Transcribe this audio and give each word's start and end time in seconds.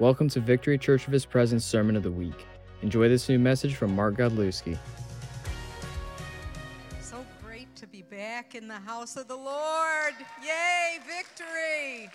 Welcome 0.00 0.28
to 0.28 0.38
Victory 0.38 0.78
Church 0.78 1.08
of 1.08 1.12
His 1.12 1.26
Presence 1.26 1.64
Sermon 1.64 1.96
of 1.96 2.04
the 2.04 2.10
Week. 2.12 2.46
Enjoy 2.82 3.08
this 3.08 3.28
new 3.28 3.36
message 3.36 3.74
from 3.74 3.96
Mark 3.96 4.16
Godlewski. 4.16 4.78
So 7.00 7.26
great 7.42 7.74
to 7.74 7.88
be 7.88 8.02
back 8.02 8.54
in 8.54 8.68
the 8.68 8.78
house 8.78 9.16
of 9.16 9.26
the 9.26 9.34
Lord. 9.34 10.14
Yay, 10.40 10.98
victory! 11.04 12.08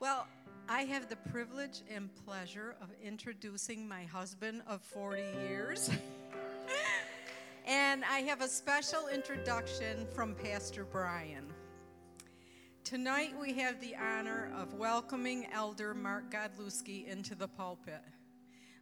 Well, 0.00 0.26
I 0.68 0.82
have 0.82 1.08
the 1.08 1.16
privilege 1.16 1.80
and 1.88 2.10
pleasure 2.26 2.76
of 2.82 2.90
introducing 3.02 3.88
my 3.88 4.04
husband 4.04 4.60
of 4.68 4.82
40 4.82 5.22
years. 5.48 5.88
and 7.66 8.04
I 8.04 8.18
have 8.18 8.42
a 8.42 8.48
special 8.48 9.08
introduction 9.08 10.06
from 10.14 10.34
Pastor 10.34 10.84
Brian. 10.84 11.46
Tonight 12.86 13.34
we 13.40 13.52
have 13.54 13.80
the 13.80 13.96
honor 13.96 14.52
of 14.56 14.74
welcoming 14.74 15.48
Elder 15.52 15.92
Mark 15.92 16.30
Godlewski 16.30 17.04
into 17.08 17.34
the 17.34 17.48
pulpit. 17.48 18.00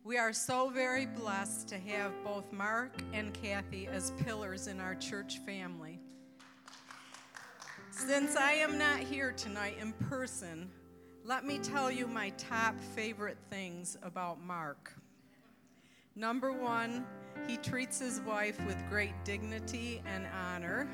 We 0.05 0.19
are 0.19 0.35
so 0.35 0.69
very 0.69 1.07
blessed 1.07 1.69
to 1.69 1.79
have 1.79 2.13
both 2.23 2.53
Mark 2.53 2.93
and 3.15 3.33
Kathy 3.33 3.87
as 3.87 4.11
pillars 4.23 4.67
in 4.67 4.79
our 4.79 4.95
church 4.95 5.39
family. 5.47 6.01
Since 7.93 8.37
I 8.37 8.53
am 8.53 8.77
not 8.77 8.99
here 8.99 9.33
tonight 9.33 9.79
in 9.81 9.95
person, 9.95 10.71
let 11.25 11.47
me 11.47 11.59
tell 11.59 11.91
you 11.91 12.07
my 12.07 12.29
top 12.37 12.79
favorite 12.95 13.39
things 13.49 13.97
about 14.03 14.39
Mark. 14.39 14.93
Number 16.15 16.53
one, 16.53 17.07
he 17.49 17.57
treats 17.57 18.01
his 18.01 18.21
wife 18.21 18.63
with 18.67 18.77
great 18.91 19.15
dignity 19.25 20.03
and 20.05 20.27
honor. 20.27 20.89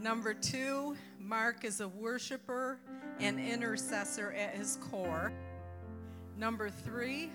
Number 0.00 0.32
two, 0.32 0.96
Mark 1.18 1.64
is 1.64 1.80
a 1.80 1.88
worshiper 1.88 2.78
and 3.18 3.40
intercessor 3.40 4.32
at 4.32 4.54
his 4.54 4.78
core. 4.90 5.32
Number 6.36 6.70
three, 6.70 7.32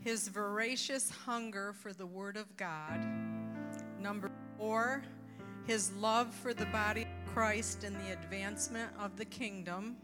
his 0.00 0.26
voracious 0.26 1.08
hunger 1.08 1.72
for 1.72 1.92
the 1.92 2.06
Word 2.06 2.36
of 2.36 2.56
God. 2.56 3.00
Number 4.00 4.30
four, 4.58 5.02
his 5.66 5.92
love 5.92 6.34
for 6.34 6.52
the 6.52 6.66
body 6.66 7.02
of 7.02 7.32
Christ 7.32 7.84
and 7.84 7.94
the 7.94 8.12
advancement 8.12 8.90
of 8.98 9.16
the 9.16 9.24
kingdom. 9.24 9.96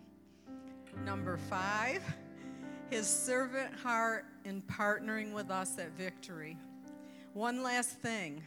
Number 1.04 1.36
five, 1.36 2.02
his 2.88 3.08
servant 3.08 3.74
heart 3.74 4.26
in 4.44 4.62
partnering 4.62 5.32
with 5.32 5.50
us 5.50 5.76
at 5.78 5.90
victory. 5.98 6.56
One 7.32 7.64
last 7.64 7.98
thing 7.98 8.44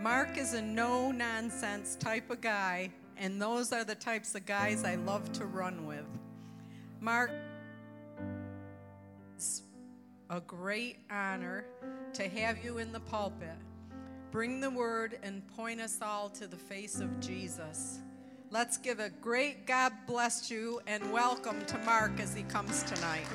Mark 0.00 0.36
is 0.36 0.54
a 0.54 0.62
no 0.62 1.10
nonsense 1.12 1.96
type 1.96 2.30
of 2.30 2.40
guy 2.40 2.90
and 3.16 3.40
those 3.40 3.72
are 3.72 3.84
the 3.84 3.94
types 3.94 4.34
of 4.34 4.44
guys 4.44 4.84
I 4.84 4.96
love 4.96 5.32
to 5.34 5.46
run 5.46 5.86
with. 5.86 6.06
Mark, 7.00 7.30
it's 9.34 9.62
a 10.30 10.40
great 10.40 10.98
honor 11.10 11.64
to 12.14 12.28
have 12.28 12.64
you 12.64 12.78
in 12.78 12.92
the 12.92 13.00
pulpit. 13.00 13.56
Bring 14.30 14.60
the 14.60 14.70
word 14.70 15.18
and 15.22 15.46
point 15.56 15.80
us 15.80 16.00
all 16.02 16.28
to 16.30 16.46
the 16.46 16.56
face 16.56 16.98
of 16.98 17.20
Jesus. 17.20 18.00
Let's 18.50 18.76
give 18.76 19.00
a 19.00 19.10
great 19.10 19.66
God 19.66 19.92
bless 20.06 20.50
you 20.50 20.80
and 20.86 21.12
welcome 21.12 21.64
to 21.66 21.78
Mark 21.78 22.18
as 22.20 22.34
he 22.34 22.42
comes 22.42 22.82
tonight. 22.82 23.26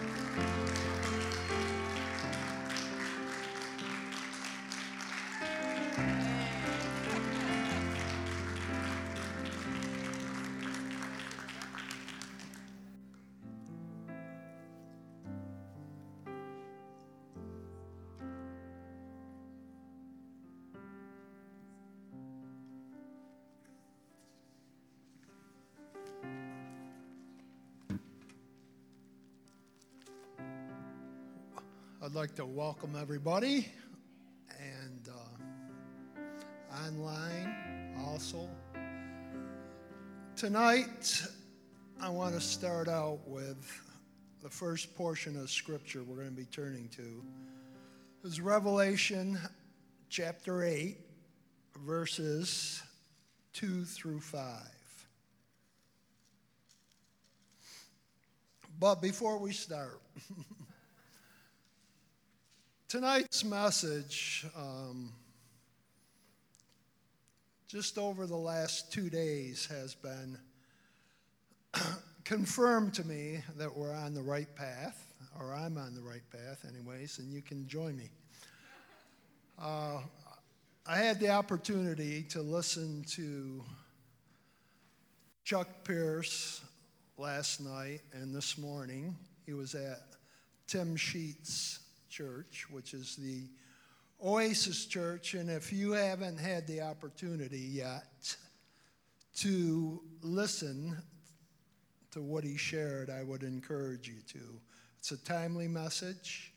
Like 32.30 32.36
to 32.36 32.46
welcome 32.46 32.96
everybody 33.00 33.68
and 34.60 35.10
uh, 35.10 36.86
online 36.86 37.96
also. 38.06 38.48
Tonight, 40.36 41.24
I 42.00 42.10
want 42.10 42.36
to 42.36 42.42
start 42.42 42.88
out 42.88 43.20
with 43.26 43.82
the 44.44 44.50
first 44.50 44.96
portion 44.96 45.40
of 45.40 45.50
scripture 45.50 46.04
we're 46.04 46.18
going 46.18 46.30
to 46.30 46.36
be 46.36 46.46
turning 46.46 46.88
to. 46.90 47.24
Is 48.24 48.40
Revelation 48.40 49.40
chapter 50.10 50.64
8, 50.64 50.98
verses 51.84 52.84
2 53.54 53.86
through 53.86 54.20
5. 54.20 54.44
But 58.80 59.02
before 59.02 59.40
we 59.40 59.52
start, 59.52 60.02
Tonight's 62.90 63.44
message, 63.44 64.48
um, 64.58 65.14
just 67.68 68.00
over 68.00 68.26
the 68.26 68.36
last 68.36 68.92
two 68.92 69.12
days, 69.12 69.68
has 69.68 69.94
been 69.94 70.40
confirmed 72.24 72.96
to 72.96 73.06
me 73.06 73.42
that 73.58 73.78
we're 73.78 73.94
on 73.94 74.16
the 74.16 74.24
right 74.24 74.48
path, 74.56 75.06
or 75.40 75.54
I'm 75.54 75.78
on 75.78 75.94
the 75.94 76.02
right 76.02 76.24
path, 76.32 76.66
anyways, 76.68 77.20
and 77.20 77.32
you 77.32 77.44
can 77.44 77.68
join 77.68 77.96
me. 77.96 78.10
Uh, 79.62 80.00
I 80.88 80.98
had 80.98 81.20
the 81.20 81.30
opportunity 81.30 82.24
to 82.30 82.42
listen 82.42 83.06
to 83.10 83.64
Chuck 85.44 85.68
Pierce 85.84 86.62
last 87.20 87.62
night 87.62 88.02
and 88.14 88.34
this 88.34 88.58
morning. 88.58 89.16
He 89.46 89.54
was 89.54 89.76
at 89.76 90.02
Tim 90.66 90.96
Sheets' 90.96 91.82
Church, 92.10 92.66
which 92.70 92.94
is 92.94 93.16
the 93.16 93.44
Oasis 94.24 94.86
Church. 94.86 95.34
And 95.34 95.50
if 95.50 95.72
you 95.72 95.92
haven't 95.92 96.38
had 96.38 96.68
the 96.68 96.82
opportunity 96.82 97.60
yet 97.60 98.36
to 99.38 100.02
listen 100.22 100.98
to 102.12 102.22
what 102.22 102.44
he 102.44 102.58
shared, 102.58 103.10
I 103.10 103.24
would 103.24 103.44
encourage 103.44 104.08
you 104.08 104.22
to. 104.34 104.60
It's 104.98 105.12
a 105.12 105.18
timely 105.18 105.68
message. 105.68 106.54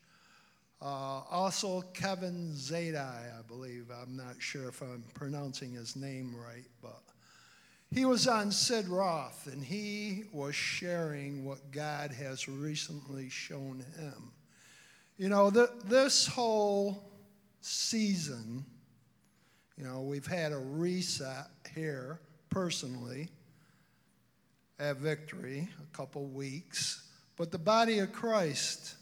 Uh, 0.81 1.21
also, 1.31 1.81
Kevin 1.93 2.51
Zadai, 2.55 3.39
I 3.39 3.41
believe. 3.47 3.89
I'm 3.89 4.17
not 4.17 4.35
sure 4.39 4.67
if 4.67 4.81
I'm 4.81 5.05
pronouncing 5.13 5.71
his 5.71 5.95
name 5.95 6.35
right, 6.35 6.67
but 6.81 7.03
he 7.93 8.03
was 8.05 8.27
on 8.27 8.51
Sid 8.51 8.87
Roth 8.89 9.47
and 9.47 9.63
he 9.63 10.23
was 10.33 10.55
sharing 10.55 11.45
what 11.45 11.71
God 11.71 12.11
has 12.11 12.49
recently 12.49 13.29
shown 13.29 13.85
him. 13.97 14.33
You 15.17 15.29
know, 15.29 15.51
this 15.51 16.25
whole 16.25 17.03
season, 17.61 18.65
you 19.77 19.83
know, 19.83 20.01
we've 20.01 20.25
had 20.25 20.51
a 20.51 20.57
reset 20.57 21.47
here 21.75 22.19
personally 22.49 23.29
at 24.79 24.97
Victory, 24.97 25.69
a 25.81 25.95
couple 25.95 26.25
weeks, 26.25 27.07
but 27.37 27.51
the 27.51 27.59
body 27.59 27.99
of 27.99 28.11
Christ 28.11 28.95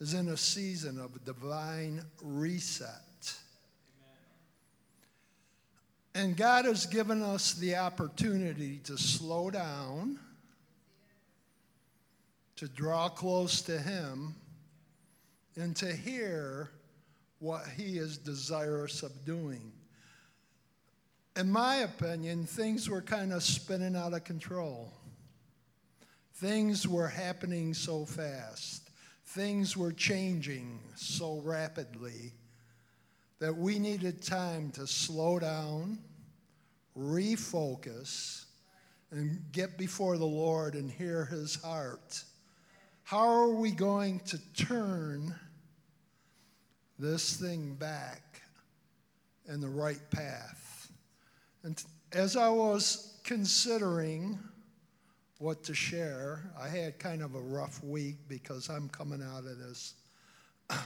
is 0.00 0.12
in 0.12 0.28
a 0.28 0.36
season 0.36 0.98
of 0.98 1.24
divine 1.24 2.02
reset. 2.22 3.34
And 6.14 6.36
God 6.36 6.66
has 6.66 6.84
given 6.84 7.22
us 7.22 7.54
the 7.54 7.76
opportunity 7.76 8.80
to 8.84 8.98
slow 8.98 9.50
down, 9.50 10.18
to 12.56 12.68
draw 12.68 13.08
close 13.08 13.62
to 13.62 13.78
Him, 13.78 14.34
and 15.56 15.76
to 15.76 15.94
hear 15.94 16.70
what 17.38 17.66
He 17.76 17.98
is 17.98 18.18
desirous 18.18 19.02
of 19.02 19.24
doing. 19.24 19.72
In 21.36 21.50
my 21.50 21.76
opinion, 21.76 22.44
things 22.46 22.88
were 22.88 23.02
kind 23.02 23.32
of 23.32 23.42
spinning 23.42 23.96
out 23.96 24.12
of 24.12 24.24
control. 24.24 24.92
Things 26.34 26.86
were 26.86 27.08
happening 27.08 27.74
so 27.74 28.04
fast. 28.04 28.90
Things 29.26 29.76
were 29.76 29.92
changing 29.92 30.78
so 30.94 31.40
rapidly 31.44 32.32
that 33.38 33.56
we 33.56 33.78
needed 33.78 34.22
time 34.22 34.70
to 34.72 34.86
slow 34.86 35.38
down, 35.38 35.98
refocus, 36.96 38.44
and 39.10 39.40
get 39.52 39.76
before 39.76 40.16
the 40.16 40.24
Lord 40.24 40.74
and 40.74 40.90
hear 40.90 41.24
His 41.24 41.56
heart. 41.62 42.24
How 43.04 43.28
are 43.28 43.50
we 43.50 43.72
going 43.72 44.20
to 44.20 44.38
turn 44.54 45.34
this 47.02 47.36
thing 47.36 47.74
back 47.74 48.40
in 49.46 49.60
the 49.60 49.68
right 49.68 50.00
path? 50.10 50.90
And 51.62 51.82
as 52.12 52.36
I 52.36 52.48
was 52.48 53.18
considering 53.24 54.38
what 55.42 55.64
to 55.64 55.74
share. 55.74 56.40
I 56.58 56.68
had 56.68 57.00
kind 57.00 57.20
of 57.20 57.34
a 57.34 57.40
rough 57.40 57.82
week 57.82 58.14
because 58.28 58.68
I'm 58.68 58.88
coming 58.88 59.20
out 59.20 59.40
of 59.40 59.58
this 59.58 59.94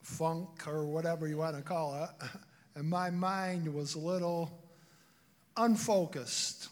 funk 0.00 0.66
or 0.66 0.86
whatever 0.86 1.28
you 1.28 1.36
want 1.36 1.56
to 1.56 1.62
call 1.62 2.02
it, 2.02 2.26
and 2.74 2.88
my 2.88 3.10
mind 3.10 3.72
was 3.72 3.94
a 3.94 3.98
little 3.98 4.50
unfocused. 5.58 6.68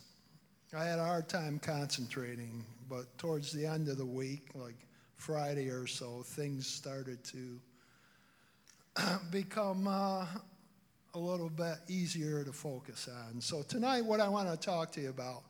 I 0.75 0.85
had 0.85 0.99
a 0.99 1.05
hard 1.05 1.29
time 1.29 1.59
concentrating, 1.59 2.65
but 2.89 3.19
towards 3.19 3.53
the 3.53 3.67
end 3.67 3.89
of 3.89 3.99
the 3.99 4.07
week, 4.07 4.49
like 4.55 4.79
Friday 5.17 5.69
or 5.69 5.87
so, 5.87 6.23
things 6.25 6.67
started 6.67 7.23
to 7.25 7.61
become 9.31 9.87
uh, 9.87 10.27
a 11.15 11.19
little 11.19 11.51
bit 11.51 11.77
easier 11.89 12.45
to 12.45 12.53
focus 12.53 13.09
on. 13.29 13.41
So 13.41 13.63
tonight, 13.63 14.05
what 14.05 14.21
I 14.21 14.29
want 14.29 14.51
to 14.51 14.57
talk 14.57 14.93
to 14.93 15.01
you 15.01 15.11
about 15.11 15.43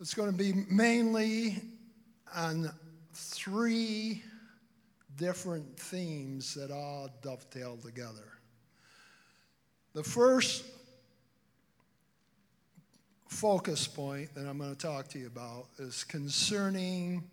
is 0.00 0.14
going 0.14 0.30
to 0.30 0.36
be 0.36 0.52
mainly 0.70 1.62
on 2.34 2.70
three 3.12 4.22
different 5.16 5.78
themes 5.78 6.54
that 6.54 6.70
all 6.70 7.08
dovetail 7.22 7.78
together. 7.78 8.32
The 9.94 10.02
first 10.02 10.64
focus 13.28 13.86
point 13.86 14.34
that 14.34 14.46
I'm 14.46 14.58
going 14.58 14.74
to 14.74 14.78
talk 14.78 15.08
to 15.08 15.18
you 15.18 15.26
about 15.26 15.68
is 15.78 16.04
concerning 16.04 17.24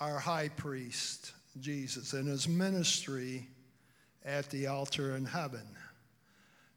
our 0.00 0.18
high 0.18 0.48
priest, 0.48 1.32
Jesus, 1.60 2.14
and 2.14 2.26
his 2.26 2.48
ministry 2.48 3.46
at 4.30 4.48
the 4.50 4.68
altar 4.68 5.16
in 5.16 5.24
heaven. 5.24 5.66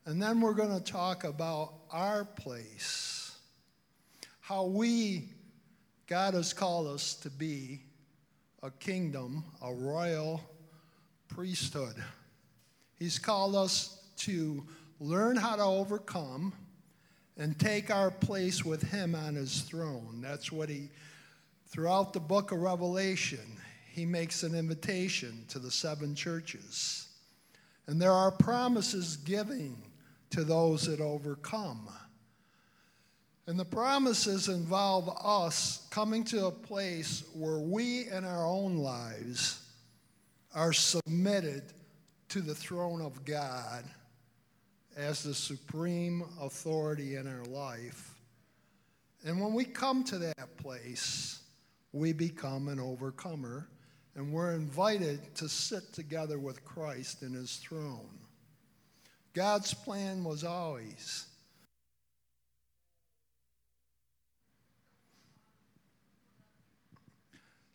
And 0.06 0.22
then 0.22 0.42
we're 0.42 0.54
going 0.54 0.76
to 0.76 0.84
talk 0.84 1.24
about 1.24 1.74
our 1.92 2.26
place, 2.26 3.38
how 4.42 4.66
we, 4.66 5.30
God 6.08 6.34
has 6.34 6.52
called 6.52 6.88
us 6.88 7.14
to 7.18 7.30
be 7.30 7.82
a 8.64 8.72
kingdom, 8.72 9.46
a 9.62 9.72
royal 9.72 10.42
priesthood. 11.30 11.96
He's 12.98 13.20
called 13.20 13.56
us 13.56 14.04
to 14.18 14.66
learn 15.00 15.36
how 15.36 15.56
to 15.56 15.64
overcome 15.64 16.54
and 17.38 17.58
take 17.58 17.92
our 17.92 18.10
place 18.10 18.66
with 18.66 18.82
Him 18.82 19.16
on 19.16 19.36
His 19.36 19.62
throne. 19.62 20.22
That's 20.22 20.52
what 20.52 20.70
He, 20.70 20.90
throughout 21.68 22.14
the 22.14 22.20
book 22.20 22.52
of 22.52 22.60
Revelation, 22.60 23.60
He 23.92 24.06
makes 24.06 24.44
an 24.44 24.56
invitation 24.56 25.46
to 25.50 25.60
the 25.60 25.72
seven 25.72 26.16
churches. 26.16 27.03
And 27.88 28.02
there 28.02 28.12
are 28.12 28.32
promises 28.32 29.18
given 29.18 29.78
to 30.30 30.44
those 30.44 30.88
that 30.88 31.02
overcome. 31.02 31.90
And 33.46 33.60
the 33.60 33.66
promises 33.66 34.48
involve 34.48 35.10
us 35.24 35.86
coming 35.90 36.24
to 36.26 36.48
a 36.48 36.52
place 36.52 37.24
where 37.34 37.60
we 37.60 38.08
in 38.10 38.24
our 38.24 38.46
own 38.46 38.78
lives 38.78 39.60
are 40.56 40.72
submitted 40.72 41.64
to 42.30 42.42
the 42.42 42.56
throne 42.56 43.02
of 43.02 43.26
God 43.26 43.84
as 44.96 45.24
the 45.24 45.34
supreme 45.34 46.24
authority 46.40 47.16
in 47.16 47.28
our 47.28 47.44
life. 47.46 48.16
And 49.26 49.42
when 49.42 49.54
we 49.54 49.66
come 49.66 50.04
to 50.06 50.18
that 50.20 50.58
place, 50.58 51.42
we 51.92 52.14
become 52.14 52.70
an 52.70 52.80
overcomer 52.80 53.68
and 54.16 54.32
we're 54.32 54.54
invited 54.54 55.34
to 55.36 55.50
sit 55.50 55.92
together 55.94 56.38
with 56.38 56.64
Christ 56.64 57.24
in 57.24 57.34
his 57.34 57.56
throne. 57.58 58.20
God's 59.34 59.74
plan 59.74 60.24
was 60.24 60.44
always 60.44 61.26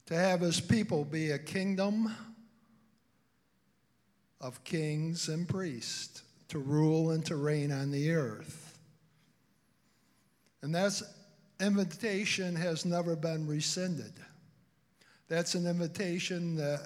to 0.06 0.14
have 0.14 0.40
his 0.40 0.60
people 0.60 1.04
be 1.04 1.32
a 1.32 1.38
kingdom 1.38 2.14
of 4.40 4.62
kings 4.62 5.28
and 5.28 5.48
priests, 5.48 6.22
to 6.48 6.58
rule 6.58 7.10
and 7.10 7.26
to 7.26 7.36
reign 7.36 7.72
on 7.72 7.90
the 7.90 8.12
earth. 8.12 8.78
And 10.62 10.74
that 10.74 11.02
invitation 11.60 12.54
has 12.54 12.84
never 12.84 13.16
been 13.16 13.46
rescinded. 13.46 14.12
That's 15.28 15.54
an 15.54 15.66
invitation 15.66 16.56
that 16.56 16.80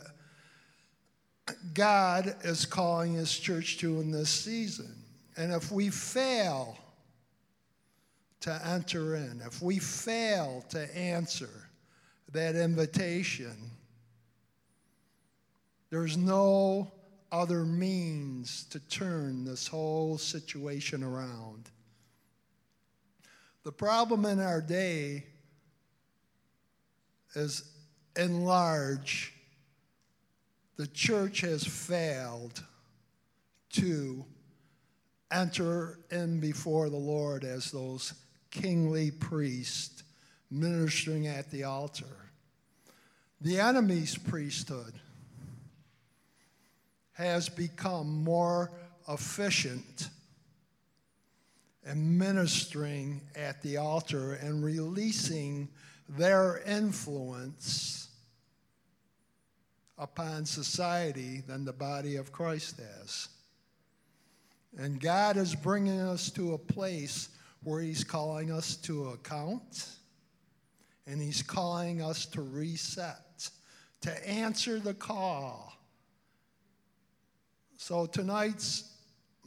God 1.75 2.37
is 2.45 2.67
calling 2.67 3.15
his 3.15 3.37
church 3.39 3.79
to 3.79 4.01
in 4.01 4.11
this 4.11 4.31
season. 4.31 4.95
And 5.37 5.53
if 5.53 5.71
we 5.71 5.91
fail 5.91 6.77
to 8.41 8.61
enter 8.67 9.17
in, 9.17 9.41
if 9.47 9.63
we 9.63 9.79
fail 9.79 10.65
to 10.71 10.97
answer 10.97 11.69
that 12.33 12.57
invitation, 12.57 13.57
there's 15.91 16.17
no 16.17 16.91
other 17.31 17.65
means 17.65 18.65
to 18.65 18.81
turn 18.81 19.45
this 19.45 19.69
whole 19.69 20.19
situation 20.19 21.03
around. 21.03 21.71
The 23.65 23.73
problem 23.73 24.27
in 24.27 24.41
our 24.41 24.61
day 24.61 25.25
is 27.35 27.72
in 28.17 28.45
large, 28.45 29.33
the 30.77 30.87
church 30.87 31.41
has 31.41 31.65
failed 31.65 32.63
to 33.71 34.25
enter 35.31 35.99
in 36.11 36.41
before 36.41 36.91
the 36.91 36.97
Lord 36.97 37.45
as 37.45 37.71
those 37.71 38.13
kingly 38.51 39.11
priests 39.11 40.03
ministering 40.51 41.27
at 41.27 41.51
the 41.51 41.65
altar. 41.65 42.31
The 43.41 43.59
enemy's 43.59 44.17
priesthood 44.17 44.93
has 47.13 47.49
become 47.49 48.23
more 48.23 48.71
efficient 49.09 50.09
in 51.85 52.19
ministering 52.19 53.21
at 53.35 53.63
the 53.63 53.79
altar 53.79 54.35
and 54.35 54.63
releasing 54.63 55.69
their 56.09 56.63
influence 56.67 58.02
upon 60.03 60.45
society 60.45 61.43
than 61.47 61.65
the 61.65 61.73
body 61.73 62.17
of 62.17 62.33
Christ 62.33 62.81
has. 62.81 63.29
And 64.77 65.01
God 65.01 65.37
is 65.37 65.55
bringing 65.55 66.01
us 66.01 66.29
to 66.33 66.55
a 66.55 66.59
place 66.59 67.29
where 67.63 67.81
He's 67.81 68.03
calling 68.03 68.51
us 68.51 68.77
to 68.79 69.11
account 69.11 69.87
and 71.07 71.21
He's 71.21 71.43
calling 71.43 72.03
us 72.03 72.27
to 72.27 72.43
reset, 72.43 73.49
to 74.01 74.29
answer 74.29 74.81
the 74.81 74.95
call. 74.95 75.73
So 77.77 78.07
tonight's 78.07 78.97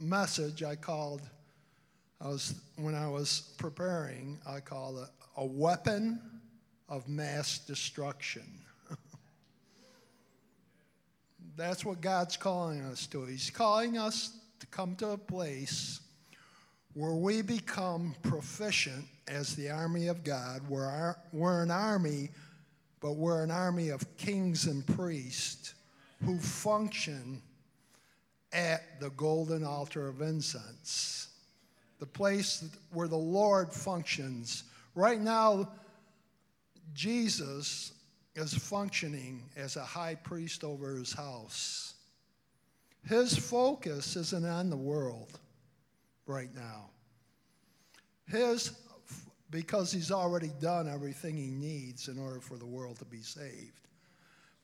message 0.00 0.62
I 0.62 0.76
called, 0.76 1.20
I 2.20 2.28
was, 2.28 2.54
when 2.76 2.94
I 2.94 3.08
was 3.08 3.52
preparing, 3.58 4.38
I 4.46 4.60
called 4.60 4.98
it 5.00 5.08
a 5.36 5.44
weapon 5.44 6.18
of 6.88 7.08
mass 7.08 7.58
destruction. 7.58 8.65
That's 11.56 11.86
what 11.86 12.02
God's 12.02 12.36
calling 12.36 12.82
us 12.82 13.06
to. 13.08 13.24
He's 13.24 13.48
calling 13.48 13.96
us 13.96 14.36
to 14.60 14.66
come 14.66 14.94
to 14.96 15.10
a 15.10 15.18
place 15.18 16.00
where 16.92 17.14
we 17.14 17.40
become 17.40 18.14
proficient 18.22 19.06
as 19.26 19.56
the 19.56 19.70
army 19.70 20.08
of 20.08 20.22
God. 20.22 20.68
We're, 20.68 20.84
our, 20.84 21.18
we're 21.32 21.62
an 21.62 21.70
army, 21.70 22.28
but 23.00 23.16
we're 23.16 23.42
an 23.42 23.50
army 23.50 23.88
of 23.88 24.16
kings 24.18 24.66
and 24.66 24.86
priests 24.86 25.74
who 26.24 26.38
function 26.38 27.40
at 28.52 29.00
the 29.00 29.10
golden 29.10 29.64
altar 29.64 30.08
of 30.08 30.20
incense, 30.20 31.28
the 32.00 32.06
place 32.06 32.64
where 32.92 33.08
the 33.08 33.16
Lord 33.16 33.72
functions. 33.72 34.64
Right 34.94 35.20
now, 35.20 35.70
Jesus 36.92 37.92
is 38.36 38.54
functioning 38.54 39.42
as 39.56 39.76
a 39.76 39.84
high 39.84 40.14
priest 40.14 40.64
over 40.64 40.94
his 40.94 41.12
house. 41.12 41.94
His 43.08 43.36
focus 43.36 44.16
isn't 44.16 44.46
on 44.46 44.70
the 44.70 44.76
world 44.76 45.38
right 46.26 46.54
now. 46.54 46.90
His, 48.28 48.72
because 49.50 49.92
he's 49.92 50.10
already 50.10 50.50
done 50.60 50.88
everything 50.88 51.36
he 51.36 51.50
needs 51.50 52.08
in 52.08 52.18
order 52.18 52.40
for 52.40 52.56
the 52.56 52.66
world 52.66 52.98
to 52.98 53.04
be 53.04 53.22
saved. 53.22 53.88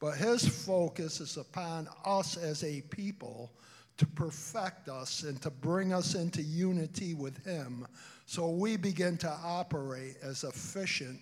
But 0.01 0.17
his 0.17 0.47
focus 0.47 1.21
is 1.21 1.37
upon 1.37 1.89
us 2.05 2.37
as 2.37 2.65
a 2.65 2.81
people 2.91 3.53
to 3.99 4.07
perfect 4.07 4.89
us 4.89 5.23
and 5.23 5.41
to 5.43 5.51
bring 5.51 5.93
us 5.93 6.15
into 6.15 6.43
unity 6.43 7.15
with 7.15 7.45
him 7.45 7.87
so 8.27 8.49
we 8.49 8.77
begin 8.77 9.17
to 9.19 9.31
operate 9.45 10.17
as 10.23 10.45
efficient 10.45 11.21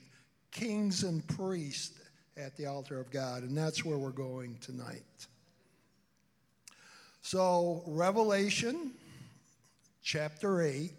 kings 0.50 1.02
and 1.02 1.26
priests 1.28 1.99
at 2.40 2.56
the 2.56 2.66
altar 2.66 2.98
of 2.98 3.10
God. 3.10 3.42
And 3.42 3.56
that's 3.56 3.84
where 3.84 3.98
we're 3.98 4.10
going 4.10 4.56
tonight. 4.60 5.02
So, 7.22 7.82
Revelation 7.86 8.92
chapter 10.02 10.62
8. 10.62 10.92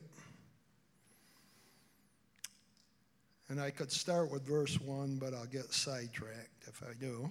And 3.50 3.60
I 3.60 3.70
could 3.70 3.92
start 3.92 4.32
with 4.32 4.44
verse 4.44 4.80
1, 4.80 5.18
but 5.18 5.34
I'll 5.34 5.46
get 5.46 5.74
sidetracked 5.74 6.68
if 6.68 6.82
I 6.84 6.94
do. 7.00 7.30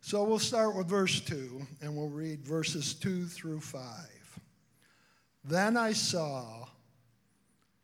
So 0.00 0.22
we'll 0.22 0.38
start 0.38 0.76
with 0.76 0.86
verse 0.86 1.20
2, 1.20 1.66
and 1.80 1.96
we'll 1.96 2.08
read 2.08 2.44
verses 2.44 2.94
2 2.94 3.26
through 3.26 3.60
5. 3.60 3.82
Then 5.44 5.76
I 5.76 5.92
saw 5.92 6.66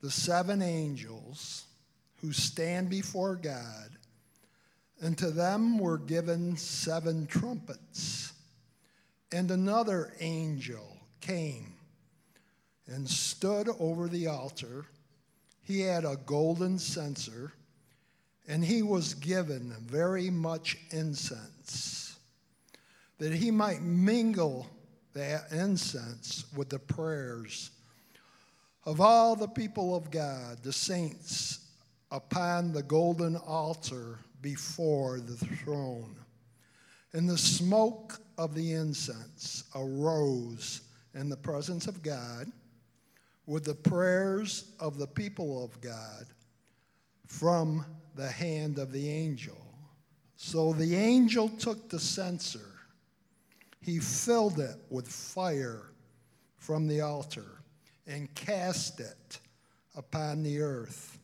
the 0.00 0.11
seven 0.11 0.61
angels 0.61 1.64
who 2.21 2.33
stand 2.33 2.90
before 2.90 3.37
God, 3.37 3.90
and 5.04 5.18
to 5.18 5.30
them 5.30 5.76
were 5.76 5.99
given 5.99 6.56
seven 6.56 7.26
trumpets. 7.26 8.32
And 9.30 9.50
another 9.50 10.14
angel 10.18 10.96
came 11.20 11.75
and 12.87 13.06
stood 13.06 13.68
over 13.78 14.08
the 14.08 14.28
altar. 14.28 14.87
He 15.61 15.82
had 15.82 16.06
a 16.06 16.16
golden 16.25 16.78
censer, 16.78 17.52
and 18.49 18.64
he 18.64 18.80
was 18.80 19.12
given 19.12 19.75
very 19.82 20.30
much 20.30 20.78
incense, 20.90 22.16
that 23.18 23.34
he 23.34 23.50
might 23.50 23.82
mingle 23.82 24.66
that 25.12 25.52
incense 25.52 26.46
with 26.56 26.70
the 26.70 26.78
prayers 26.78 27.70
of 28.87 29.02
all 29.02 29.37
the 29.37 29.49
people 29.49 29.94
of 29.94 30.11
God, 30.11 30.62
the 30.62 30.73
saints, 30.73 31.58
upon 32.11 32.73
the 32.73 32.82
golden 32.82 33.37
altar 33.37 34.20
before 34.44 35.20
the 35.20 35.36
throne. 35.36 36.14
And 37.14 37.26
the 37.26 37.38
smoke 37.38 38.20
of 38.36 38.54
the 38.54 38.74
incense 38.74 39.64
arose 39.74 40.82
in 41.14 41.30
the 41.30 41.36
presence 41.36 41.86
of 41.86 42.02
God 42.02 42.52
with 43.46 43.64
the 43.64 43.74
prayers 43.74 44.72
of 44.78 44.98
the 44.98 45.06
people 45.06 45.64
of 45.64 45.80
God 45.80 46.26
from 47.26 47.86
the 48.16 48.30
hand 48.30 48.78
of 48.78 48.92
the 48.92 49.08
angel. 49.08 49.56
So 50.36 50.74
the 50.74 50.94
angel 50.94 51.48
took 51.48 51.88
the 51.88 51.98
censer, 51.98 52.70
he 53.80 53.98
filled 53.98 54.58
it 54.58 54.76
with 54.90 55.08
fire 55.08 55.92
from 56.58 56.86
the 56.86 57.00
altar 57.00 57.62
and 58.06 58.34
cast 58.34 59.00
it 59.00 59.38
upon 59.96 60.42
the 60.42 60.60
earth. 60.60 61.18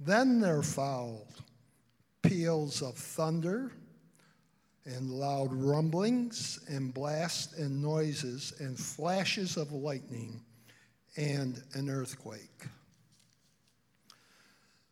Then 0.00 0.40
there 0.40 0.62
followed 0.62 1.28
peals 2.22 2.82
of 2.82 2.94
thunder 2.94 3.72
and 4.84 5.10
loud 5.10 5.52
rumblings 5.52 6.60
and 6.68 6.92
blasts 6.92 7.58
and 7.58 7.82
noises 7.82 8.54
and 8.60 8.78
flashes 8.78 9.56
of 9.56 9.72
lightning 9.72 10.40
and 11.16 11.62
an 11.74 11.90
earthquake. 11.90 12.66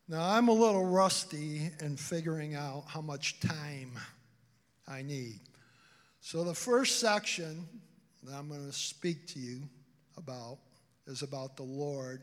Now, 0.09 0.23
I'm 0.23 0.49
a 0.49 0.53
little 0.53 0.87
rusty 0.87 1.71
in 1.81 1.97
figuring 1.97 2.55
out 2.55 2.85
how 2.87 3.03
much 3.03 3.41
time 3.41 3.93
I 4.87 5.03
need. 5.03 5.41
So, 6.21 6.45
the 6.45 6.55
first 6.55 6.99
section 6.99 7.69
that 8.23 8.35
I'm 8.35 8.49
going 8.49 8.67
to 8.67 8.73
speak 8.73 9.27
to 9.29 9.39
you 9.39 9.63
about 10.17 10.59
is 11.07 11.23
about 11.23 11.57
the 11.57 11.63
Lord 11.63 12.23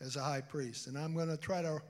as 0.00 0.16
a 0.16 0.22
high 0.22 0.40
priest. 0.40 0.86
And 0.86 0.98
I'm 0.98 1.14
going 1.14 1.28
to 1.28 1.36
try 1.36 1.62
to 1.62 1.80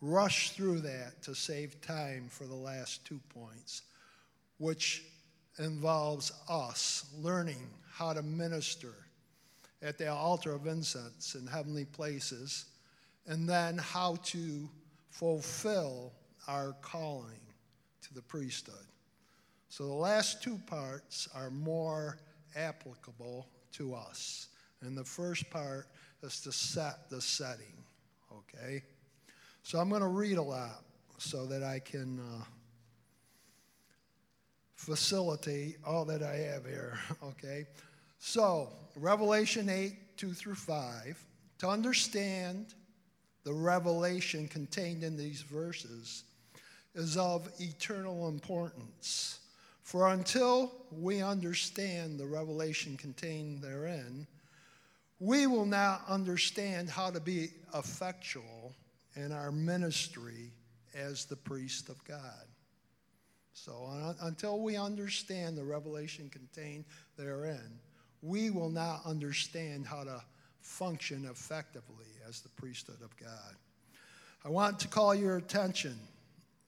rush 0.00 0.50
through 0.50 0.80
that 0.80 1.22
to 1.22 1.34
save 1.34 1.80
time 1.80 2.28
for 2.30 2.44
the 2.44 2.54
last 2.54 3.04
two 3.04 3.20
points, 3.34 3.82
which 4.58 5.04
involves 5.58 6.32
us 6.48 7.06
learning 7.18 7.68
how 7.90 8.12
to 8.12 8.22
minister 8.22 8.94
at 9.82 9.98
the 9.98 10.10
altar 10.10 10.52
of 10.52 10.66
incense 10.66 11.34
in 11.34 11.46
heavenly 11.46 11.84
places, 11.84 12.66
and 13.26 13.48
then 13.48 13.78
how 13.78 14.16
to 14.24 14.68
fulfill 15.10 16.12
our 16.46 16.74
calling 16.80 17.40
to 18.02 18.14
the 18.14 18.22
priesthood. 18.22 18.74
So 19.68 19.86
the 19.86 19.92
last 19.92 20.42
two 20.42 20.58
parts 20.66 21.28
are 21.34 21.50
more 21.50 22.18
applicable 22.56 23.46
to 23.72 23.94
us. 23.94 24.48
And 24.80 24.96
the 24.96 25.04
first 25.04 25.50
part 25.50 25.88
is 26.22 26.40
to 26.40 26.52
set 26.52 27.10
the 27.10 27.20
setting, 27.20 27.84
okay? 28.32 28.82
So 29.68 29.78
I'm 29.78 29.90
going 29.90 30.00
to 30.00 30.08
read 30.08 30.38
a 30.38 30.42
lot 30.42 30.82
so 31.18 31.44
that 31.44 31.62
I 31.62 31.78
can 31.78 32.18
uh, 32.20 32.42
facilitate 34.76 35.76
all 35.86 36.06
that 36.06 36.22
I 36.22 36.36
have 36.36 36.64
here, 36.64 36.98
okay? 37.22 37.66
So, 38.18 38.70
Revelation 38.96 39.68
8, 39.68 40.16
2 40.16 40.32
through 40.32 40.54
5, 40.54 41.22
to 41.58 41.68
understand 41.68 42.72
the 43.44 43.52
revelation 43.52 44.48
contained 44.48 45.04
in 45.04 45.18
these 45.18 45.42
verses 45.42 46.24
is 46.94 47.18
of 47.18 47.50
eternal 47.60 48.28
importance. 48.28 49.40
For 49.82 50.08
until 50.08 50.72
we 50.90 51.20
understand 51.20 52.18
the 52.18 52.26
revelation 52.26 52.96
contained 52.96 53.60
therein, 53.60 54.26
we 55.20 55.46
will 55.46 55.66
not 55.66 56.04
understand 56.08 56.88
how 56.88 57.10
to 57.10 57.20
be 57.20 57.50
effectual 57.74 58.72
in 59.18 59.32
our 59.32 59.50
ministry 59.50 60.52
as 60.94 61.24
the 61.24 61.36
priest 61.36 61.88
of 61.88 62.02
God. 62.04 62.46
So, 63.52 63.88
until 64.20 64.60
we 64.60 64.76
understand 64.76 65.58
the 65.58 65.64
revelation 65.64 66.30
contained 66.30 66.84
therein, 67.16 67.80
we 68.22 68.50
will 68.50 68.70
not 68.70 69.00
understand 69.04 69.84
how 69.86 70.04
to 70.04 70.22
function 70.60 71.26
effectively 71.30 72.06
as 72.28 72.40
the 72.40 72.48
priesthood 72.50 73.02
of 73.02 73.16
God. 73.16 73.56
I 74.44 74.48
want 74.48 74.78
to 74.80 74.88
call 74.88 75.14
your 75.14 75.36
attention 75.36 75.98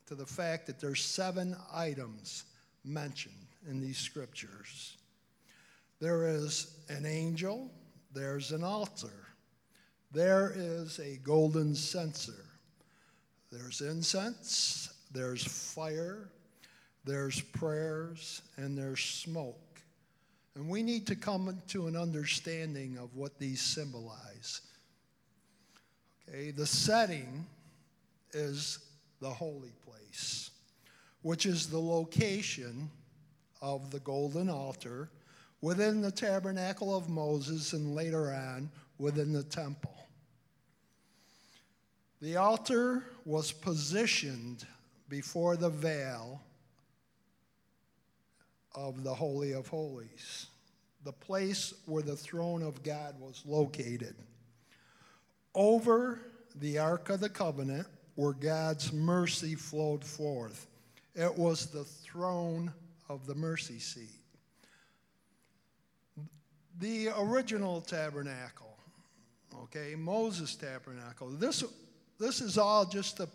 to 0.06 0.16
the 0.16 0.26
fact 0.26 0.66
that 0.66 0.80
there's 0.80 1.04
seven 1.04 1.56
items 1.72 2.44
mentioned 2.84 3.46
in 3.68 3.80
these 3.80 3.98
scriptures. 3.98 4.96
There 6.00 6.26
is 6.26 6.78
an 6.88 7.06
angel, 7.06 7.70
there's 8.12 8.50
an 8.50 8.64
altar, 8.64 9.29
there 10.12 10.52
is 10.54 10.98
a 10.98 11.16
golden 11.18 11.74
censer, 11.74 12.44
there's 13.52 13.80
incense, 13.80 14.92
there's 15.12 15.44
fire, 15.44 16.28
there's 17.04 17.40
prayers, 17.40 18.42
and 18.56 18.76
there's 18.76 19.00
smoke. 19.00 19.80
And 20.54 20.68
we 20.68 20.82
need 20.82 21.06
to 21.06 21.14
come 21.14 21.56
to 21.68 21.86
an 21.86 21.96
understanding 21.96 22.98
of 22.98 23.14
what 23.14 23.38
these 23.38 23.60
symbolize. 23.60 24.60
Okay, 26.28 26.50
the 26.50 26.66
setting 26.66 27.46
is 28.32 28.78
the 29.20 29.30
holy 29.30 29.72
place, 29.84 30.50
which 31.22 31.46
is 31.46 31.68
the 31.68 31.78
location 31.78 32.90
of 33.62 33.90
the 33.90 34.00
golden 34.00 34.48
altar 34.48 35.08
within 35.60 36.00
the 36.00 36.10
tabernacle 36.10 36.96
of 36.96 37.08
Moses 37.08 37.72
and 37.72 37.94
later 37.94 38.32
on 38.32 38.70
within 38.98 39.32
the 39.32 39.42
temple. 39.42 39.99
The 42.20 42.36
altar 42.36 43.04
was 43.24 43.50
positioned 43.50 44.66
before 45.08 45.56
the 45.56 45.70
veil 45.70 46.42
of 48.74 49.02
the 49.02 49.14
Holy 49.14 49.52
of 49.52 49.68
Holies, 49.68 50.46
the 51.02 51.12
place 51.12 51.72
where 51.86 52.02
the 52.02 52.16
throne 52.16 52.62
of 52.62 52.82
God 52.82 53.18
was 53.18 53.42
located. 53.46 54.14
Over 55.54 56.20
the 56.56 56.78
Ark 56.78 57.08
of 57.08 57.20
the 57.20 57.28
Covenant, 57.28 57.86
where 58.16 58.34
God's 58.34 58.92
mercy 58.92 59.54
flowed 59.54 60.04
forth, 60.04 60.66
it 61.14 61.36
was 61.36 61.66
the 61.66 61.84
throne 61.84 62.72
of 63.08 63.26
the 63.26 63.34
mercy 63.34 63.78
seat. 63.78 64.20
The 66.78 67.08
original 67.18 67.80
tabernacle, 67.80 68.76
okay, 69.64 69.94
Moses' 69.96 70.54
tabernacle, 70.54 71.28
this, 71.30 71.64
this 72.20 72.42
is 72.42 72.58
all 72.58 72.84
just 72.84 73.18
a 73.18 73.28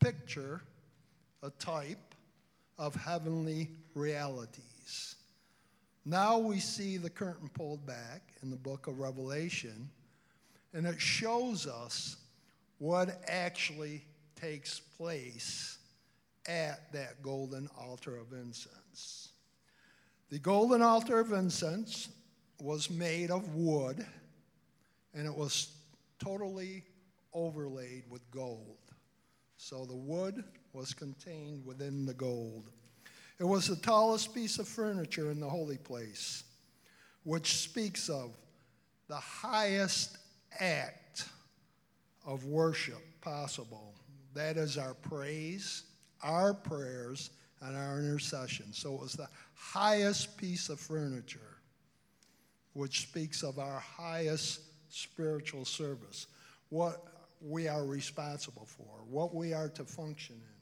picture, 0.00 0.62
a 1.42 1.50
type 1.50 2.14
of 2.78 2.94
heavenly 2.96 3.68
realities. 3.94 5.16
Now 6.06 6.38
we 6.38 6.58
see 6.58 6.96
the 6.96 7.10
curtain 7.10 7.50
pulled 7.52 7.86
back 7.86 8.22
in 8.42 8.50
the 8.50 8.56
book 8.56 8.86
of 8.86 8.98
Revelation, 8.98 9.88
and 10.72 10.86
it 10.86 11.00
shows 11.00 11.66
us 11.66 12.16
what 12.78 13.22
actually 13.28 14.02
takes 14.34 14.80
place 14.80 15.78
at 16.48 16.90
that 16.92 17.22
golden 17.22 17.68
altar 17.78 18.16
of 18.16 18.32
incense. 18.32 19.28
The 20.30 20.38
golden 20.38 20.80
altar 20.80 21.20
of 21.20 21.32
incense 21.32 22.08
was 22.60 22.90
made 22.90 23.30
of 23.30 23.54
wood, 23.54 24.04
and 25.14 25.26
it 25.26 25.34
was 25.34 25.68
totally 26.18 26.82
overlaid 27.34 28.04
with 28.10 28.28
gold. 28.30 28.78
So 29.56 29.84
the 29.84 29.96
wood 29.96 30.44
was 30.72 30.92
contained 30.92 31.64
within 31.64 32.06
the 32.06 32.14
gold. 32.14 32.70
It 33.38 33.44
was 33.44 33.66
the 33.66 33.76
tallest 33.76 34.34
piece 34.34 34.58
of 34.58 34.68
furniture 34.68 35.30
in 35.30 35.40
the 35.40 35.48
holy 35.48 35.78
place, 35.78 36.44
which 37.24 37.58
speaks 37.58 38.08
of 38.08 38.36
the 39.08 39.16
highest 39.16 40.18
act 40.60 41.28
of 42.24 42.44
worship 42.44 43.02
possible 43.20 43.94
That 44.34 44.56
is 44.56 44.78
our 44.78 44.94
praise, 44.94 45.84
our 46.22 46.54
prayers, 46.54 47.30
and 47.60 47.76
our 47.76 47.98
intercession. 47.98 48.72
So 48.72 48.94
it 48.94 49.00
was 49.00 49.12
the 49.12 49.28
highest 49.54 50.36
piece 50.36 50.68
of 50.68 50.80
furniture, 50.80 51.58
which 52.72 53.02
speaks 53.02 53.42
of 53.42 53.58
our 53.58 53.78
highest 53.78 54.60
spiritual 54.88 55.64
service, 55.64 56.26
what 56.70 57.11
we 57.44 57.68
are 57.68 57.84
responsible 57.84 58.66
for, 58.66 59.02
what 59.08 59.34
we 59.34 59.52
are 59.52 59.68
to 59.70 59.84
function 59.84 60.36
in. 60.36 60.52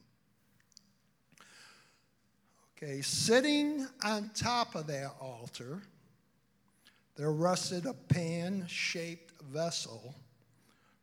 Okay, 2.83 3.03
sitting 3.03 3.87
on 4.03 4.31
top 4.35 4.75
of 4.75 4.87
that 4.87 5.13
altar, 5.21 5.83
there 7.17 7.33
rested 7.33 7.85
a 7.85 7.93
pan 7.93 8.65
shaped 8.67 9.43
vessel, 9.43 10.15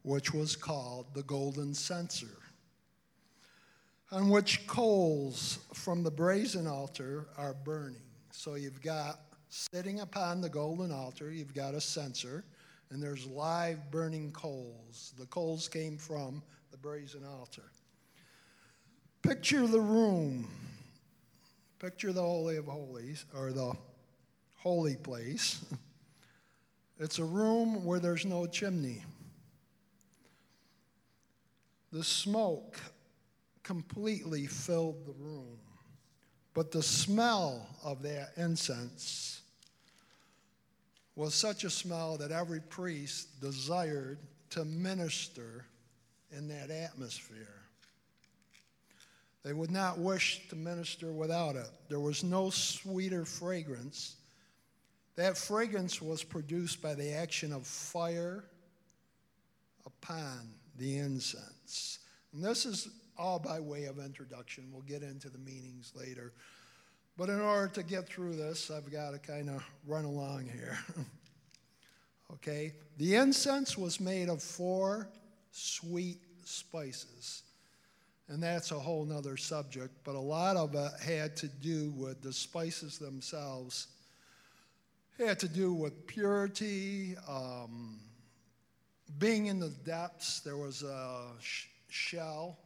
which 0.01 0.33
was 0.33 0.55
called 0.55 1.13
the 1.13 1.21
golden 1.23 1.75
censer, 1.75 2.39
on 4.11 4.29
which 4.29 4.65
coals 4.65 5.59
from 5.75 6.01
the 6.01 6.09
brazen 6.09 6.65
altar 6.65 7.27
are 7.37 7.53
burning. 7.53 8.01
So 8.31 8.55
you've 8.55 8.81
got 8.81 9.19
sitting 9.49 9.99
upon 9.99 10.41
the 10.41 10.49
golden 10.49 10.91
altar, 10.91 11.31
you've 11.31 11.53
got 11.53 11.75
a 11.75 11.81
censer 11.81 12.43
and 12.89 13.01
there's 13.01 13.25
live 13.27 13.91
burning 13.91 14.31
coals. 14.31 15.13
The 15.17 15.25
coals 15.27 15.67
came 15.67 15.97
from 15.97 16.41
the 16.71 16.77
brazen 16.77 17.23
altar. 17.25 17.71
Picture 19.21 19.67
the 19.67 19.81
room. 19.81 20.47
Picture 21.79 22.13
the 22.13 22.21
Holy 22.21 22.57
of 22.57 22.65
Holies, 22.65 23.25
or 23.35 23.51
the 23.51 23.73
holy 24.55 24.95
place. 24.95 25.63
It's 26.99 27.19
a 27.19 27.23
room 27.23 27.85
where 27.85 27.99
there's 27.99 28.25
no 28.25 28.47
chimney. 28.47 29.03
The 31.91 32.03
smoke 32.03 32.79
completely 33.61 34.47
filled 34.47 35.05
the 35.05 35.13
room, 35.13 35.59
but 36.53 36.71
the 36.71 36.81
smell 36.81 37.67
of 37.83 38.01
that 38.01 38.31
incense 38.35 39.36
was 41.17 41.33
such 41.33 41.63
a 41.63 41.69
smell 41.69 42.15
that 42.15 42.31
every 42.31 42.61
priest 42.61 43.41
desired 43.41 44.19
to 44.51 44.63
minister 44.63 45.65
in 46.31 46.47
that 46.47 46.69
atmosphere. 46.69 47.63
They 49.43 49.51
would 49.51 49.71
not 49.71 49.97
wish 49.97 50.47
to 50.49 50.55
minister 50.55 51.11
without 51.11 51.55
it. 51.55 51.69
There 51.89 51.99
was 51.99 52.23
no 52.23 52.51
sweeter 52.51 53.25
fragrance. 53.25 54.17
That 55.15 55.35
fragrance 55.35 56.03
was 56.03 56.23
produced 56.23 56.83
by 56.83 56.93
the 56.93 57.11
action 57.11 57.51
of 57.51 57.65
fire 57.65 58.43
upon 59.87 60.51
the 60.77 60.99
incense. 60.99 61.97
And 62.31 62.43
this 62.43 62.67
is 62.67 62.89
all 63.17 63.39
by 63.39 63.59
way 63.59 63.85
of 63.85 63.97
introduction. 63.97 64.69
We'll 64.71 64.83
get 64.83 65.01
into 65.01 65.29
the 65.29 65.39
meanings 65.39 65.93
later. 65.95 66.33
But 67.17 67.29
in 67.29 67.41
order 67.41 67.67
to 67.73 67.83
get 67.83 68.07
through 68.07 68.35
this, 68.35 68.69
I've 68.69 68.91
got 68.91 69.11
to 69.11 69.19
kind 69.19 69.49
of 69.49 69.65
run 69.87 70.05
along 70.05 70.49
here. 70.53 70.77
okay? 72.33 72.73
The 72.97 73.15
incense 73.15 73.75
was 73.75 73.99
made 73.99 74.29
of 74.29 74.43
four 74.43 75.09
sweet 75.51 76.19
spices. 76.45 77.41
And 78.29 78.43
that's 78.43 78.71
a 78.71 78.79
whole 78.79 79.03
nother 79.03 79.35
subject, 79.35 79.93
but 80.03 80.13
a 80.13 80.19
lot 80.19 80.57
of 80.57 80.75
it 80.75 80.91
had 81.01 81.35
to 81.37 81.47
do 81.47 81.91
with 81.97 82.21
the 82.21 82.33
spices 82.33 82.99
themselves. 82.99 83.87
It 85.17 85.27
had 85.27 85.39
to 85.39 85.47
do 85.47 85.73
with 85.73 86.05
purity, 86.05 87.15
um, 87.27 87.99
being 89.17 89.47
in 89.47 89.59
the 89.59 89.69
depths. 89.69 90.41
There 90.41 90.57
was 90.57 90.83
a 90.83 91.21
sh- 91.39 91.67
shell 91.87 92.59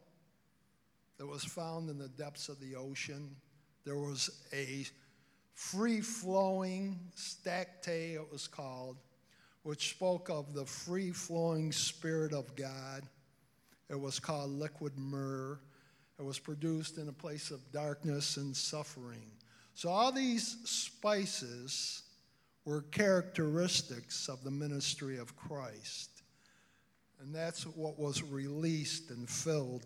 that 1.18 1.28
was 1.28 1.46
found 1.46 1.90
in 1.90 1.98
the 1.98 2.10
depths 2.10 2.50
of 2.50 2.60
the 2.60 2.76
ocean 2.76 3.36
there 3.86 3.98
was 3.98 4.44
a 4.54 4.86
free 5.54 6.02
flowing 6.02 7.00
stacte, 7.16 8.16
it 8.16 8.32
was 8.32 8.48
called, 8.48 8.98
which 9.64 9.92
spoke 9.92 10.30
of 10.30 10.54
the 10.54 10.66
free 10.66 11.12
flowing 11.12 11.72
Spirit 11.72 12.34
of 12.34 12.56
God. 12.56 13.04
It 13.90 14.00
was 14.00 14.20
called 14.20 14.52
liquid 14.52 14.98
myrrh. 14.98 15.60
It 16.20 16.24
was 16.24 16.40
produced 16.40 16.98
in 16.98 17.10
a 17.10 17.14
place 17.14 17.52
of 17.52 17.72
darkness 17.72 18.38
and 18.38 18.56
suffering. 18.56 19.32
So, 19.74 19.90
all 19.90 20.12
these 20.12 20.58
spices 20.66 22.04
were 22.66 22.84
characteristics 22.84 24.30
of 24.30 24.44
the 24.44 24.52
ministry 24.52 25.18
of 25.18 25.36
Christ. 25.36 26.10
And 27.20 27.34
that's 27.34 27.66
what 27.66 28.00
was 28.00 28.24
released 28.24 29.10
and 29.12 29.30
filled 29.30 29.86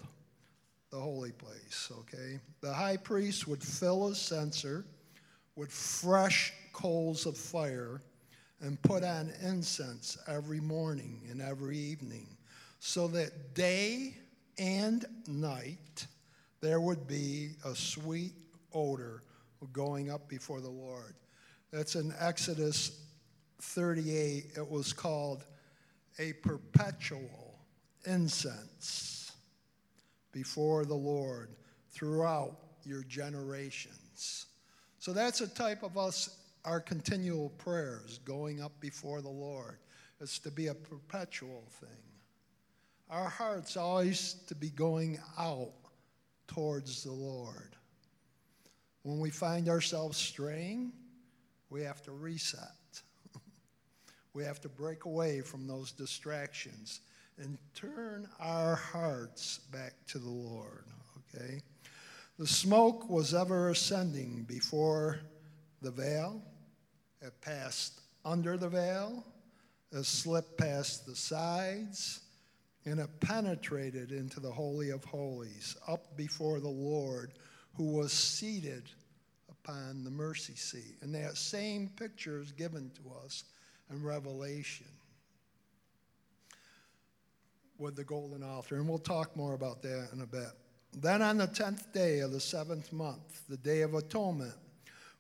the 0.96 1.02
holy 1.02 1.34
place, 1.34 1.92
okay? 1.92 2.40
The 2.62 2.74
high 2.74 2.96
priest 2.96 3.50
would 3.50 3.62
fill 3.62 4.08
a 4.08 4.16
censer 4.16 4.86
with 5.58 5.70
fresh 5.70 6.54
coals 6.72 7.26
of 7.26 7.38
fire 7.38 8.00
and 8.62 8.82
put 8.82 9.04
on 9.04 9.34
incense 9.42 10.18
every 10.26 10.62
morning 10.62 11.20
and 11.30 11.42
every 11.42 11.78
evening 11.78 12.28
so 12.80 13.10
that 13.10 13.54
day 13.54 14.16
and 14.58 15.06
night 15.28 16.08
there 16.62 16.80
would 16.80 17.08
be 17.08 17.50
a 17.66 17.76
sweet 17.76 18.32
odor 18.74 19.22
going 19.74 20.10
up 20.10 20.30
before 20.30 20.62
the 20.62 20.70
Lord. 20.70 21.16
That's 21.74 21.96
in 21.96 22.14
Exodus 22.22 23.02
38. 23.60 24.52
It 24.56 24.70
was 24.72 24.94
called 24.94 25.44
a 26.20 26.32
perpetual 26.34 27.60
incense 28.06 29.15
before 30.36 30.84
the 30.84 30.94
Lord 30.94 31.48
throughout 31.92 32.58
your 32.84 33.04
generations. 33.04 34.48
So 35.00 35.14
that's 35.14 35.40
a 35.40 35.48
type 35.48 35.82
of 35.82 35.98
us, 35.98 36.42
our 36.66 36.82
continual 36.82 37.52
prayers 37.52 38.20
going 38.26 38.62
up 38.62 38.74
before 38.82 39.22
the 39.22 39.30
Lord. 39.30 39.78
It's 40.20 40.38
to 40.40 40.52
be 40.52 40.68
a 40.68 40.74
perpetual 40.74 41.64
thing. 41.80 42.04
Our 43.10 43.30
hearts 43.30 43.78
always 43.78 44.36
to 44.48 44.56
be 44.56 44.72
going 44.72 45.20
out 45.40 45.72
towards 46.48 47.06
the 47.06 47.14
Lord. 47.14 47.78
When 49.04 49.20
we 49.20 49.30
find 49.30 49.70
ourselves 49.70 50.18
straying, 50.18 50.92
we 51.70 51.82
have 51.84 52.02
to 52.04 52.12
reset. 52.12 52.60
we 54.34 54.44
have 54.44 54.60
to 54.62 54.70
break 54.70 55.06
away 55.06 55.40
from 55.40 55.66
those 55.66 55.94
distractions 55.94 57.00
and 57.38 57.58
turn 57.74 58.28
our 58.40 58.76
hearts 58.76 59.60
back 59.72 59.94
to 60.08 60.20
the 60.20 60.30
Lord, 60.30 60.86
okay? 61.36 61.62
The 62.40 62.48
smoke 62.48 63.10
was 63.10 63.34
ever 63.34 63.70
ascending 63.70 64.46
before 64.48 65.20
the 65.82 65.92
veil. 65.92 66.42
It 67.22 67.34
passed 67.42 68.02
under 68.24 68.58
the 68.58 68.70
veil. 68.70 69.26
It 69.92 70.06
slipped 70.06 70.58
past 70.58 71.06
the 71.06 71.16
sides. 71.16 72.22
And 72.86 73.00
it 73.00 73.10
penetrated 73.20 74.12
into 74.12 74.40
the 74.40 74.52
Holy 74.52 74.92
of 74.92 75.04
Holies, 75.06 75.76
up 75.88 76.16
before 76.16 76.60
the 76.60 76.68
Lord, 76.68 77.32
who 77.76 77.92
was 77.92 78.14
seated 78.14 78.84
upon 79.50 80.04
the 80.04 80.12
mercy 80.12 80.56
seat. 80.56 80.98
And 81.02 81.16
that 81.16 81.38
same 81.38 81.90
picture 81.96 82.40
is 82.40 82.52
given 82.52 82.92
to 82.96 83.26
us 83.26 83.46
in 83.90 84.04
Revelation 84.04 84.88
with 87.78 87.96
the 87.96 88.04
golden 88.04 88.44
altar. 88.44 88.76
And 88.76 88.88
we'll 88.88 88.98
talk 88.98 89.36
more 89.36 89.54
about 89.54 89.82
that 89.82 90.10
in 90.14 90.22
a 90.22 90.26
bit. 90.26 90.52
Then 90.94 91.22
on 91.22 91.38
the 91.38 91.48
tenth 91.48 91.92
day 91.94 92.20
of 92.20 92.32
the 92.32 92.40
seventh 92.40 92.94
month, 92.94 93.48
the 93.50 93.58
day 93.58 93.82
of 93.82 93.94
atonement, 93.94 94.56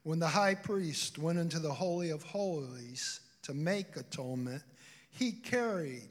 when 0.03 0.19
the 0.19 0.27
high 0.27 0.55
priest 0.55 1.17
went 1.17 1.39
into 1.39 1.59
the 1.59 1.73
Holy 1.73 2.11
of 2.11 2.23
Holies 2.23 3.21
to 3.43 3.53
make 3.53 3.97
atonement, 3.97 4.63
he 5.09 5.31
carried 5.31 6.09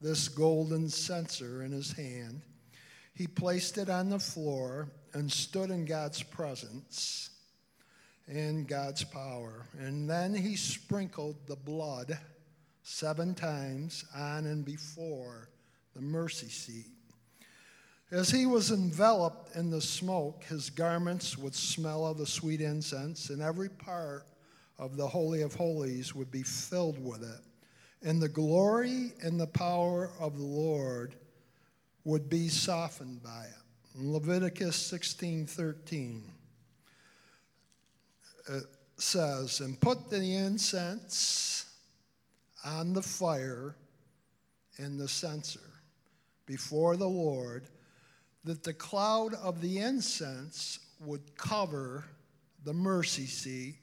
this 0.00 0.28
golden 0.28 0.88
censer 0.88 1.62
in 1.62 1.72
his 1.72 1.92
hand. 1.92 2.42
He 3.14 3.26
placed 3.26 3.78
it 3.78 3.88
on 3.88 4.10
the 4.10 4.18
floor 4.18 4.88
and 5.14 5.30
stood 5.30 5.70
in 5.70 5.84
God's 5.84 6.22
presence 6.22 7.30
in 8.28 8.64
God's 8.64 9.04
power. 9.04 9.66
And 9.78 10.08
then 10.08 10.34
he 10.34 10.56
sprinkled 10.56 11.46
the 11.46 11.56
blood 11.56 12.18
seven 12.82 13.34
times 13.34 14.04
on 14.14 14.46
and 14.46 14.64
before 14.64 15.48
the 15.98 16.04
mercy 16.04 16.48
seat. 16.48 16.86
As 18.12 18.30
he 18.30 18.46
was 18.46 18.70
enveloped 18.70 19.56
in 19.56 19.68
the 19.68 19.80
smoke, 19.80 20.44
his 20.44 20.70
garments 20.70 21.36
would 21.36 21.56
smell 21.56 22.06
of 22.06 22.18
the 22.18 22.26
sweet 22.26 22.60
incense, 22.60 23.30
and 23.30 23.42
every 23.42 23.68
part 23.68 24.24
of 24.78 24.96
the 24.96 25.08
Holy 25.08 25.42
of 25.42 25.54
Holies 25.54 26.14
would 26.14 26.30
be 26.30 26.44
filled 26.44 27.04
with 27.04 27.24
it. 27.24 27.40
And 28.06 28.22
the 28.22 28.28
glory 28.28 29.12
and 29.24 29.40
the 29.40 29.48
power 29.48 30.12
of 30.20 30.38
the 30.38 30.44
Lord 30.44 31.16
would 32.04 32.30
be 32.30 32.46
softened 32.46 33.20
by 33.20 33.46
it. 33.46 33.98
In 33.98 34.12
Leviticus 34.12 34.76
16 34.76 35.46
13, 35.46 36.22
it 38.50 38.62
says, 38.98 39.58
And 39.58 39.80
put 39.80 40.10
the 40.10 40.36
incense 40.36 41.66
on 42.64 42.92
the 42.92 43.02
fire 43.02 43.74
in 44.78 44.96
the 44.96 45.08
censer 45.08 45.67
before 46.48 46.96
the 46.96 47.08
Lord, 47.08 47.68
that 48.44 48.64
the 48.64 48.72
cloud 48.72 49.34
of 49.34 49.60
the 49.60 49.78
incense 49.78 50.78
would 50.98 51.36
cover 51.36 52.04
the 52.64 52.72
mercy 52.72 53.26
seat 53.26 53.76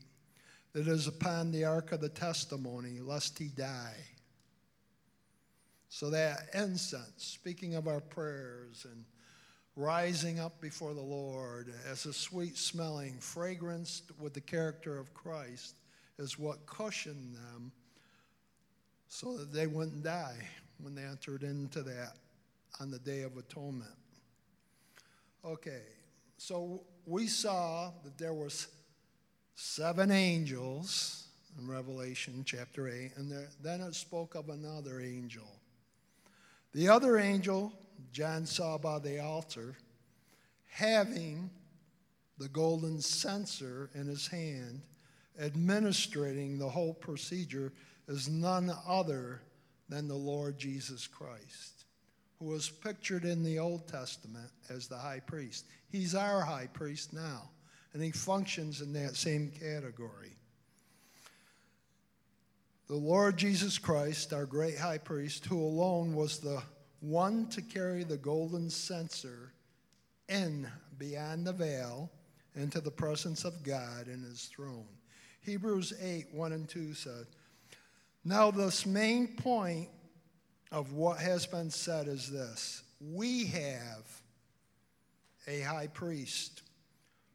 that 0.73 0.88
is 0.88 1.08
upon 1.08 1.51
the 1.51 1.63
ark 1.63 1.91
of 1.91 2.01
the 2.01 2.10
testimony, 2.10 2.99
lest 2.99 3.38
he 3.38 3.47
die. 3.47 3.95
So 5.88 6.10
that 6.10 6.49
incense, 6.54 7.13
speaking 7.17 7.75
of 7.75 7.88
our 7.88 8.01
prayers 8.01 8.86
and 8.91 9.06
rising 9.75 10.39
up 10.39 10.60
before 10.60 10.93
the 10.93 11.01
Lord 11.01 11.71
as 11.89 12.06
a 12.06 12.13
sweet 12.13 12.58
smelling 12.58 13.19
fragrance 13.19 14.01
with 14.19 14.34
the 14.34 14.41
character 14.41 14.97
of 14.97 15.13
Christ, 15.13 15.75
is 16.17 16.39
what 16.39 16.65
cushioned 16.65 17.36
them 17.36 17.71
so 19.08 19.38
that 19.38 19.54
they 19.54 19.67
wouldn't 19.67 20.04
die 20.04 20.39
when 20.82 20.95
they 20.95 21.04
entered 21.04 21.43
into 21.43 21.84
that 21.84 22.15
on 22.79 22.91
the 22.91 22.99
Day 22.99 23.21
of 23.21 23.38
Atonement. 23.38 23.89
Okay, 25.43 25.83
so 26.38 26.81
we 27.05 27.27
saw 27.27 27.91
that 28.03 28.17
there 28.17 28.33
was 28.33 28.67
seven 29.55 30.11
angels 30.11 31.27
in 31.57 31.67
Revelation 31.67 32.43
chapter 32.45 32.89
8, 32.89 33.11
and 33.17 33.31
there, 33.31 33.47
then 33.61 33.81
it 33.81 33.95
spoke 33.95 34.35
of 34.35 34.49
another 34.49 34.99
angel. 34.99 35.47
The 36.73 36.89
other 36.89 37.17
angel 37.17 37.71
John 38.11 38.45
saw 38.45 38.77
by 38.77 38.99
the 38.99 39.19
altar 39.19 39.77
having 40.69 41.49
the 42.38 42.49
golden 42.49 42.99
censer 42.99 43.89
in 43.93 44.07
his 44.07 44.27
hand, 44.27 44.81
administrating 45.39 46.57
the 46.57 46.67
whole 46.67 46.93
procedure, 46.93 47.71
is 48.07 48.27
none 48.27 48.71
other 48.85 49.41
than 49.88 50.07
the 50.07 50.15
Lord 50.15 50.57
Jesus 50.57 51.07
Christ, 51.07 51.74
was 52.45 52.69
pictured 52.69 53.25
in 53.25 53.43
the 53.43 53.60
Old 53.60 53.88
Testament 53.88 54.51
as 54.69 54.88
the 54.88 54.97
high 54.97 55.19
priest. 55.19 55.65
He's 55.89 56.15
our 56.15 56.41
high 56.41 56.67
priest 56.71 57.13
now, 57.13 57.49
and 57.93 58.03
he 58.03 58.12
functions 58.12 58.81
in 58.81 58.93
that 58.93 59.15
same 59.15 59.51
category. 59.51 60.38
The 62.88 62.95
Lord 62.95 63.38
Jesus 63.38 63.79
Christ, 63.79 64.31
our 64.31 64.45
great 64.45 64.77
high 64.77 64.99
priest, 64.99 65.45
who 65.45 65.60
alone 65.60 66.13
was 66.13 66.39
the 66.39 66.62
one 66.99 67.47
to 67.47 67.62
carry 67.62 68.03
the 68.03 68.17
golden 68.17 68.69
censer 68.69 69.53
in 70.29 70.67
beyond 70.97 71.45
the 71.47 71.53
veil 71.53 72.12
into 72.55 72.79
the 72.79 72.91
presence 72.91 73.43
of 73.43 73.63
God 73.63 74.08
in 74.08 74.23
his 74.23 74.45
throne. 74.45 74.88
Hebrews 75.41 75.93
8 76.01 76.34
1 76.34 76.51
and 76.51 76.69
2 76.69 76.93
said, 76.93 77.25
Now, 78.23 78.51
this 78.51 78.86
main 78.86 79.29
point 79.36 79.89
of 80.71 80.93
what 80.93 81.19
has 81.19 81.45
been 81.45 81.69
said 81.69 82.08
is 82.08 82.30
this 82.30 82.84
we 82.99 83.45
have 83.45 84.21
a 85.47 85.62
high 85.62 85.88
priest 85.88 86.62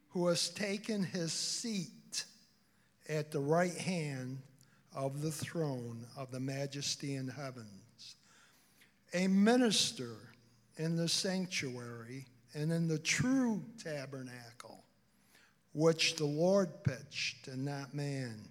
who 0.09 0.27
has 0.27 0.49
taken 0.49 1.03
his 1.03 1.31
seat 1.31 2.25
at 3.07 3.31
the 3.31 3.39
right 3.39 3.75
hand 3.75 4.39
of 4.95 5.21
the 5.21 5.31
throne 5.31 6.05
of 6.17 6.31
the 6.31 6.39
majesty 6.39 7.15
in 7.15 7.27
heavens, 7.27 8.15
a 9.13 9.27
minister 9.27 10.15
in 10.77 10.95
the 10.95 11.07
sanctuary 11.07 12.25
and 12.53 12.71
in 12.71 12.87
the 12.87 12.99
true 12.99 13.63
tabernacle, 13.81 14.83
which 15.73 16.15
the 16.15 16.25
Lord 16.25 16.83
pitched 16.83 17.47
and 17.47 17.63
not 17.63 17.93
man. 17.93 18.49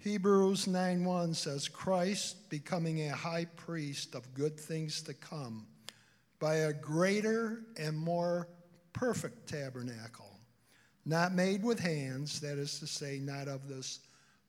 Hebrews 0.00 0.66
9:1 0.66 1.34
says 1.34 1.66
Christ 1.66 2.48
becoming 2.50 3.02
a 3.02 3.16
high 3.16 3.46
priest 3.46 4.14
of 4.14 4.32
good 4.32 4.58
things 4.58 5.02
to 5.02 5.14
come 5.14 5.66
by 6.38 6.54
a 6.54 6.72
greater 6.72 7.64
and 7.76 7.98
more 7.98 8.48
perfect 8.92 9.48
tabernacle, 9.48 10.38
not 11.04 11.34
made 11.34 11.64
with 11.64 11.80
hands, 11.80 12.38
that 12.40 12.58
is 12.58 12.78
to 12.78 12.86
say, 12.86 13.18
not 13.18 13.48
of 13.48 13.66
this 13.66 13.98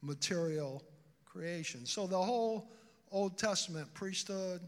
material 0.03 0.83
creation. 1.25 1.83
So 1.83 2.05
the 2.05 2.21
whole 2.21 2.71
Old 3.11 3.39
Testament 3.39 3.91
priesthood, 3.95 4.61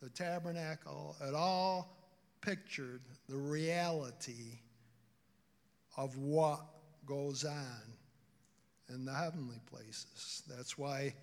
the 0.00 0.08
tabernacle, 0.08 1.14
it 1.20 1.34
all 1.34 1.94
pictured 2.40 3.02
the 3.28 3.36
reality 3.36 4.60
of 5.98 6.16
what 6.16 6.64
goes 7.04 7.44
on 7.44 7.95
in 8.92 9.04
the 9.04 9.12
heavenly 9.12 9.60
places. 9.70 10.42
That's 10.48 10.78
why 10.78 11.14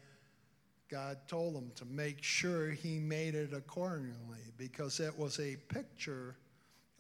God 0.89 1.17
told 1.28 1.56
him 1.56 1.71
to 1.76 1.86
make 1.86 2.21
sure 2.21 2.71
he 2.71 2.99
made 2.99 3.36
it 3.36 3.54
accordingly 3.54 4.39
because 4.58 4.99
it 4.99 5.17
was 5.17 5.39
a 5.39 5.56
picture 5.67 6.36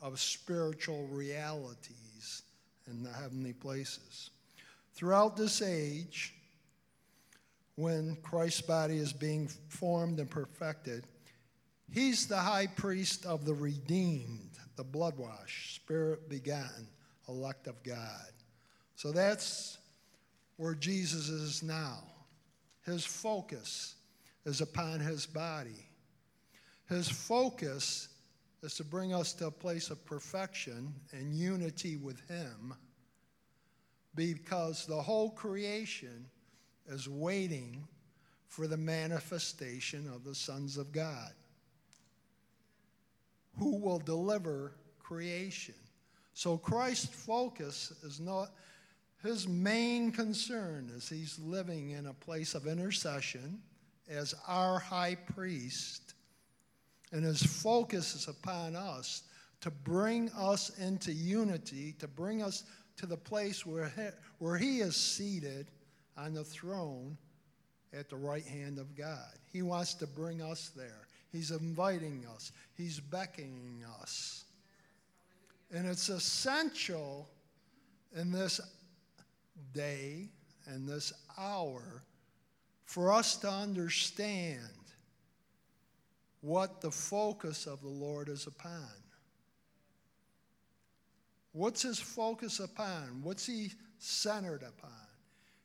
of 0.01 0.19
spiritual 0.19 1.07
realities 1.07 2.43
in 2.89 3.03
the 3.03 3.11
heavenly 3.11 3.53
places. 3.53 4.31
Throughout 4.93 5.37
this 5.37 5.61
age, 5.61 6.33
when 7.75 8.17
Christ's 8.21 8.61
body 8.61 8.97
is 8.97 9.13
being 9.13 9.47
formed 9.69 10.19
and 10.19 10.29
perfected, 10.29 11.05
he's 11.91 12.27
the 12.27 12.37
high 12.37 12.67
priest 12.67 13.25
of 13.25 13.45
the 13.45 13.53
redeemed, 13.53 14.51
the 14.75 14.83
blood 14.83 15.17
washed, 15.17 15.75
spirit 15.75 16.29
begotten, 16.29 16.87
elect 17.27 17.67
of 17.67 17.81
God. 17.83 18.31
So 18.95 19.11
that's 19.11 19.77
where 20.57 20.75
Jesus 20.75 21.29
is 21.29 21.63
now. 21.63 22.03
His 22.85 23.05
focus 23.05 23.95
is 24.45 24.61
upon 24.61 24.99
his 24.99 25.25
body. 25.25 25.87
His 26.89 27.07
focus 27.07 28.09
is 28.61 28.75
to 28.75 28.83
bring 28.83 29.13
us 29.13 29.33
to 29.33 29.47
a 29.47 29.51
place 29.51 29.89
of 29.89 30.05
perfection 30.05 30.93
and 31.11 31.33
unity 31.33 31.97
with 31.97 32.19
him 32.29 32.73
because 34.15 34.85
the 34.85 35.01
whole 35.01 35.31
creation 35.31 36.25
is 36.87 37.09
waiting 37.09 37.87
for 38.47 38.67
the 38.67 38.77
manifestation 38.77 40.07
of 40.13 40.23
the 40.23 40.35
sons 40.35 40.77
of 40.77 40.91
God 40.91 41.31
who 43.57 43.77
will 43.77 43.99
deliver 43.99 44.75
creation. 44.99 45.75
So 46.33 46.57
Christ's 46.57 47.13
focus 47.13 47.93
is 48.03 48.19
not 48.19 48.51
his 49.23 49.47
main 49.47 50.11
concern 50.11 50.91
is 50.95 51.07
he's 51.07 51.39
living 51.39 51.91
in 51.91 52.07
a 52.07 52.13
place 52.13 52.55
of 52.55 52.67
intercession 52.67 53.61
as 54.09 54.35
our 54.47 54.79
high 54.79 55.15
priest, 55.15 56.13
and 57.11 57.23
his 57.23 57.41
focus 57.41 58.15
is 58.15 58.27
upon 58.27 58.75
us 58.75 59.23
to 59.61 59.71
bring 59.71 60.29
us 60.37 60.77
into 60.77 61.13
unity, 61.13 61.95
to 61.99 62.07
bring 62.07 62.43
us 62.43 62.65
to 62.97 63.05
the 63.05 63.17
place 63.17 63.65
where 63.65 63.91
he, 63.95 64.09
where 64.39 64.57
he 64.57 64.81
is 64.81 64.95
seated 64.95 65.67
on 66.17 66.33
the 66.33 66.43
throne 66.43 67.17
at 67.97 68.09
the 68.09 68.15
right 68.15 68.45
hand 68.45 68.77
of 68.77 68.95
God. 68.95 69.33
He 69.51 69.61
wants 69.61 69.93
to 69.95 70.07
bring 70.07 70.41
us 70.41 70.71
there. 70.75 71.07
He's 71.31 71.51
inviting 71.51 72.25
us, 72.35 72.51
He's 72.75 72.99
beckoning 72.99 73.83
us. 74.01 74.45
And 75.71 75.87
it's 75.87 76.09
essential 76.09 77.29
in 78.15 78.31
this 78.31 78.59
day 79.73 80.29
and 80.65 80.87
this 80.87 81.13
hour 81.37 82.03
for 82.85 83.11
us 83.11 83.37
to 83.37 83.49
understand 83.49 84.59
what 86.41 86.81
the 86.81 86.91
focus 86.91 87.65
of 87.65 87.81
the 87.81 87.87
Lord 87.87 88.29
is 88.29 88.47
upon. 88.47 88.87
What's 91.53 91.81
his 91.81 91.99
focus 91.99 92.59
upon? 92.59 93.21
What's 93.23 93.45
he 93.45 93.71
centered 93.99 94.63
upon? 94.63 94.91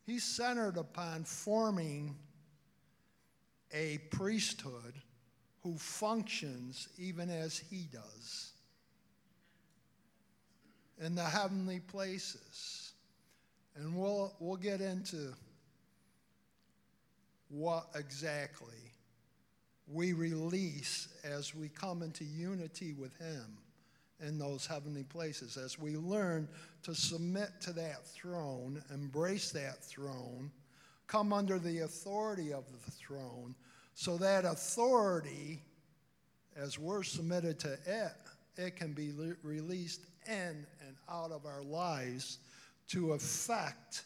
He's 0.07 0.25
centered 0.25 0.77
upon 0.77 1.25
forming 1.25 2.17
a 3.73 3.99
priesthood 4.11 4.95
who 5.63 5.77
functions 5.77 6.89
even 6.99 7.29
as 7.29 7.59
he 7.59 7.89
does 7.93 8.53
in 11.01 11.15
the 11.15 11.25
heavenly 11.25 11.81
places. 11.81 12.78
And 13.79 13.97
we'll, 13.97 14.35
we'll 14.41 14.57
get 14.57 14.81
into 14.81 15.33
what 17.49 17.87
exactly 17.95 18.75
we 19.87 20.13
release 20.13 21.09
as 21.25 21.55
we 21.55 21.69
come 21.69 22.03
into 22.03 22.25
unity 22.25 22.93
with 22.93 23.17
him 23.19 23.57
in 24.21 24.37
those 24.37 24.67
heavenly 24.67 25.05
places, 25.05 25.57
as 25.57 25.79
we 25.79 25.97
learn 25.97 26.49
to 26.83 26.93
submit 26.93 27.51
to 27.61 27.73
that 27.73 28.05
throne, 28.05 28.83
embrace 28.93 29.53
that 29.53 29.83
throne, 29.85 30.51
come 31.07 31.33
under 31.33 31.61
the 31.61 31.81
authority 31.81 32.53
of 32.53 32.65
the 32.73 32.91
throne, 32.91 33.55
so 33.95 34.17
that 34.17 34.45
authority, 34.45 35.63
as 36.57 36.81
we're 36.81 37.05
submitted 37.05 37.61
to 37.61 37.73
it, 37.87 38.13
it 38.57 38.75
can 38.75 38.93
be 38.93 39.13
le- 39.17 39.37
released 39.45 40.01
in 40.27 40.67
and 40.85 40.97
out 41.09 41.31
of 41.31 41.47
our 41.47 41.63
lives 41.63 42.39
to 42.89 43.13
affect 43.13 44.05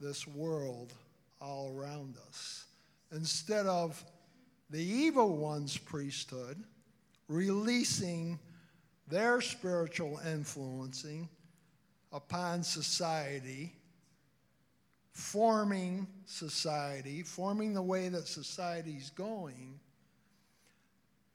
this 0.00 0.26
world 0.26 0.92
all 1.40 1.72
around 1.76 2.16
us. 2.28 2.66
Instead 3.12 3.66
of 3.66 4.02
the 4.70 4.82
evil 4.82 5.36
one's 5.36 5.76
priesthood 5.78 6.62
releasing 7.28 8.38
their 9.08 9.40
spiritual 9.40 10.20
influencing 10.26 11.28
upon 12.12 12.62
society, 12.62 13.72
forming 15.12 16.06
society, 16.26 17.22
forming 17.22 17.74
the 17.74 17.82
way 17.82 18.08
that 18.08 18.26
society's 18.26 19.10
going, 19.10 19.78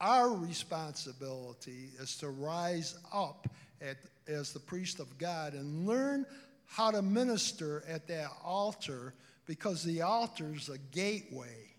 our 0.00 0.30
responsibility 0.30 1.90
is 1.98 2.16
to 2.16 2.28
rise 2.28 2.96
up 3.12 3.48
at, 3.80 3.96
as 4.28 4.52
the 4.52 4.60
priest 4.60 5.00
of 5.00 5.16
God 5.18 5.54
and 5.54 5.86
learn 5.86 6.26
how 6.66 6.90
to 6.90 7.02
minister 7.02 7.84
at 7.88 8.06
that 8.08 8.28
altar 8.42 9.14
because 9.46 9.84
the 9.84 10.02
altar 10.02 10.52
is 10.54 10.68
a 10.68 10.78
gateway. 10.78 11.74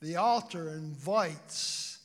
The 0.00 0.16
altar 0.16 0.70
invites 0.70 1.98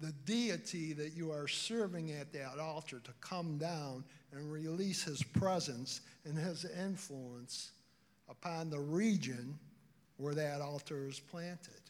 the 0.00 0.12
deity 0.26 0.92
that 0.92 1.16
you 1.16 1.30
are 1.30 1.48
serving 1.48 2.10
at 2.12 2.32
that 2.32 2.58
altar 2.58 3.00
to 3.00 3.12
come 3.20 3.56
down 3.56 4.04
and 4.32 4.52
release 4.52 5.04
his 5.04 5.22
presence 5.22 6.00
and 6.24 6.36
his 6.36 6.64
influence 6.64 7.70
upon 8.28 8.70
the 8.70 8.80
region 8.80 9.58
where 10.16 10.34
that 10.34 10.60
altar 10.60 11.06
is 11.08 11.20
planted. 11.20 11.80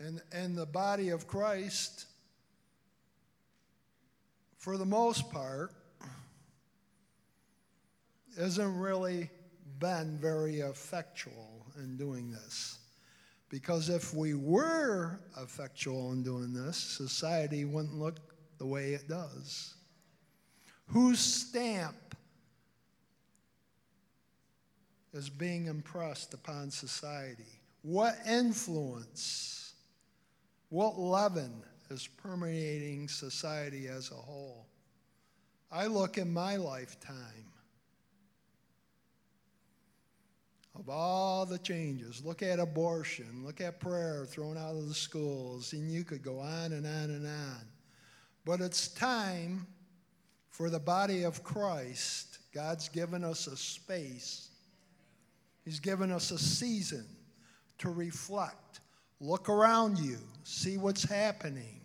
And, 0.00 0.20
and 0.32 0.56
the 0.56 0.66
body 0.66 1.10
of 1.10 1.26
Christ, 1.26 2.06
for 4.58 4.76
the 4.76 4.84
most 4.84 5.30
part, 5.30 5.72
isn't 8.36 8.78
really 8.78 9.30
been 9.78 10.18
very 10.18 10.60
effectual 10.60 11.66
in 11.78 11.96
doing 11.96 12.30
this. 12.30 12.78
Because 13.48 13.88
if 13.88 14.14
we 14.14 14.34
were 14.34 15.20
effectual 15.40 16.12
in 16.12 16.22
doing 16.22 16.52
this, 16.52 16.76
society 16.76 17.64
wouldn't 17.64 17.94
look 17.94 18.18
the 18.58 18.66
way 18.66 18.94
it 18.94 19.08
does. 19.08 19.74
Whose 20.86 21.20
stamp 21.20 22.16
is 25.12 25.30
being 25.30 25.66
impressed 25.66 26.34
upon 26.34 26.70
society? 26.70 27.60
What 27.82 28.16
influence, 28.26 29.74
what 30.70 30.98
leaven 30.98 31.62
is 31.90 32.08
permeating 32.08 33.08
society 33.08 33.86
as 33.86 34.10
a 34.10 34.14
whole? 34.14 34.66
I 35.70 35.86
look 35.86 36.18
in 36.18 36.32
my 36.32 36.56
lifetime 36.56 37.53
of 40.78 40.88
all 40.88 41.46
the 41.46 41.58
changes. 41.58 42.22
Look 42.24 42.42
at 42.42 42.58
abortion, 42.58 43.44
look 43.44 43.60
at 43.60 43.80
prayer 43.80 44.24
thrown 44.26 44.58
out 44.58 44.74
of 44.74 44.88
the 44.88 44.94
schools, 44.94 45.72
and 45.72 45.90
you 45.90 46.04
could 46.04 46.22
go 46.22 46.40
on 46.40 46.72
and 46.72 46.86
on 46.86 47.10
and 47.10 47.26
on. 47.26 47.60
But 48.44 48.60
it's 48.60 48.88
time 48.88 49.66
for 50.50 50.70
the 50.70 50.80
body 50.80 51.22
of 51.22 51.42
Christ. 51.42 52.38
God's 52.52 52.88
given 52.88 53.24
us 53.24 53.46
a 53.46 53.56
space, 53.56 54.50
He's 55.64 55.80
given 55.80 56.10
us 56.10 56.30
a 56.30 56.38
season 56.38 57.06
to 57.78 57.88
reflect. 57.88 58.80
Look 59.20 59.48
around 59.48 59.98
you, 59.98 60.18
see 60.42 60.76
what's 60.76 61.04
happening. 61.04 61.80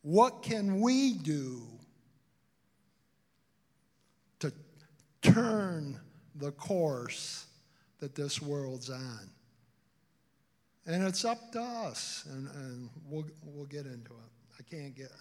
What 0.00 0.42
can 0.42 0.80
we 0.80 1.12
do 1.12 1.62
to 4.40 4.52
turn 5.20 6.00
the 6.34 6.50
course 6.52 7.46
that 8.02 8.16
this 8.16 8.42
world's 8.42 8.90
on. 8.90 9.30
And 10.86 11.04
it's 11.04 11.24
up 11.24 11.52
to 11.52 11.60
us, 11.60 12.24
and, 12.28 12.48
and 12.48 12.90
we'll, 13.08 13.24
we'll 13.44 13.66
get 13.66 13.86
into 13.86 14.10
it. 14.10 14.58
I 14.58 14.62
can't 14.68 14.96
get, 14.96 15.12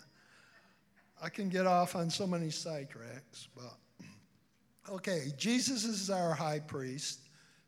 I 1.21 1.29
can 1.29 1.47
get 1.47 1.67
off 1.67 1.95
on 1.95 2.09
so 2.09 2.25
many 2.25 2.47
sidetracks, 2.47 3.47
but 3.55 3.77
okay, 4.91 5.27
Jesus 5.37 5.83
is 5.85 6.09
our 6.09 6.33
high 6.33 6.57
priest, 6.57 7.19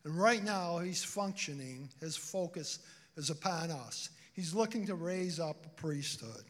and 0.03 0.17
right 0.17 0.43
now 0.43 0.79
he's 0.79 1.03
functioning, 1.03 1.89
his 2.01 2.17
focus 2.17 2.79
is 3.15 3.29
upon 3.29 3.69
us. 3.69 4.09
He's 4.33 4.55
looking 4.55 4.87
to 4.87 4.95
raise 4.95 5.39
up 5.39 5.63
a 5.63 5.69
priesthood. 5.79 6.45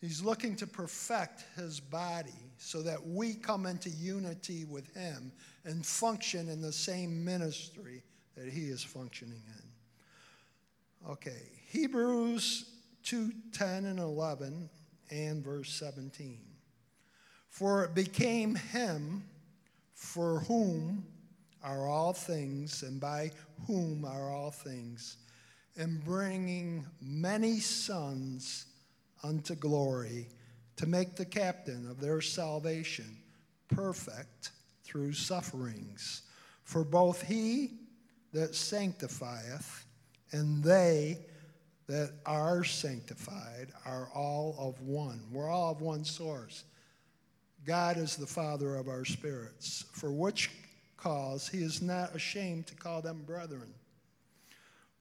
He's 0.00 0.22
looking 0.22 0.54
to 0.54 0.68
perfect 0.68 1.46
his 1.56 1.80
body 1.80 2.51
so 2.64 2.80
that 2.80 3.04
we 3.04 3.34
come 3.34 3.66
into 3.66 3.90
unity 3.90 4.64
with 4.64 4.94
him 4.94 5.32
and 5.64 5.84
function 5.84 6.48
in 6.48 6.62
the 6.62 6.72
same 6.72 7.24
ministry 7.24 8.04
that 8.36 8.48
he 8.48 8.66
is 8.66 8.84
functioning 8.84 9.42
in. 9.46 11.10
Okay, 11.10 11.42
Hebrews 11.70 12.70
2 13.02 13.32
10 13.52 13.86
and 13.86 13.98
11 13.98 14.70
and 15.10 15.44
verse 15.44 15.70
17. 15.72 16.38
For 17.48 17.84
it 17.84 17.96
became 17.96 18.54
him 18.54 19.24
for 19.92 20.38
whom 20.40 21.04
are 21.64 21.88
all 21.88 22.12
things, 22.12 22.84
and 22.84 23.00
by 23.00 23.32
whom 23.66 24.04
are 24.04 24.32
all 24.32 24.52
things, 24.52 25.16
and 25.76 26.02
bringing 26.04 26.86
many 27.00 27.58
sons 27.58 28.66
unto 29.24 29.56
glory, 29.56 30.28
to 30.76 30.86
make 30.86 31.16
the 31.16 31.24
captain 31.24 31.88
of 31.90 32.00
their 32.00 32.20
salvation 32.20 33.16
perfect 33.68 34.50
through 34.84 35.12
sufferings. 35.12 36.22
For 36.64 36.84
both 36.84 37.22
he 37.22 37.72
that 38.32 38.54
sanctifieth 38.54 39.84
and 40.32 40.62
they 40.62 41.18
that 41.86 42.12
are 42.24 42.64
sanctified 42.64 43.68
are 43.84 44.08
all 44.14 44.56
of 44.58 44.80
one. 44.80 45.20
We're 45.30 45.50
all 45.50 45.72
of 45.72 45.80
one 45.82 46.04
source. 46.04 46.64
God 47.64 47.96
is 47.96 48.16
the 48.16 48.26
Father 48.26 48.76
of 48.76 48.88
our 48.88 49.04
spirits, 49.04 49.84
for 49.92 50.10
which 50.10 50.50
cause 50.96 51.48
he 51.48 51.58
is 51.58 51.82
not 51.82 52.14
ashamed 52.14 52.66
to 52.68 52.74
call 52.74 53.02
them 53.02 53.22
brethren. 53.26 53.74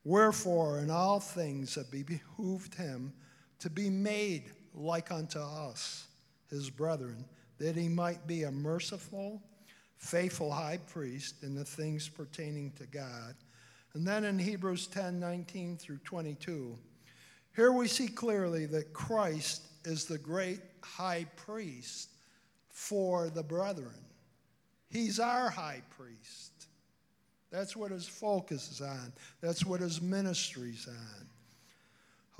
Wherefore, 0.04 0.80
in 0.80 0.90
all 0.90 1.20
things 1.20 1.78
it 1.78 1.92
behooved 1.92 2.76
him 2.76 3.14
to 3.60 3.70
be 3.70 3.90
made 3.90 4.52
like 4.74 5.12
unto 5.12 5.40
us, 5.40 6.08
his 6.50 6.70
brethren, 6.70 7.26
that 7.58 7.76
he 7.76 7.88
might 7.88 8.26
be 8.28 8.44
a 8.44 8.52
merciful 8.52 9.42
faithful 10.02 10.52
high 10.52 10.80
priest 10.88 11.44
in 11.44 11.54
the 11.54 11.64
things 11.64 12.10
pertaining 12.10 12.72
to 12.72 12.86
God. 12.88 13.36
And 13.94 14.06
then 14.06 14.24
in 14.24 14.40
Hebrews 14.40 14.88
10 14.88 15.20
19 15.20 15.78
through 15.78 16.00
22, 16.04 16.78
here 17.56 17.72
we 17.72 17.88
see 17.88 18.08
clearly 18.08 18.66
that 18.68 18.94
Christ 18.94 19.64
is 19.86 20.06
the 20.06 20.18
great 20.18 20.60
high 20.82 21.26
priest 21.36 22.10
for 22.70 23.30
the 23.30 23.44
brethren. 23.44 24.06
He's 24.90 25.20
our 25.20 25.50
high 25.50 25.84
priest. 25.98 26.52
That's 27.52 27.76
what 27.76 27.92
his 27.92 28.08
focus 28.08 28.72
is 28.72 28.82
on, 28.82 29.14
that's 29.40 29.66
what 29.66 29.82
his 29.82 30.02
ministry's 30.02 30.88
on. 30.88 31.28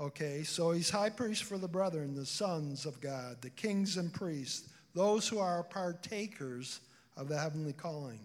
Okay, 0.02 0.42
so 0.42 0.72
he's 0.72 0.90
high 0.90 1.10
priest 1.10 1.44
for 1.44 1.58
the 1.58 1.68
brethren, 1.68 2.16
the 2.16 2.26
sons 2.26 2.86
of 2.86 3.00
God, 3.00 3.36
the 3.40 3.50
kings 3.50 3.98
and 3.98 4.12
priests, 4.12 4.68
those 4.94 5.28
who 5.28 5.38
are 5.38 5.62
partakers 5.62 6.80
of 7.16 7.28
the 7.28 7.38
heavenly 7.38 7.72
calling. 7.72 8.18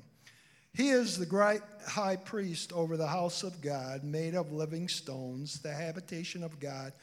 He 0.73 0.89
is 0.89 1.19
the 1.19 1.25
great 1.27 1.61
high 1.87 2.15
priest 2.15 2.73
over 2.73 2.97
the 2.97 3.05
house 3.05 3.43
of 3.43 3.61
God, 3.61 4.03
made 4.03 4.33
of 4.33 4.51
living 4.51 4.87
stones, 4.87 5.59
the 5.59 5.71
habitation 5.71 6.43
of 6.43 6.59
God 6.59 6.93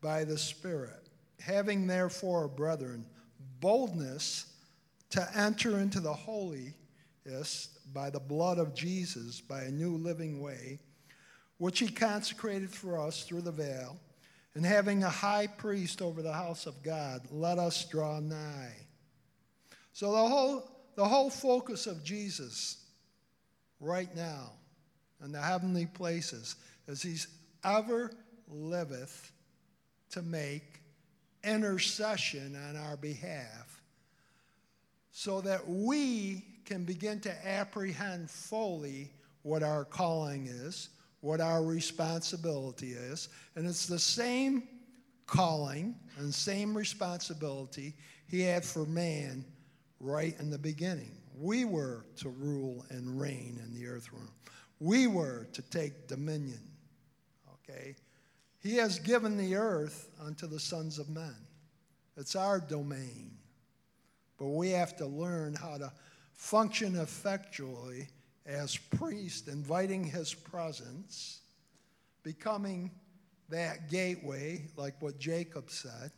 by 0.00 0.24
the 0.24 0.36
Spirit. 0.36 1.08
Having 1.38 1.86
therefore, 1.86 2.48
brethren, 2.48 3.06
boldness 3.60 4.52
to 5.10 5.28
enter 5.36 5.78
into 5.78 6.00
the 6.00 6.12
holiest 6.12 6.74
by 7.94 8.10
the 8.10 8.18
blood 8.18 8.58
of 8.58 8.74
Jesus, 8.74 9.40
by 9.40 9.62
a 9.62 9.70
new 9.70 9.96
living 9.96 10.40
way, 10.40 10.80
which 11.58 11.78
he 11.78 11.86
consecrated 11.86 12.70
for 12.70 12.98
us 13.00 13.22
through 13.22 13.42
the 13.42 13.52
veil, 13.52 13.96
and 14.54 14.64
having 14.64 15.02
a 15.02 15.10
high 15.10 15.46
priest 15.46 16.00
over 16.00 16.22
the 16.22 16.32
house 16.32 16.66
of 16.66 16.82
God, 16.82 17.22
let 17.30 17.58
us 17.58 17.84
draw 17.86 18.20
nigh. 18.20 18.74
So 19.92 20.12
the 20.12 20.28
whole 20.28 20.70
the 20.96 21.04
whole 21.04 21.30
focus 21.30 21.86
of 21.86 22.04
Jesus 22.04 22.84
right 23.80 24.14
now 24.14 24.52
in 25.24 25.32
the 25.32 25.40
heavenly 25.40 25.86
places 25.86 26.56
is 26.86 27.02
he's 27.02 27.26
ever 27.64 28.12
liveth 28.48 29.32
to 30.10 30.22
make 30.22 30.80
intercession 31.42 32.56
on 32.68 32.76
our 32.76 32.96
behalf 32.96 33.82
so 35.10 35.40
that 35.40 35.68
we 35.68 36.44
can 36.64 36.84
begin 36.84 37.20
to 37.20 37.46
apprehend 37.46 38.30
fully 38.30 39.10
what 39.42 39.62
our 39.62 39.84
calling 39.84 40.46
is, 40.46 40.88
what 41.24 41.40
our 41.40 41.62
responsibility 41.62 42.90
is. 42.90 43.30
And 43.56 43.66
it's 43.66 43.86
the 43.86 43.98
same 43.98 44.68
calling 45.26 45.94
and 46.18 46.32
same 46.32 46.76
responsibility 46.76 47.94
he 48.28 48.42
had 48.42 48.62
for 48.62 48.84
man 48.84 49.42
right 50.00 50.38
in 50.38 50.50
the 50.50 50.58
beginning. 50.58 51.12
We 51.34 51.64
were 51.64 52.04
to 52.18 52.28
rule 52.28 52.84
and 52.90 53.18
reign 53.18 53.58
in 53.64 53.72
the 53.72 53.86
earth 53.86 54.12
realm. 54.12 54.28
We 54.80 55.06
were 55.06 55.48
to 55.54 55.62
take 55.62 56.08
dominion. 56.08 56.60
Okay? 57.54 57.96
He 58.62 58.76
has 58.76 58.98
given 58.98 59.38
the 59.38 59.54
earth 59.56 60.10
unto 60.22 60.46
the 60.46 60.60
sons 60.60 60.98
of 60.98 61.08
men. 61.08 61.34
It's 62.18 62.36
our 62.36 62.60
domain. 62.60 63.30
But 64.38 64.48
we 64.48 64.68
have 64.70 64.94
to 64.98 65.06
learn 65.06 65.54
how 65.54 65.78
to 65.78 65.90
function 66.34 66.96
effectually 66.96 68.08
as 68.46 68.76
priest, 68.76 69.48
inviting 69.48 70.04
his 70.04 70.34
presence, 70.34 71.40
becoming 72.22 72.90
that 73.48 73.90
gateway, 73.90 74.66
like 74.76 75.00
what 75.00 75.18
Jacob 75.18 75.70
said. 75.70 76.10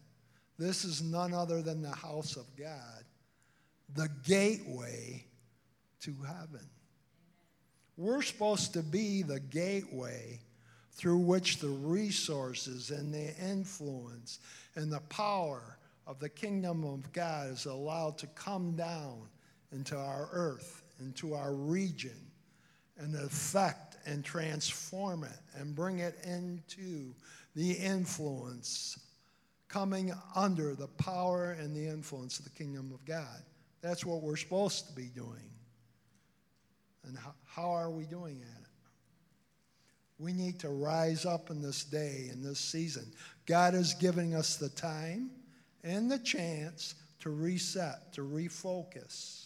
This 0.59 0.85
is 0.85 1.03
none 1.03 1.35
other 1.35 1.63
than 1.63 1.83
the 1.83 1.95
house 1.95 2.37
of 2.37 2.47
God, 2.57 3.05
the 3.95 4.09
gateway 4.25 5.25
to 6.01 6.15
heaven. 6.27 6.69
We're 7.97 8.23
supposed 8.23 8.73
to 8.75 8.83
be 8.83 9.23
the 9.23 9.41
gateway 9.41 10.41
through 10.93 11.19
which 11.19 11.59
the 11.59 11.69
resources 11.69 12.91
and 12.91 13.13
the 13.13 13.37
influence 13.37 14.39
and 14.75 14.91
the 14.91 15.01
power 15.09 15.79
of 16.07 16.19
the 16.21 16.29
kingdom 16.29 16.85
of 16.85 17.13
God 17.13 17.51
is 17.51 17.67
allowed 17.67 18.17
to 18.19 18.27
come 18.29 18.77
down 18.77 19.29
into 19.73 19.97
our 19.97 20.29
earth, 20.33 20.83
into 21.01 21.35
our 21.35 21.53
region, 21.55 22.31
and 22.99 23.15
affect 23.15 23.97
and 24.07 24.25
transform 24.25 25.25
it 25.25 25.39
and 25.55 25.75
bring 25.75 25.99
it 25.99 26.17
into 26.25 27.15
the 27.55 27.73
influence 27.73 28.99
coming 29.69 30.13
under 30.35 30.75
the 30.75 30.87
power 30.87 31.57
and 31.59 31.75
the 31.75 31.87
influence 31.87 32.39
of 32.39 32.45
the 32.45 32.51
kingdom 32.51 32.91
of 32.95 33.05
God. 33.05 33.43
That's 33.83 34.05
what 34.05 34.23
we're 34.23 34.37
supposed 34.37 34.89
to 34.89 34.95
be 34.95 35.09
doing. 35.09 35.51
And 37.05 37.19
how, 37.19 37.35
how 37.47 37.71
are 37.71 37.91
we 37.91 38.05
doing 38.05 38.41
at 38.41 38.63
it? 38.63 38.69
We 40.19 40.33
need 40.33 40.61
to 40.61 40.71
rise 40.71 41.27
up 41.27 41.51
in 41.51 41.61
this 41.61 41.85
day, 41.85 42.29
in 42.33 42.43
this 42.43 42.59
season. 42.59 43.13
God 43.45 43.75
is 43.75 43.95
giving 43.95 44.35
us 44.35 44.57
the 44.57 44.71
time 44.71 45.31
and 45.85 46.11
the 46.11 46.19
chance 46.19 46.95
to 47.21 47.31
reset, 47.31 48.13
to 48.15 48.23
refocus. 48.23 49.46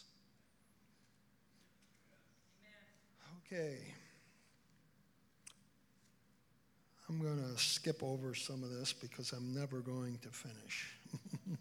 Okay. 3.53 3.79
I'm 7.09 7.21
going 7.21 7.43
to 7.43 7.59
skip 7.61 8.01
over 8.01 8.33
some 8.33 8.63
of 8.63 8.71
this 8.71 8.93
because 8.93 9.33
I'm 9.33 9.53
never 9.53 9.81
going 9.81 10.19
to 10.23 10.29
finish. 10.29 10.95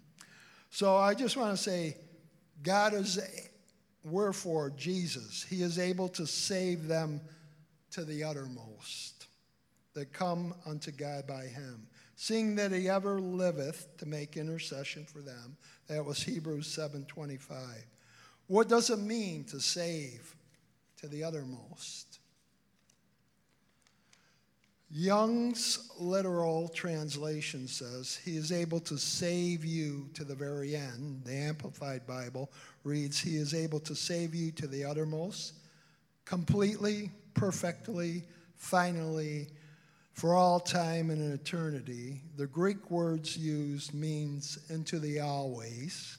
so 0.69 0.95
I 0.95 1.15
just 1.15 1.35
want 1.35 1.57
to 1.57 1.57
say 1.57 1.97
God 2.61 2.93
is, 2.93 3.19
wherefore, 4.03 4.71
Jesus, 4.77 5.43
He 5.49 5.63
is 5.63 5.79
able 5.79 6.09
to 6.09 6.27
save 6.27 6.87
them 6.87 7.21
to 7.91 8.05
the 8.05 8.23
uttermost 8.23 9.25
that 9.95 10.13
come 10.13 10.53
unto 10.67 10.91
God 10.91 11.25
by 11.25 11.45
Him. 11.45 11.87
Seeing 12.15 12.55
that 12.57 12.71
He 12.71 12.87
ever 12.87 13.19
liveth 13.19 13.97
to 13.97 14.05
make 14.05 14.37
intercession 14.37 15.05
for 15.05 15.21
them. 15.21 15.57
That 15.87 16.05
was 16.05 16.21
Hebrews 16.21 16.67
7:25. 16.67 17.57
What 18.45 18.69
does 18.69 18.91
it 18.91 18.99
mean 18.99 19.43
to 19.45 19.59
save 19.59 20.35
to 21.01 21.07
the 21.07 21.23
uttermost? 21.23 22.19
Young's 24.91 25.91
literal 25.99 26.67
translation 26.69 27.67
says, 27.67 28.19
He 28.25 28.37
is 28.37 28.51
able 28.51 28.79
to 28.81 28.97
save 28.97 29.63
you 29.63 30.09
to 30.15 30.23
the 30.23 30.33
very 30.33 30.75
end. 30.75 31.21
The 31.25 31.35
Amplified 31.35 32.07
Bible 32.07 32.51
reads, 32.83 33.19
He 33.19 33.37
is 33.37 33.53
able 33.53 33.79
to 33.81 33.95
save 33.95 34.33
you 34.33 34.51
to 34.53 34.67
the 34.67 34.85
uttermost, 34.85 35.53
completely, 36.25 37.11
perfectly, 37.35 38.23
finally, 38.55 39.47
for 40.13 40.35
all 40.35 40.59
time 40.59 41.11
and 41.11 41.21
in 41.21 41.31
eternity. 41.31 42.21
The 42.35 42.47
Greek 42.47 42.89
words 42.89 43.37
used 43.37 43.93
means 43.93 44.57
into 44.69 44.99
the 44.99 45.19
always. 45.19 46.17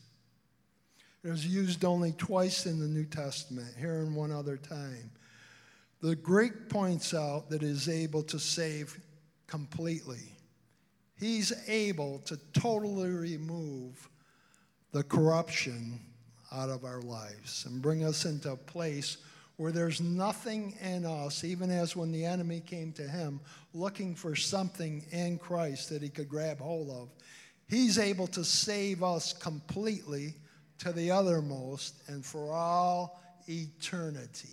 It 1.23 1.29
was 1.29 1.47
used 1.47 1.85
only 1.85 2.13
twice 2.13 2.65
in 2.65 2.79
the 2.79 2.87
New 2.87 3.05
Testament, 3.05 3.75
here 3.79 4.01
and 4.01 4.17
one 4.17 4.33
other 4.33 4.57
time. 4.57 5.11
The 6.01 6.17
Greek 6.17 6.71
points 6.71 7.13
out 7.13 7.51
that 7.51 7.63
is 7.63 7.89
able 7.89 8.23
to 8.25 8.39
save 8.39 8.99
completely. 9.47 10.37
He's 11.19 11.53
able 11.69 12.21
to 12.21 12.39
totally 12.55 13.11
remove 13.11 14.09
the 14.93 15.03
corruption 15.03 16.01
out 16.53 16.71
of 16.71 16.85
our 16.85 17.03
lives 17.03 17.67
and 17.67 17.83
bring 17.83 18.03
us 18.03 18.25
into 18.25 18.53
a 18.53 18.57
place 18.57 19.19
where 19.57 19.73
there's 19.73 20.01
nothing 20.01 20.75
in 20.81 21.05
us, 21.05 21.45
even 21.45 21.71
as 21.71 21.95
when 21.95 22.11
the 22.11 22.25
enemy 22.25 22.61
came 22.61 22.93
to 22.93 23.03
him 23.03 23.41
looking 23.75 24.15
for 24.15 24.35
something 24.35 25.05
in 25.11 25.37
Christ 25.37 25.91
that 25.91 26.01
he 26.01 26.09
could 26.09 26.31
grab 26.31 26.61
hold 26.61 26.89
of. 26.89 27.11
He's 27.69 27.99
able 27.99 28.27
to 28.29 28.43
save 28.43 29.03
us 29.03 29.35
completely 29.35 30.35
to 30.81 30.93
the 30.93 31.09
othermost 31.09 31.93
and 32.09 32.25
for 32.25 32.53
all 32.53 33.23
eternity. 33.49 34.49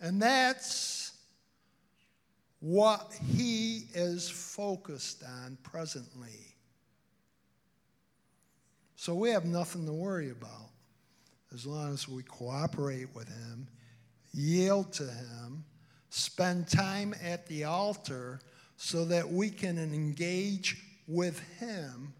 And 0.00 0.20
that's 0.20 1.12
what 2.60 3.12
he 3.34 3.84
is 3.94 4.28
focused 4.28 5.22
on 5.24 5.58
presently. 5.62 6.54
So 8.96 9.14
we 9.14 9.30
have 9.30 9.46
nothing 9.46 9.86
to 9.86 9.92
worry 9.92 10.30
about 10.30 10.70
as 11.54 11.66
long 11.66 11.92
as 11.92 12.06
we 12.06 12.22
cooperate 12.22 13.14
with 13.14 13.28
him, 13.28 13.66
yield 14.32 14.92
to 14.92 15.04
him, 15.04 15.64
spend 16.10 16.68
time 16.68 17.14
at 17.22 17.46
the 17.46 17.64
altar 17.64 18.40
so 18.76 19.04
that 19.06 19.28
we 19.28 19.50
can 19.50 19.78
engage 19.78 20.82
with 21.06 21.40
him, 21.58 22.12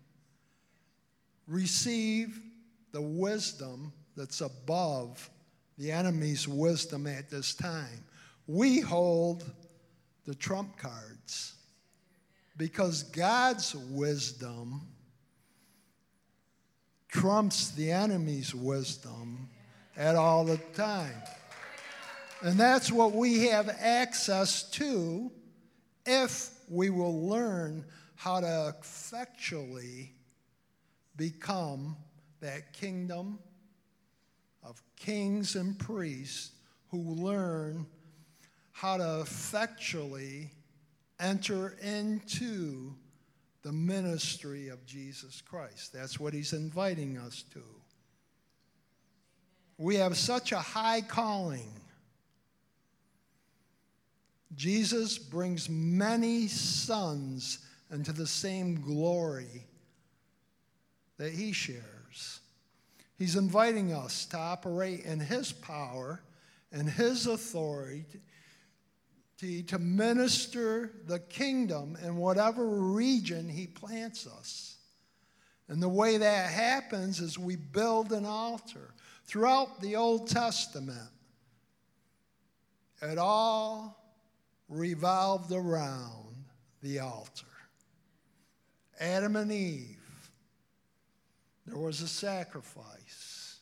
receive 1.51 2.41
the 2.93 3.03
wisdom 3.03 3.93
that's 4.17 4.41
above 4.41 5.29
the 5.77 5.91
enemy's 5.91 6.47
wisdom 6.47 7.07
at 7.07 7.29
this 7.29 7.55
time. 7.55 8.05
We 8.47 8.81
hold 8.81 9.45
the 10.27 10.35
trump 10.35 10.77
cards 10.77 11.55
because 12.57 13.03
God's 13.03 13.75
wisdom 13.75 14.83
trumps 17.09 17.73
the 17.73 17.91
enemy's 17.91 18.55
wisdom 18.55 19.49
at 19.97 20.15
all 20.15 20.45
the 20.45 20.59
time. 20.75 21.23
And 22.43 22.59
that's 22.59 22.93
what 22.93 23.13
we 23.13 23.47
have 23.47 23.69
access 23.81 24.71
to 24.71 25.33
if 26.07 26.51
we 26.69 26.91
will 26.91 27.27
learn 27.27 27.85
how 28.15 28.41
to 28.41 28.75
effectually 28.79 30.15
become 31.17 31.97
that 32.41 32.73
kingdom 32.73 33.39
of 34.63 34.83
kings 34.97 35.57
and 35.57 35.79
priests 35.79 36.53
who 36.91 36.99
learn 36.99 37.87
how 38.73 38.97
to 38.97 39.21
effectually 39.21 40.51
enter 41.19 41.77
into 41.83 42.95
the 43.63 43.73
ministry 43.73 44.69
of 44.69 44.85
Jesus 44.87 45.43
Christ. 45.43 45.93
That's 45.93 46.19
what 46.19 46.33
he's 46.33 46.53
inviting 46.53 47.19
us 47.19 47.45
to. 47.53 47.63
We 49.77 49.97
have 49.97 50.17
such 50.17 50.53
a 50.53 50.59
high 50.59 51.03
calling. 51.03 51.71
Jesus 54.55 55.19
brings 55.19 55.69
many 55.69 56.49
sons 56.49 57.59
into 57.91 58.13
the 58.13 58.27
same 58.27 58.81
glory 58.81 59.67
that 61.21 61.33
he 61.33 61.53
shares. 61.53 62.41
He's 63.19 63.37
inviting 63.37 63.93
us 63.93 64.25
to 64.27 64.39
operate 64.39 65.05
in 65.05 65.21
His 65.21 65.53
power 65.53 66.23
and 66.73 66.89
His 66.89 67.27
authority 67.27 68.07
to 69.39 69.79
minister 69.79 70.91
the 71.07 71.19
kingdom 71.19 71.99
in 72.03 72.17
whatever 72.17 72.67
region 72.67 73.51
He 73.51 73.67
plants 73.67 74.27
us. 74.27 74.79
And 75.69 75.83
the 75.83 75.91
way 75.91 76.17
that 76.17 76.51
happens 76.51 77.21
is 77.21 77.39
we 77.39 77.57
build 77.57 78.13
an 78.13 78.25
altar. 78.25 78.95
Throughout 79.27 79.83
the 79.83 79.97
Old 79.97 80.27
Testament, 80.27 81.11
it 83.03 83.19
all 83.19 84.03
revolved 84.71 85.53
around 85.53 86.47
the 86.83 87.01
altar. 87.01 87.45
Adam 88.99 89.37
and 89.37 89.53
Eve 89.53 90.00
there 91.71 91.79
was 91.79 92.01
a 92.01 92.09
sacrifice 92.09 93.59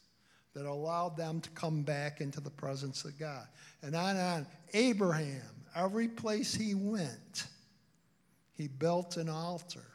that 0.54 0.66
allowed 0.66 1.16
them 1.16 1.40
to 1.40 1.50
come 1.50 1.82
back 1.82 2.20
into 2.20 2.40
the 2.40 2.50
presence 2.50 3.04
of 3.04 3.18
God. 3.18 3.46
And 3.82 3.94
on 3.94 4.16
and 4.16 4.20
on. 4.20 4.46
Abraham, 4.74 5.42
every 5.74 6.08
place 6.08 6.54
he 6.54 6.74
went, 6.74 7.46
he 8.54 8.66
built 8.66 9.16
an 9.16 9.28
altar. 9.28 9.86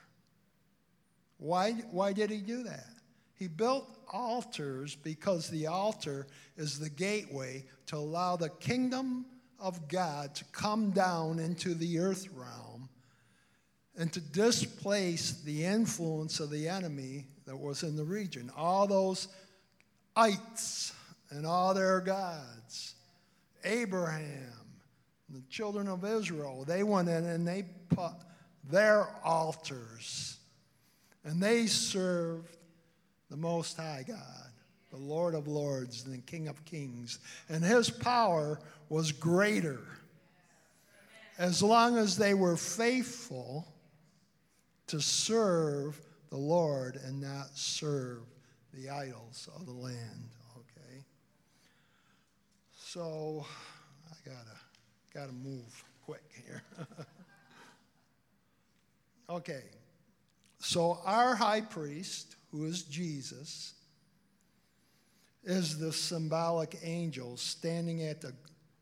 Why, 1.37 1.71
why 1.91 2.13
did 2.13 2.29
he 2.29 2.37
do 2.37 2.63
that? 2.63 2.87
He 3.35 3.47
built 3.47 3.97
altars 4.11 4.95
because 4.95 5.49
the 5.49 5.67
altar 5.67 6.27
is 6.55 6.79
the 6.79 6.89
gateway 6.89 7.65
to 7.87 7.97
allow 7.97 8.37
the 8.37 8.49
kingdom 8.49 9.25
of 9.59 9.87
God 9.87 10.35
to 10.35 10.45
come 10.45 10.91
down 10.91 11.39
into 11.39 11.73
the 11.73 11.99
earth 11.99 12.29
realm 12.33 12.89
and 13.97 14.11
to 14.13 14.21
displace 14.21 15.41
the 15.43 15.65
influence 15.65 16.39
of 16.39 16.49
the 16.49 16.69
enemy 16.69 17.25
that 17.45 17.57
was 17.57 17.83
in 17.83 17.95
the 17.95 18.03
region. 18.03 18.51
All 18.55 18.87
those 18.87 19.27
ites 20.15 20.93
and 21.29 21.45
all 21.45 21.73
their 21.73 21.99
gods. 21.99 22.95
Abraham, 23.63 24.53
the 25.29 25.41
children 25.49 25.87
of 25.87 26.05
Israel, 26.05 26.63
they 26.67 26.83
went 26.83 27.09
in 27.09 27.25
and 27.25 27.47
they 27.47 27.65
put 27.89 28.13
their 28.69 29.07
altars 29.23 30.37
and 31.23 31.41
they 31.41 31.67
served 31.67 32.57
the 33.29 33.37
Most 33.37 33.77
High 33.77 34.03
God, 34.07 34.51
the 34.91 34.97
Lord 34.97 35.35
of 35.35 35.47
Lords, 35.47 36.05
and 36.05 36.13
the 36.13 36.21
King 36.21 36.47
of 36.47 36.63
Kings. 36.65 37.19
And 37.49 37.63
his 37.63 37.89
power 37.89 38.59
was 38.89 39.11
greater. 39.11 39.79
As 41.37 41.63
long 41.63 41.97
as 41.97 42.17
they 42.17 42.33
were 42.33 42.57
faithful 42.57 43.67
to 44.87 44.99
serve 44.99 45.99
the 46.33 46.39
Lord 46.39 46.99
and 47.05 47.21
not 47.21 47.49
serve 47.53 48.23
the 48.73 48.89
idols 48.89 49.47
of 49.55 49.67
the 49.67 49.71
land. 49.71 50.31
Okay? 50.55 51.03
So 52.75 53.45
I 54.09 54.15
gotta 54.27 54.57
gotta 55.13 55.31
move 55.31 55.83
quick 56.03 56.23
here. 56.43 56.63
okay. 59.29 59.61
So 60.57 60.97
our 61.05 61.35
high 61.35 61.61
priest, 61.61 62.35
who 62.51 62.65
is 62.65 62.81
Jesus, 62.81 63.75
is 65.43 65.77
the 65.77 65.93
symbolic 65.93 66.79
angel 66.81 67.37
standing 67.37 68.01
at 68.01 68.21
the 68.21 68.33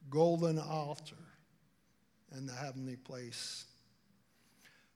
golden 0.10 0.58
altar 0.58 1.16
in 2.34 2.46
the 2.46 2.54
heavenly 2.54 2.96
place. 2.96 3.66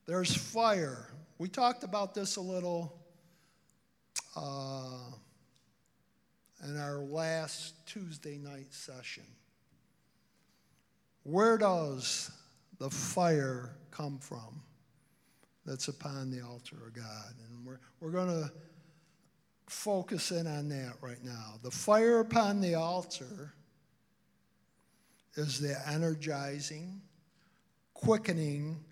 There's 0.05 0.35
fire 0.35 1.09
we 1.37 1.49
talked 1.49 1.83
about 1.83 2.15
this 2.15 2.37
a 2.37 2.41
little 2.41 2.97
uh, 4.37 5.11
in 6.63 6.79
our 6.79 6.99
last 6.99 7.85
Tuesday 7.85 8.37
night 8.37 8.73
session. 8.73 9.25
Where 11.23 11.57
does 11.57 12.31
the 12.79 12.89
fire 12.89 13.75
come 13.91 14.17
from 14.19 14.61
that's 15.65 15.89
upon 15.89 16.31
the 16.31 16.41
altar 16.41 16.77
of 16.87 16.93
God? 16.93 17.33
And 17.49 17.65
we're, 17.65 17.79
we're 17.99 18.11
going 18.11 18.29
to 18.29 18.51
focus 19.67 20.31
in 20.31 20.47
on 20.47 20.69
that 20.69 20.93
right 21.01 21.23
now. 21.23 21.55
The 21.63 21.71
fire 21.71 22.21
upon 22.21 22.61
the 22.61 22.75
altar 22.75 23.53
is 25.35 25.59
the 25.59 25.75
energizing, 25.89 27.01
quickening, 27.93 28.85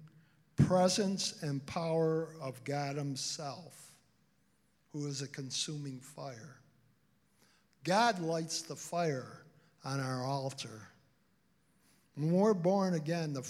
presence 0.56 1.42
and 1.42 1.66
power 1.66 2.30
of 2.42 2.64
God 2.64 2.96
Himself, 2.96 3.92
who 4.92 5.08
is 5.08 5.22
a 5.22 5.28
consuming 5.28 6.00
fire. 6.00 6.58
God 7.84 8.20
lights 8.20 8.62
the 8.62 8.76
fire 8.76 9.44
on 9.84 10.00
our 10.00 10.24
altar. 10.24 10.88
When 12.16 12.32
we're 12.32 12.54
born 12.54 12.94
again, 12.94 13.34
the, 13.34 13.48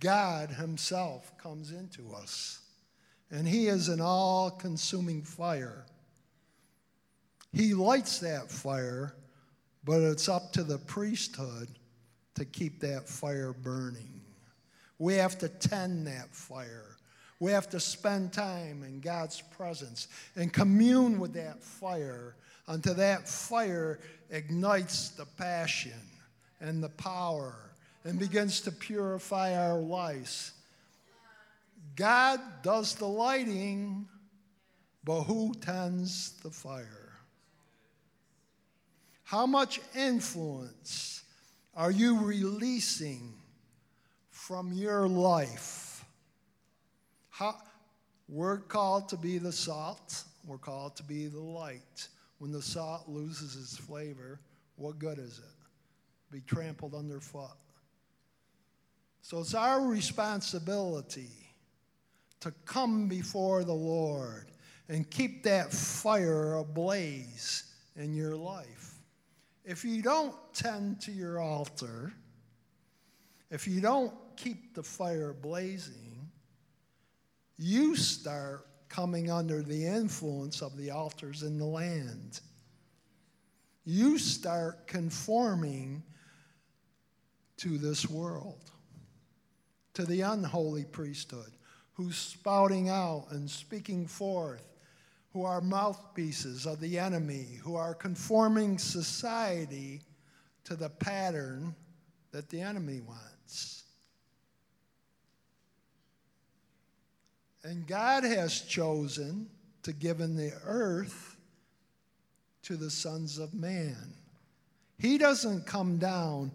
God 0.00 0.50
Himself 0.50 1.36
comes 1.38 1.72
into 1.72 2.12
us, 2.14 2.60
and 3.30 3.48
He 3.48 3.66
is 3.66 3.88
an 3.88 4.00
all 4.00 4.50
consuming 4.50 5.22
fire. 5.22 5.86
He 7.52 7.72
lights 7.72 8.18
that 8.18 8.50
fire, 8.50 9.14
but 9.84 10.00
it's 10.00 10.28
up 10.28 10.52
to 10.52 10.64
the 10.64 10.78
priesthood 10.78 11.68
to 12.34 12.44
keep 12.44 12.80
that 12.80 13.08
fire 13.08 13.52
burning. 13.52 14.20
We 14.98 15.14
have 15.14 15.38
to 15.38 15.48
tend 15.48 16.06
that 16.06 16.34
fire. 16.34 16.96
We 17.40 17.52
have 17.52 17.68
to 17.70 17.80
spend 17.80 18.32
time 18.32 18.82
in 18.84 19.00
God's 19.00 19.40
presence 19.40 20.08
and 20.36 20.52
commune 20.52 21.18
with 21.18 21.34
that 21.34 21.62
fire 21.62 22.36
until 22.68 22.94
that 22.94 23.28
fire 23.28 23.98
ignites 24.30 25.10
the 25.10 25.26
passion 25.26 26.00
and 26.60 26.82
the 26.82 26.88
power 26.90 27.54
and 28.04 28.18
begins 28.18 28.60
to 28.62 28.72
purify 28.72 29.56
our 29.56 29.78
lives. 29.78 30.52
God 31.96 32.40
does 32.62 32.94
the 32.94 33.08
lighting, 33.08 34.08
but 35.04 35.24
who 35.24 35.54
tends 35.54 36.32
the 36.42 36.50
fire? 36.50 37.12
How 39.24 39.46
much 39.46 39.80
influence 39.94 41.22
are 41.74 41.90
you 41.90 42.20
releasing 42.20 43.34
from 44.46 44.74
your 44.74 45.08
life. 45.08 46.04
How, 47.30 47.56
we're 48.28 48.58
called 48.58 49.08
to 49.08 49.16
be 49.16 49.38
the 49.38 49.52
salt, 49.52 50.24
we're 50.46 50.58
called 50.58 50.96
to 50.96 51.02
be 51.02 51.28
the 51.28 51.40
light. 51.40 52.08
When 52.38 52.52
the 52.52 52.60
salt 52.60 53.08
loses 53.08 53.56
its 53.56 53.78
flavor, 53.78 54.40
what 54.76 54.98
good 54.98 55.18
is 55.18 55.38
it? 55.38 56.30
Be 56.30 56.42
trampled 56.42 56.94
underfoot. 56.94 57.56
So 59.22 59.40
it's 59.40 59.54
our 59.54 59.80
responsibility 59.80 61.30
to 62.40 62.52
come 62.66 63.08
before 63.08 63.64
the 63.64 63.72
Lord 63.72 64.48
and 64.90 65.10
keep 65.10 65.42
that 65.44 65.72
fire 65.72 66.56
ablaze 66.56 67.72
in 67.96 68.14
your 68.14 68.36
life. 68.36 68.96
If 69.64 69.86
you 69.86 70.02
don't 70.02 70.34
tend 70.52 71.00
to 71.00 71.12
your 71.12 71.40
altar, 71.40 72.12
if 73.50 73.66
you 73.66 73.80
don't 73.80 74.12
keep 74.36 74.74
the 74.74 74.82
fire 74.82 75.32
blazing, 75.32 76.28
you 77.56 77.96
start 77.96 78.66
coming 78.88 79.30
under 79.30 79.62
the 79.62 79.86
influence 79.86 80.62
of 80.62 80.76
the 80.76 80.90
altars 80.90 81.42
in 81.42 81.58
the 81.58 81.64
land. 81.64 82.40
You 83.84 84.18
start 84.18 84.86
conforming 84.86 86.02
to 87.58 87.78
this 87.78 88.08
world, 88.08 88.70
to 89.94 90.04
the 90.04 90.22
unholy 90.22 90.84
priesthood, 90.84 91.52
who's 91.94 92.16
spouting 92.16 92.88
out 92.88 93.26
and 93.30 93.48
speaking 93.48 94.06
forth, 94.06 94.64
who 95.32 95.44
are 95.44 95.60
mouthpieces 95.60 96.66
of 96.66 96.80
the 96.80 96.98
enemy, 96.98 97.58
who 97.62 97.76
are 97.76 97.94
conforming 97.94 98.78
society 98.78 100.02
to 100.64 100.76
the 100.76 100.88
pattern 100.88 101.74
that 102.32 102.48
the 102.48 102.60
enemy 102.60 103.00
wants. 103.00 103.83
And 107.64 107.86
God 107.86 108.24
has 108.24 108.60
chosen 108.60 109.48
to 109.82 109.92
give 109.92 110.20
in 110.20 110.36
the 110.36 110.52
earth 110.64 111.36
to 112.62 112.76
the 112.76 112.90
sons 112.90 113.38
of 113.38 113.54
man. 113.54 114.14
He 114.98 115.16
doesn't 115.18 115.66
come 115.66 115.96
down 115.98 116.52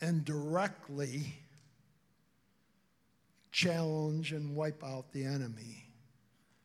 and 0.00 0.24
directly 0.24 1.34
challenge 3.52 4.32
and 4.32 4.56
wipe 4.56 4.82
out 4.82 5.12
the 5.12 5.24
enemy 5.24 5.86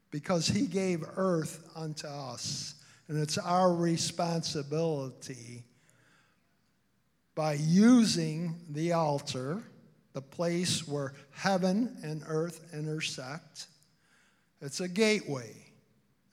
because 0.09 0.47
he 0.47 0.65
gave 0.65 1.03
earth 1.15 1.69
unto 1.75 2.07
us. 2.07 2.75
And 3.07 3.19
it's 3.19 3.37
our 3.37 3.73
responsibility 3.73 5.63
by 7.35 7.53
using 7.53 8.55
the 8.71 8.93
altar 8.93 9.63
the 10.17 10.21
place 10.21 10.87
where 10.87 11.13
heaven 11.29 11.95
and 12.01 12.23
earth 12.27 12.73
intersect. 12.73 13.67
It's 14.61 14.79
a 14.79 14.87
gateway, 14.87 15.53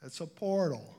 it's 0.03 0.21
a 0.21 0.25
portal 0.25 0.95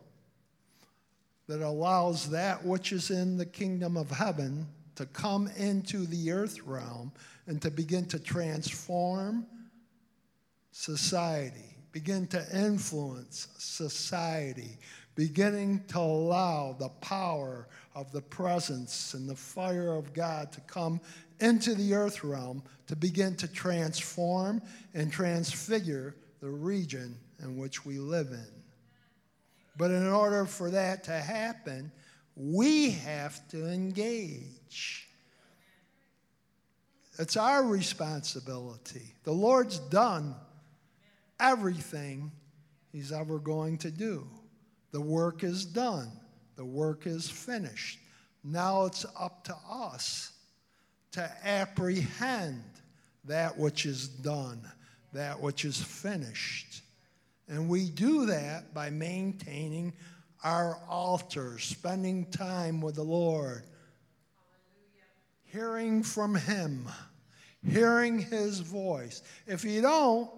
that 1.49 1.63
allows 1.63 2.31
that 2.31 2.65
which 2.65 2.93
is 2.93 3.11
in 3.11 3.39
the 3.39 3.45
kingdom 3.45 3.97
of 3.97 4.09
heaven 4.09 4.69
to 4.95 5.05
come 5.07 5.51
into 5.57 6.07
the 6.07 6.31
earth 6.31 6.61
realm 6.65 7.11
and 7.49 7.61
to 7.61 7.73
begin 7.73 8.05
to 8.05 8.21
transform 8.21 9.45
society, 10.71 11.77
begin 11.91 12.29
to 12.29 12.47
influence 12.57 13.49
society, 13.59 14.79
beginning 15.17 15.83
to 15.89 15.99
allow 15.99 16.77
the 16.79 16.91
power 17.01 17.67
of 17.97 18.13
the 18.13 18.23
presence 18.23 19.15
and 19.15 19.29
the 19.29 19.35
fire 19.35 19.95
of 19.95 20.13
God 20.13 20.53
to 20.53 20.61
come 20.61 21.01
into 21.41 21.75
the 21.75 21.95
earth 21.95 22.25
realm 22.25 22.63
to 22.87 22.97
begin 22.97 23.37
to 23.37 23.49
transform 23.49 24.63
and 24.95 25.13
transfigure 25.13 26.15
the 26.41 26.49
region 26.49 27.17
in 27.43 27.57
which 27.57 27.85
we 27.85 27.99
live 27.99 28.29
in. 28.29 28.47
But 29.77 29.91
in 29.91 30.07
order 30.07 30.47
for 30.47 30.71
that 30.71 31.05
to 31.05 31.13
happen, 31.13 31.93
we 32.35 32.91
have 32.91 33.47
to 33.49 33.67
engage. 33.67 35.09
It's 37.19 37.37
our 37.37 37.65
responsibility. 37.65 39.15
The 39.25 39.33
Lord's 39.33 39.79
done 39.79 40.35
everything 41.41 42.31
He's 42.93 43.13
ever 43.13 43.39
going 43.39 43.77
to 43.79 43.91
do. 43.91 44.27
The 44.93 45.01
work 45.03 45.45
is 45.45 45.67
done, 45.67 46.11
the 46.57 46.65
work 46.65 47.07
is 47.07 47.29
finished. 47.29 47.99
Now 48.43 48.87
it's 48.87 49.05
up 49.19 49.45
to 49.45 49.57
us 49.69 50.33
to 51.13 51.31
apprehend 51.45 52.63
that 53.25 53.57
which 53.59 53.87
is 53.87 54.09
done, 54.09 54.61
that 55.13 55.41
which 55.41 55.65
is 55.65 55.81
finished. 55.81 56.83
And 57.49 57.69
we 57.69 57.91
do 57.91 58.27
that 58.27 58.75
by 58.75 58.91
maintaining 58.91 59.93
our 60.43 60.79
altar, 60.89 61.59
spending 61.59 62.27
time 62.27 62.81
with 62.81 62.97
the 62.97 63.03
Lord, 63.03 63.63
hearing 65.45 66.03
from 66.03 66.35
Him, 66.35 66.89
hearing 67.69 68.19
His 68.19 68.61
voice. 68.61 69.23
If 69.47 69.65
you 69.65 69.81
don't, 69.81 70.31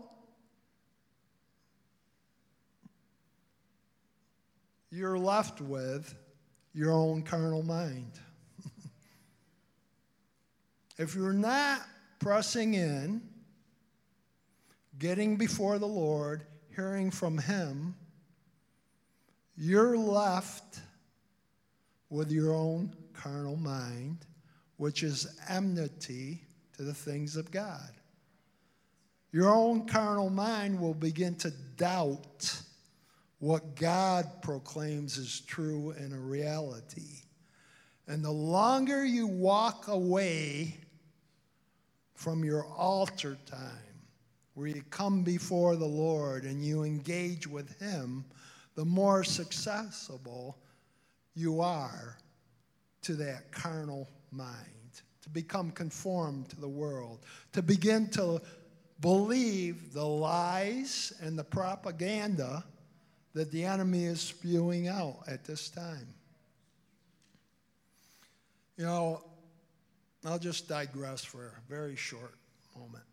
you're 4.90 5.18
left 5.18 5.60
with 5.60 6.14
your 6.72 6.92
own 6.92 7.22
carnal 7.22 7.62
mind. 7.62 8.12
If 10.98 11.14
you're 11.14 11.32
not 11.32 11.82
pressing 12.18 12.74
in, 12.74 13.22
getting 14.98 15.36
before 15.36 15.78
the 15.78 15.86
Lord, 15.86 16.42
hearing 16.74 17.10
from 17.10 17.38
Him, 17.38 17.94
you're 19.56 19.96
left 19.96 20.80
with 22.10 22.30
your 22.30 22.52
own 22.52 22.94
carnal 23.12 23.56
mind, 23.56 24.26
which 24.76 25.02
is 25.02 25.38
enmity 25.48 26.42
to 26.76 26.82
the 26.82 26.94
things 26.94 27.36
of 27.36 27.50
God. 27.50 27.92
Your 29.30 29.54
own 29.54 29.86
carnal 29.86 30.30
mind 30.30 30.80
will 30.80 30.94
begin 30.94 31.36
to 31.36 31.50
doubt 31.76 32.60
what 33.38 33.76
God 33.76 34.26
proclaims 34.42 35.16
is 35.16 35.40
true 35.40 35.94
and 35.96 36.12
a 36.12 36.18
reality. 36.18 37.22
And 38.08 38.24
the 38.24 38.30
longer 38.32 39.04
you 39.04 39.26
walk 39.26 39.86
away 39.88 40.78
from 42.18 42.44
your 42.44 42.66
altar 42.76 43.38
time, 43.46 43.94
where 44.54 44.66
you 44.66 44.82
come 44.90 45.22
before 45.22 45.76
the 45.76 45.86
Lord 45.86 46.42
and 46.42 46.64
you 46.64 46.82
engage 46.82 47.46
with 47.46 47.78
Him, 47.78 48.24
the 48.74 48.84
more 48.84 49.22
successful 49.22 50.58
you 51.36 51.60
are 51.60 52.18
to 53.02 53.14
that 53.14 53.52
carnal 53.52 54.08
mind, 54.32 54.56
to 55.22 55.28
become 55.28 55.70
conformed 55.70 56.48
to 56.48 56.60
the 56.60 56.68
world, 56.68 57.20
to 57.52 57.62
begin 57.62 58.08
to 58.10 58.42
believe 59.00 59.92
the 59.92 60.04
lies 60.04 61.12
and 61.20 61.38
the 61.38 61.44
propaganda 61.44 62.64
that 63.32 63.52
the 63.52 63.64
enemy 63.64 64.02
is 64.02 64.20
spewing 64.20 64.88
out 64.88 65.18
at 65.28 65.44
this 65.44 65.68
time. 65.68 66.08
You 68.76 68.86
know, 68.86 69.22
I'll 70.24 70.38
just 70.38 70.68
digress 70.68 71.24
for 71.24 71.46
a 71.46 71.70
very 71.70 71.96
short 71.96 72.34
moment. 72.76 73.04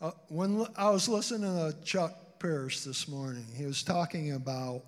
Uh, 0.00 0.10
when 0.28 0.66
I 0.76 0.90
was 0.90 1.08
listening 1.08 1.42
to 1.42 1.74
Chuck 1.84 2.38
Pierce 2.38 2.84
this 2.84 3.08
morning, 3.08 3.46
he 3.54 3.64
was 3.64 3.82
talking 3.82 4.32
about 4.32 4.82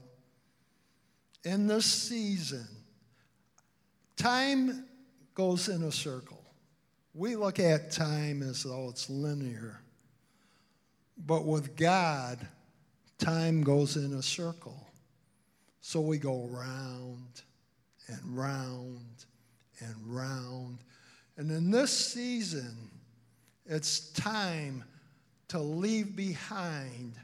in 1.44 1.66
this 1.66 1.86
season, 1.86 2.66
time 4.16 4.84
goes 5.34 5.68
in 5.68 5.82
a 5.82 5.92
circle. 5.92 6.42
We 7.14 7.36
look 7.36 7.58
at 7.58 7.90
time 7.90 8.42
as 8.42 8.62
though 8.62 8.88
it's 8.90 9.08
linear. 9.08 9.80
But 11.26 11.44
with 11.44 11.76
God, 11.76 12.46
time 13.18 13.62
goes 13.62 13.96
in 13.96 14.12
a 14.12 14.22
circle. 14.22 14.86
So 15.80 16.00
we 16.00 16.18
go 16.18 16.46
round 16.50 17.42
and 18.08 18.36
round 18.36 19.24
and 19.80 19.94
round. 20.06 20.78
And 21.38 21.52
in 21.52 21.70
this 21.70 21.96
season, 21.96 22.76
it's 23.64 24.10
time 24.10 24.82
to 25.46 25.60
leave 25.60 26.16
behind 26.16 27.14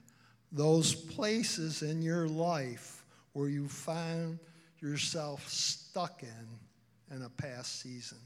those 0.52 0.94
places 0.94 1.82
in 1.82 2.00
your 2.00 2.28
life 2.28 3.04
where 3.32 3.48
you 3.48 3.66
found 3.66 4.38
yourself 4.78 5.48
stuck 5.48 6.22
in 6.22 7.16
in 7.16 7.22
a 7.22 7.28
past 7.28 7.80
season. 7.80 8.18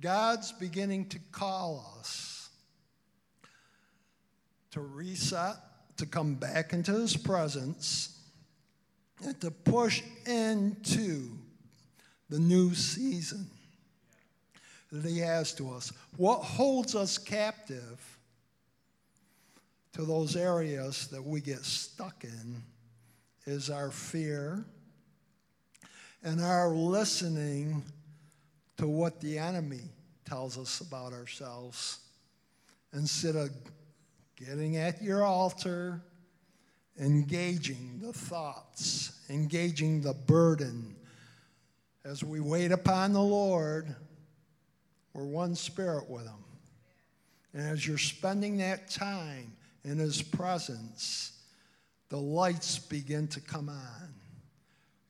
God's 0.00 0.52
beginning 0.52 1.06
to 1.10 1.18
call 1.30 1.84
us 2.00 2.48
to 4.70 4.80
reset, 4.80 5.56
to 5.98 6.06
come 6.06 6.34
back 6.34 6.72
into 6.72 6.92
His 6.92 7.14
presence, 7.14 8.18
and 9.22 9.38
to 9.42 9.50
push 9.50 10.02
into 10.26 11.30
the 12.30 12.38
new 12.40 12.74
season 12.74 13.50
that 14.92 15.04
He 15.04 15.18
has 15.18 15.52
to 15.54 15.70
us. 15.70 15.92
What 16.16 16.38
holds 16.38 16.94
us 16.94 17.18
captive 17.18 18.18
to 19.92 20.04
those 20.04 20.36
areas 20.36 21.08
that 21.08 21.22
we 21.22 21.40
get 21.40 21.64
stuck 21.64 22.24
in 22.24 22.62
is 23.46 23.70
our 23.70 23.90
fear 23.90 24.64
and 26.22 26.40
our 26.40 26.70
listening 26.70 27.82
to 28.78 28.88
what 28.88 29.20
the 29.20 29.38
enemy 29.38 29.82
tells 30.24 30.58
us 30.58 30.80
about 30.80 31.12
ourselves 31.12 32.00
instead 32.92 33.36
of 33.36 33.50
getting 34.36 34.76
at 34.76 35.02
your 35.02 35.22
altar, 35.22 36.02
engaging 36.98 38.00
the 38.02 38.12
thoughts, 38.12 39.20
engaging 39.28 40.00
the 40.00 40.14
burden. 40.14 40.96
As 42.04 42.24
we 42.24 42.40
wait 42.40 42.72
upon 42.72 43.12
the 43.12 43.22
Lord, 43.22 43.94
we're 45.14 45.24
one 45.24 45.54
spirit 45.54 46.10
with 46.10 46.24
Him. 46.24 46.44
And 47.54 47.62
as 47.62 47.86
you're 47.86 47.98
spending 47.98 48.58
that 48.58 48.90
time 48.90 49.56
in 49.84 49.98
His 49.98 50.20
presence, 50.20 51.32
the 52.08 52.18
lights 52.18 52.78
begin 52.78 53.28
to 53.28 53.40
come 53.40 53.68
on. 53.68 54.14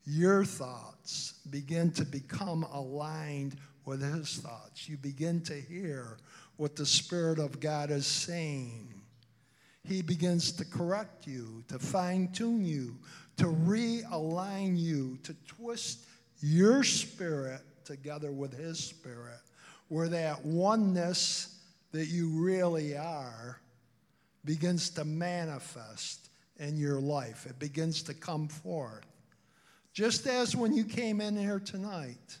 Your 0.05 0.45
thoughts 0.45 1.33
begin 1.49 1.91
to 1.93 2.05
become 2.05 2.63
aligned 2.71 3.57
with 3.85 4.01
His 4.01 4.37
thoughts. 4.37 4.87
You 4.87 4.97
begin 4.97 5.41
to 5.41 5.53
hear 5.53 6.17
what 6.57 6.75
the 6.75 6.85
Spirit 6.85 7.39
of 7.39 7.59
God 7.59 7.89
is 7.89 8.05
saying. 8.05 8.93
He 9.83 10.01
begins 10.01 10.51
to 10.53 10.65
correct 10.65 11.27
you, 11.27 11.63
to 11.67 11.79
fine 11.79 12.31
tune 12.31 12.65
you, 12.65 12.97
to 13.37 13.45
realign 13.45 14.77
you, 14.77 15.17
to 15.23 15.35
twist 15.47 16.05
your 16.41 16.83
spirit 16.83 17.61
together 17.83 18.31
with 18.31 18.57
His 18.57 18.79
Spirit, 18.79 19.39
where 19.87 20.09
that 20.09 20.43
oneness 20.45 21.59
that 21.91 22.07
you 22.07 22.29
really 22.29 22.97
are 22.97 23.59
begins 24.43 24.89
to 24.91 25.05
manifest 25.05 26.29
in 26.57 26.77
your 26.77 26.99
life. 26.99 27.45
It 27.45 27.59
begins 27.59 28.03
to 28.03 28.13
come 28.13 28.47
forth. 28.47 29.05
Just 29.93 30.27
as 30.27 30.55
when 30.55 30.73
you 30.73 30.83
came 30.83 31.21
in 31.21 31.37
here 31.37 31.59
tonight 31.59 32.37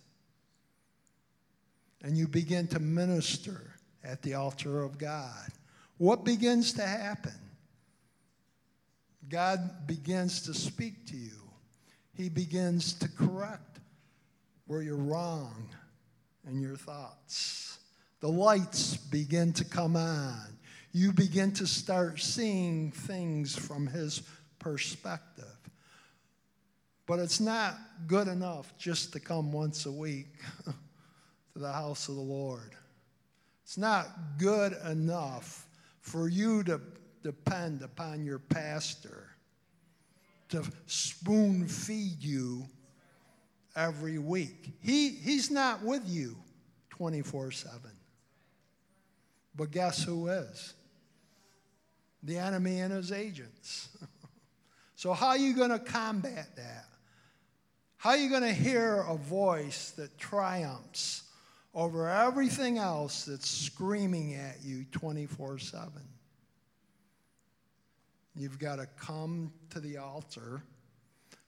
and 2.03 2.17
you 2.17 2.27
begin 2.27 2.67
to 2.67 2.79
minister 2.79 3.75
at 4.03 4.21
the 4.21 4.33
altar 4.33 4.83
of 4.83 4.97
God, 4.97 5.47
what 5.97 6.25
begins 6.25 6.73
to 6.73 6.83
happen? 6.83 7.31
God 9.29 9.87
begins 9.87 10.41
to 10.41 10.53
speak 10.53 11.07
to 11.07 11.15
you. 11.15 11.31
He 12.13 12.29
begins 12.29 12.93
to 12.95 13.07
correct 13.07 13.79
where 14.67 14.81
you're 14.81 14.95
wrong 14.95 15.69
in 16.47 16.59
your 16.59 16.75
thoughts. 16.75 17.79
The 18.21 18.29
lights 18.29 18.97
begin 18.97 19.53
to 19.53 19.65
come 19.65 19.95
on 19.95 20.55
you 20.95 21.11
begin 21.11 21.51
to 21.51 21.67
start 21.67 22.21
seeing 22.21 22.89
things 22.89 23.53
from 23.53 23.85
his 23.85 24.21
perspective. 24.59 25.43
But 27.05 27.19
it's 27.19 27.41
not 27.41 27.75
good 28.07 28.29
enough 28.29 28.73
just 28.77 29.11
to 29.11 29.19
come 29.19 29.51
once 29.51 29.85
a 29.85 29.91
week 29.91 30.27
to 30.63 31.59
the 31.59 31.69
house 31.69 32.07
of 32.07 32.15
the 32.15 32.21
Lord. 32.21 32.77
It's 33.65 33.77
not 33.77 34.07
good 34.37 34.71
enough 34.89 35.67
for 35.99 36.29
you 36.29 36.63
to 36.63 36.79
depend 37.23 37.81
upon 37.81 38.23
your 38.23 38.39
pastor 38.39 39.35
to 40.47 40.63
spoon 40.85 41.67
feed 41.67 42.23
you 42.23 42.67
every 43.75 44.17
week. 44.17 44.73
He, 44.81 45.09
he's 45.09 45.51
not 45.51 45.83
with 45.83 46.07
you 46.07 46.37
24 46.91 47.51
7. 47.51 47.79
But 49.55 49.71
guess 49.71 50.03
who 50.03 50.27
is? 50.27 50.73
the 52.25 52.39
enemy 52.39 52.79
and 52.79 52.91
his 52.91 53.11
agents. 53.11 53.89
so, 54.95 55.13
how 55.13 55.27
are 55.27 55.37
you 55.37 55.55
going 55.55 55.69
to 55.69 55.79
combat 55.79 56.55
that? 56.55 56.85
How 57.97 58.11
are 58.11 58.17
you 58.17 58.29
going 58.29 58.43
to 58.43 58.53
hear 58.53 59.05
a 59.07 59.15
voice 59.15 59.91
that 59.91 60.17
triumphs 60.17 61.23
over 61.73 62.09
everything 62.09 62.77
else 62.77 63.25
that's 63.25 63.49
screaming 63.49 64.33
at 64.33 64.57
you 64.63 64.85
24 64.91 65.59
7? 65.59 65.91
You've 68.35 68.59
got 68.59 68.77
to 68.77 68.87
come 68.99 69.53
to 69.69 69.79
the 69.79 69.97
altar, 69.97 70.61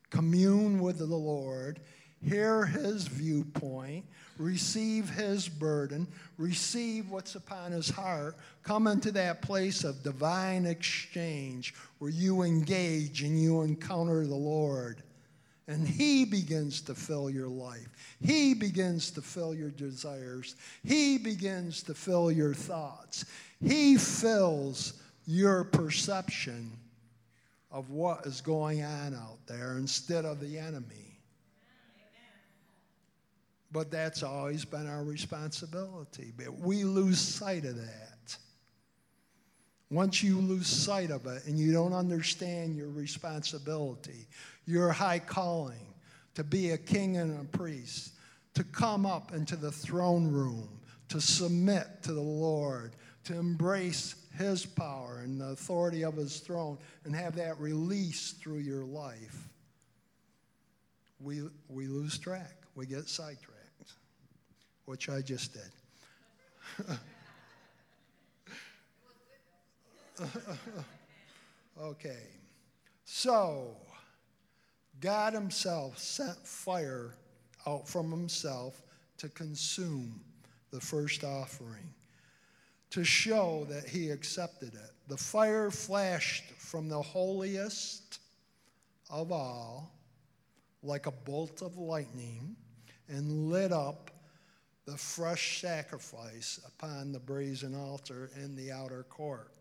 commune 0.09 0.79
with 0.79 0.99
the 0.99 1.05
Lord, 1.05 1.81
hear 2.23 2.65
his 2.65 3.07
viewpoint, 3.07 4.05
receive 4.37 5.09
his 5.09 5.47
burden, 5.47 6.07
receive 6.37 7.09
what's 7.09 7.35
upon 7.35 7.71
his 7.71 7.89
heart, 7.89 8.35
come 8.63 8.87
into 8.87 9.11
that 9.11 9.41
place 9.41 9.83
of 9.83 10.03
divine 10.03 10.65
exchange 10.65 11.73
where 11.99 12.11
you 12.11 12.43
engage 12.43 13.23
and 13.23 13.41
you 13.41 13.61
encounter 13.61 14.25
the 14.25 14.35
Lord. 14.35 15.01
And 15.67 15.85
He 15.85 16.23
begins 16.23 16.81
to 16.83 16.95
fill 16.95 17.29
your 17.29 17.49
life. 17.49 17.89
He 18.21 18.53
begins 18.53 19.11
to 19.11 19.21
fill 19.21 19.53
your 19.53 19.69
desires. 19.69 20.55
He 20.83 21.17
begins 21.17 21.83
to 21.83 21.93
fill 21.93 22.31
your 22.31 22.53
thoughts. 22.53 23.25
He 23.61 23.97
fills 23.97 24.93
your 25.25 25.65
perception 25.65 26.71
of 27.69 27.89
what 27.89 28.25
is 28.25 28.39
going 28.39 28.81
on 28.81 29.13
out 29.13 29.45
there 29.45 29.77
instead 29.77 30.23
of 30.23 30.39
the 30.39 30.57
enemy. 30.57 31.06
But 33.71 33.91
that's 33.91 34.23
always 34.23 34.65
been 34.65 34.87
our 34.87 35.03
responsibility. 35.03 36.31
But 36.35 36.57
we 36.57 36.83
lose 36.83 37.19
sight 37.19 37.65
of 37.65 37.75
that. 37.75 38.37
Once 39.89 40.21
you 40.21 40.39
lose 40.39 40.67
sight 40.67 41.11
of 41.11 41.25
it 41.27 41.45
and 41.45 41.57
you 41.57 41.71
don't 41.71 41.93
understand 41.93 42.75
your 42.75 42.89
responsibility, 42.89 44.27
your 44.65 44.91
high 44.91 45.19
calling 45.19 45.93
to 46.35 46.43
be 46.43 46.71
a 46.71 46.77
king 46.77 47.17
and 47.17 47.39
a 47.39 47.57
priest, 47.57 48.13
to 48.53 48.63
come 48.63 49.05
up 49.05 49.33
into 49.33 49.55
the 49.55 49.71
throne 49.71 50.27
room, 50.27 50.69
to 51.09 51.21
submit 51.21 51.87
to 52.03 52.13
the 52.13 52.21
Lord, 52.21 52.95
to 53.23 53.37
embrace 53.37 54.15
his 54.37 54.65
power 54.65 55.21
and 55.23 55.41
the 55.41 55.49
authority 55.49 56.03
of 56.03 56.15
his 56.15 56.39
throne 56.39 56.77
and 57.05 57.15
have 57.15 57.35
that 57.35 57.59
released 57.59 58.39
through 58.39 58.59
your 58.59 58.85
life, 58.85 59.49
we, 61.19 61.41
we 61.69 61.87
lose 61.87 62.17
track. 62.17 62.63
We 62.75 62.85
get 62.85 63.09
sidetracked, 63.09 63.56
which 64.87 65.09
I 65.09 65.21
just 65.21 65.53
did. 65.53 66.97
okay. 71.81 72.23
So, 73.03 73.75
God 75.01 75.33
Himself 75.33 75.99
sent 75.99 76.37
fire 76.47 77.13
out 77.67 77.85
from 77.87 78.09
Himself 78.09 78.81
to 79.17 79.27
consume 79.29 80.21
the 80.71 80.79
first 80.79 81.25
offering, 81.25 81.93
to 82.91 83.03
show 83.03 83.67
that 83.69 83.89
He 83.89 84.09
accepted 84.09 84.73
it. 84.73 84.91
The 85.09 85.17
fire 85.17 85.69
flashed 85.69 86.45
from 86.51 86.87
the 86.87 87.01
holiest 87.01 88.19
of 89.09 89.33
all 89.33 89.91
like 90.81 91.07
a 91.07 91.11
bolt 91.11 91.61
of 91.61 91.77
lightning 91.77 92.55
and 93.09 93.49
lit 93.49 93.73
up 93.73 94.11
the 94.87 94.97
fresh 94.97 95.59
sacrifice 95.59 96.61
upon 96.65 97.11
the 97.11 97.19
brazen 97.19 97.75
altar 97.75 98.31
in 98.37 98.55
the 98.55 98.71
outer 98.71 99.03
court. 99.03 99.51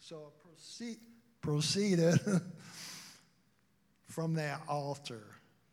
So 0.00 0.32
proceed, 0.42 0.96
proceeded 1.42 2.18
from 4.08 4.32
that 4.34 4.62
altar, 4.66 5.26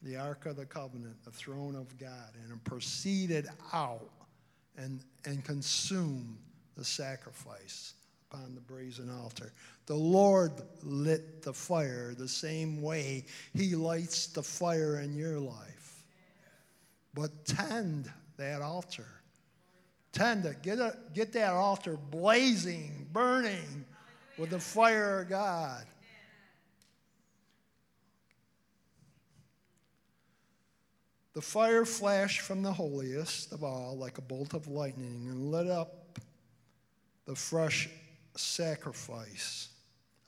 the 0.03 0.17
Ark 0.17 0.45
of 0.45 0.57
the 0.57 0.65
Covenant, 0.65 1.23
the 1.23 1.31
throne 1.31 1.73
of 1.73 1.97
God, 1.97 2.33
and 2.43 2.51
it 2.51 2.63
proceeded 2.65 3.47
out 3.71 4.11
and, 4.75 5.01
and 5.23 5.43
consumed 5.45 6.37
the 6.75 6.83
sacrifice 6.83 7.93
upon 8.29 8.55
the 8.55 8.61
brazen 8.61 9.09
altar. 9.09 9.53
The 9.85 9.95
Lord 9.95 10.51
lit 10.83 11.43
the 11.43 11.53
fire 11.53 12.13
the 12.13 12.27
same 12.27 12.81
way 12.81 13.23
He 13.53 13.73
lights 13.73 14.27
the 14.27 14.43
fire 14.43 14.99
in 14.99 15.15
your 15.15 15.39
life. 15.39 16.03
But 17.13 17.45
tend 17.45 18.11
that 18.37 18.61
altar. 18.61 19.07
Tend 20.11 20.45
it. 20.45 20.61
Get, 20.61 20.79
a, 20.79 20.97
get 21.13 21.33
that 21.33 21.53
altar 21.53 21.97
blazing, 21.97 23.07
burning 23.11 23.85
with 24.37 24.51
the 24.51 24.59
fire 24.59 25.21
of 25.21 25.29
God. 25.29 25.85
The 31.33 31.41
fire 31.41 31.85
flashed 31.85 32.41
from 32.41 32.63
the 32.63 32.73
holiest 32.73 33.51
of 33.51 33.63
all 33.63 33.95
like 33.95 34.17
a 34.17 34.21
bolt 34.21 34.55
of 34.55 34.67
lightning 34.67 35.27
and 35.29 35.51
lit 35.51 35.67
up 35.67 36.17
the 37.25 37.35
fresh 37.35 37.89
sacrifice 38.35 39.69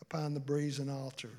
upon 0.03 0.35
the 0.35 0.39
brazen 0.39 0.87
altar. 0.87 1.31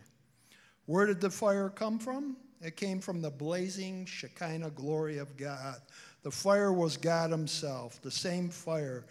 Where 0.86 1.06
did 1.06 1.20
the 1.20 1.30
fire 1.30 1.68
come 1.68 2.00
from? 2.00 2.36
It 2.60 2.76
came 2.76 3.00
from 3.00 3.22
the 3.22 3.30
blazing 3.30 4.06
Shekinah 4.06 4.70
glory 4.70 5.18
of 5.18 5.36
God. 5.36 5.76
The 6.22 6.30
fire 6.30 6.72
was 6.72 6.96
God 6.96 7.30
Himself, 7.30 8.00
the 8.02 8.10
same 8.10 8.48
fire. 8.48 9.04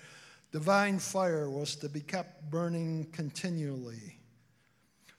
Divine 0.51 0.99
fire 0.99 1.49
was 1.49 1.75
to 1.77 1.89
be 1.89 2.01
kept 2.01 2.49
burning 2.49 3.07
continually, 3.11 4.19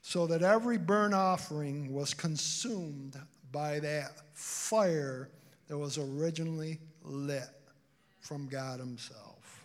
so 0.02 0.26
that 0.26 0.42
every 0.42 0.78
burnt 0.78 1.14
offering 1.14 1.92
was 1.92 2.14
consumed 2.14 3.16
by 3.52 3.80
that 3.80 4.22
fire 4.34 5.30
that 5.68 5.78
was 5.78 5.98
originally 5.98 6.78
lit 7.02 7.48
from 8.20 8.48
God 8.48 8.80
Himself. 8.80 9.64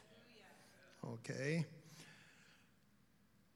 Okay? 1.03 1.65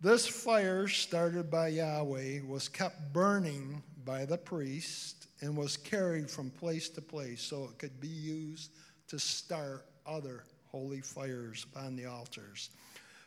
This 0.02 0.28
fire, 0.28 0.88
started 0.88 1.52
by 1.52 1.70
Yahweh, 1.70 2.42
was 2.48 2.70
kept 2.70 3.12
burning 3.12 3.84
by 4.10 4.26
the 4.26 4.40
priest 4.40 5.28
and 5.42 5.56
was 5.56 5.78
carried 5.78 6.28
from 6.28 6.50
place 6.50 6.90
to 6.90 7.00
place 7.00 7.44
so 7.44 7.66
it 7.66 7.78
could 7.78 8.02
be 8.02 8.08
used 8.08 8.72
to 9.08 9.20
start 9.20 9.86
other 10.04 10.46
holy 10.72 11.00
fires 11.00 11.68
upon 11.72 11.96
the 11.96 12.08
altars. 12.08 12.72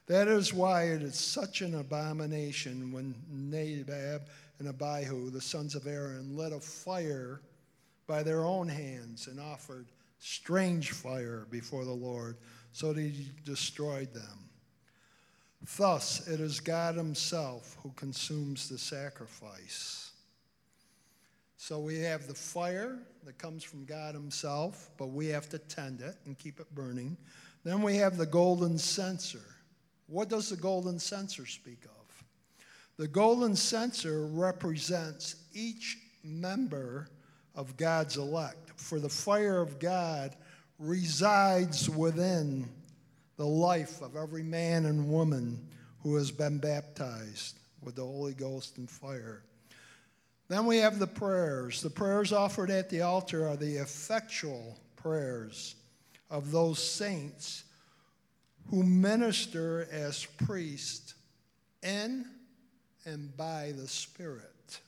That 0.08 0.26
is 0.26 0.52
why 0.52 0.86
it 0.86 1.02
is 1.02 1.14
such 1.14 1.60
an 1.60 1.76
abomination 1.76 2.90
when 2.90 3.14
Nadab 3.30 4.22
and 4.58 4.66
Abihu, 4.66 5.30
the 5.30 5.40
sons 5.40 5.76
of 5.76 5.86
Aaron, 5.86 6.36
lit 6.36 6.52
a 6.52 6.58
fire 6.58 7.42
by 8.08 8.24
their 8.24 8.44
own 8.44 8.68
hands 8.68 9.28
and 9.28 9.38
offered 9.38 9.86
strange 10.18 10.90
fire 10.90 11.46
before 11.48 11.84
the 11.84 11.92
Lord, 11.92 12.38
so 12.72 12.92
that 12.92 13.00
he 13.00 13.28
destroyed 13.44 14.12
them. 14.12 14.50
Thus, 15.76 16.26
it 16.26 16.40
is 16.40 16.58
God 16.58 16.96
Himself 16.96 17.76
who 17.84 17.92
consumes 17.94 18.68
the 18.68 18.78
sacrifice. 18.78 20.11
So 21.64 21.78
we 21.78 22.00
have 22.00 22.26
the 22.26 22.34
fire 22.34 22.98
that 23.24 23.38
comes 23.38 23.62
from 23.62 23.84
God 23.84 24.16
Himself, 24.16 24.90
but 24.98 25.10
we 25.10 25.28
have 25.28 25.48
to 25.50 25.58
tend 25.58 26.00
it 26.00 26.16
and 26.26 26.36
keep 26.36 26.58
it 26.58 26.66
burning. 26.74 27.16
Then 27.62 27.82
we 27.82 27.98
have 27.98 28.16
the 28.16 28.26
golden 28.26 28.78
censer. 28.78 29.44
What 30.08 30.28
does 30.28 30.48
the 30.48 30.56
golden 30.56 30.98
censer 30.98 31.46
speak 31.46 31.84
of? 31.84 32.24
The 32.96 33.06
golden 33.06 33.54
censer 33.54 34.26
represents 34.26 35.36
each 35.54 35.98
member 36.24 37.06
of 37.54 37.76
God's 37.76 38.16
elect, 38.16 38.72
for 38.74 38.98
the 38.98 39.08
fire 39.08 39.60
of 39.60 39.78
God 39.78 40.34
resides 40.80 41.88
within 41.88 42.68
the 43.36 43.46
life 43.46 44.02
of 44.02 44.16
every 44.16 44.42
man 44.42 44.86
and 44.86 45.08
woman 45.08 45.64
who 46.00 46.16
has 46.16 46.32
been 46.32 46.58
baptized 46.58 47.60
with 47.80 47.94
the 47.94 48.02
Holy 48.02 48.34
Ghost 48.34 48.78
and 48.78 48.90
fire. 48.90 49.44
Then 50.52 50.66
we 50.66 50.76
have 50.76 50.98
the 50.98 51.06
prayers. 51.06 51.80
The 51.80 51.88
prayers 51.88 52.30
offered 52.30 52.70
at 52.70 52.90
the 52.90 53.00
altar 53.00 53.48
are 53.48 53.56
the 53.56 53.76
effectual 53.76 54.78
prayers 54.96 55.76
of 56.28 56.50
those 56.50 56.78
saints 56.78 57.64
who 58.68 58.82
minister 58.82 59.88
as 59.90 60.26
priests 60.26 61.14
in 61.82 62.26
and 63.06 63.34
by 63.34 63.72
the 63.74 63.88
Spirit. 63.88 64.80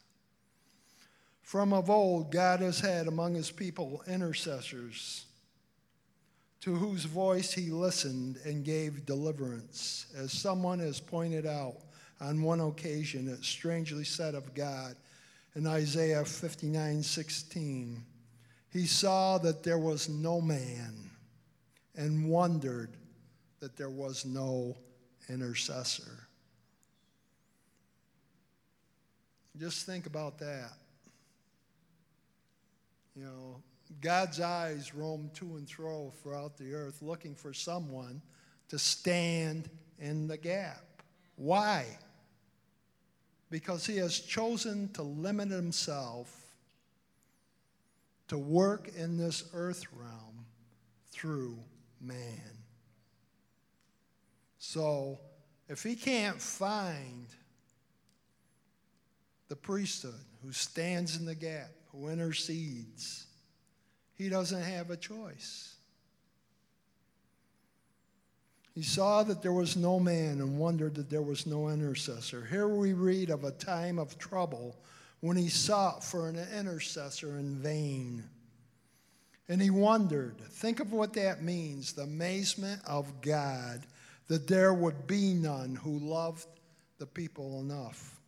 From 1.41 1.73
of 1.73 1.89
old, 1.89 2.31
God 2.31 2.61
has 2.61 2.81
had 2.81 3.07
among 3.07 3.33
his 3.35 3.51
people 3.51 4.03
intercessors 4.07 5.25
to 6.61 6.75
whose 6.75 7.07
voice 7.07 7.55
he 7.55 7.71
listened 7.71 8.39
and 8.45 8.67
gave 8.67 9.07
deliverance. 9.07 10.09
As 10.15 10.31
someone 10.31 10.81
has 10.81 11.01
pointed 11.01 11.47
out 11.47 11.77
on 12.21 12.43
one 12.43 12.61
occasion, 12.61 13.29
it's 13.29 13.49
strangely 13.49 14.05
said 14.05 14.35
of 14.35 14.53
God 14.53 14.95
in 15.55 15.67
Isaiah 15.67 16.25
59 16.25 17.03
16. 17.03 18.05
He 18.71 18.87
saw 18.87 19.39
that 19.39 19.63
there 19.63 19.79
was 19.79 20.09
no 20.09 20.41
man 20.41 21.11
and 21.97 22.29
wondered 22.29 22.97
that 23.61 23.77
there 23.77 23.91
was 23.91 24.25
no 24.25 24.77
intercessor. 25.29 26.27
Just 29.57 29.87
think 29.87 30.07
about 30.07 30.39
that. 30.39 30.73
You 33.15 33.25
know, 33.25 33.63
God's 34.01 34.41
eyes 34.41 34.93
roam 34.95 35.31
to 35.35 35.57
and 35.57 35.71
fro 35.71 36.13
throughout 36.23 36.57
the 36.57 36.75
earth 36.75 37.01
looking 37.01 37.37
for 37.37 37.53
someone 37.53 38.21
to 38.69 38.79
stand 38.79 39.71
in 40.01 40.27
the 40.27 40.37
gap. 40.37 40.83
Why? 41.37 41.87
Because 43.55 43.87
he 43.87 43.99
has 43.99 44.19
chosen 44.19 44.89
to 44.95 45.05
limit 45.05 45.49
himself 45.49 46.57
to 48.27 48.37
work 48.37 48.91
in 48.97 49.17
this 49.17 49.45
earth 49.55 49.85
realm 49.93 50.45
through 51.13 51.57
man. 52.01 52.59
So, 54.59 55.21
if 55.69 55.85
he 55.85 55.95
can't 55.95 56.41
find 56.41 57.29
the 59.47 59.55
priesthood 59.55 60.25
who 60.43 60.51
stands 60.51 61.17
in 61.17 61.25
the 61.25 61.37
gap, 61.37 61.71
who 61.93 62.09
intercedes, 62.09 63.25
he 64.15 64.29
doesn't 64.29 64.63
have 64.63 64.91
a 64.91 64.97
choice. 64.97 65.74
He 68.75 68.83
saw 68.83 69.23
that 69.23 69.41
there 69.41 69.53
was 69.53 69.77
no 69.77 70.01
man 70.01 70.41
and 70.41 70.59
wondered 70.59 70.97
that 70.97 71.09
there 71.09 71.23
was 71.23 71.47
no 71.47 71.69
intercessor. 71.69 72.45
Here 72.45 72.67
we 72.67 72.93
read 72.93 73.31
of 73.31 73.45
a 73.45 73.53
time 73.53 74.01
of 74.01 74.19
trouble 74.19 74.77
when 75.21 75.37
he 75.37 75.49
sought 75.49 76.03
for 76.03 76.29
an 76.29 76.37
intercessor 76.59 77.39
in 77.39 77.55
vain. 77.57 78.25
And 79.49 79.63
he 79.63 79.71
wondered. 79.71 80.41
Think 80.41 80.81
of 80.81 80.93
what 80.93 81.13
that 81.15 81.43
means 81.43 81.93
the 81.93 82.03
amazement 82.03 82.81
of 82.87 83.21
God 83.21 83.87
that 84.27 84.49
there 84.49 84.75
would 84.75 85.07
be 85.07 85.35
none 85.35 85.77
who 85.77 85.99
loved 85.99 86.47
the 86.99 87.07
people 87.07 87.61
enough 87.61 88.21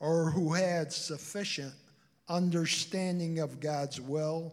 or 0.00 0.30
who 0.30 0.52
had 0.52 0.92
sufficient 0.92 1.72
understanding 2.28 3.38
of 3.38 3.60
God's 3.60 4.00
will 4.00 4.52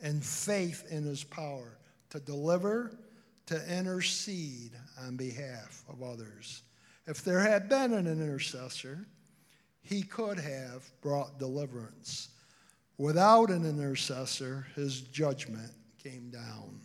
and 0.00 0.24
faith 0.24 0.84
in 0.90 1.04
his 1.04 1.22
power 1.24 1.76
to 2.10 2.20
deliver, 2.20 2.92
to 3.48 3.78
intercede 3.78 4.72
on 5.02 5.16
behalf 5.16 5.82
of 5.88 6.02
others. 6.02 6.62
If 7.06 7.24
there 7.24 7.40
had 7.40 7.68
been 7.68 7.94
an 7.94 8.06
intercessor, 8.06 9.06
he 9.80 10.02
could 10.02 10.38
have 10.38 10.88
brought 11.00 11.38
deliverance. 11.38 12.28
Without 12.98 13.50
an 13.50 13.64
intercessor, 13.64 14.66
his 14.74 15.00
judgment 15.00 15.72
came 16.02 16.28
down. 16.28 16.80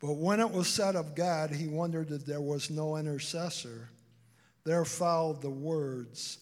But 0.00 0.14
when 0.14 0.40
it 0.40 0.50
was 0.50 0.66
said 0.66 0.96
of 0.96 1.14
God, 1.14 1.50
he 1.50 1.68
wondered 1.68 2.08
that 2.08 2.26
there 2.26 2.40
was 2.40 2.70
no 2.70 2.96
intercessor. 2.96 3.90
There 4.64 4.86
followed 4.86 5.42
the 5.42 5.50
words, 5.50 6.38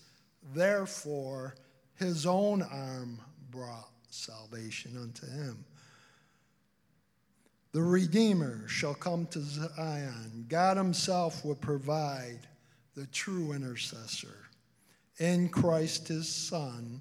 Therefore, 0.55 1.57
his 1.97 2.24
own 2.24 2.62
arm 2.62 3.20
brought 3.51 3.91
salvation 4.09 4.97
unto 4.97 5.26
him. 5.26 5.64
The 7.73 7.83
Redeemer 7.83 8.66
shall 8.66 8.95
come 8.95 9.27
to 9.27 9.41
Zion. 9.41 10.47
God 10.49 10.77
Himself 10.77 11.45
will 11.45 11.55
provide 11.55 12.41
the 12.97 13.07
true 13.07 13.53
intercessor 13.53 14.49
in 15.18 15.49
Christ 15.49 16.09
His 16.09 16.29
Son, 16.29 17.01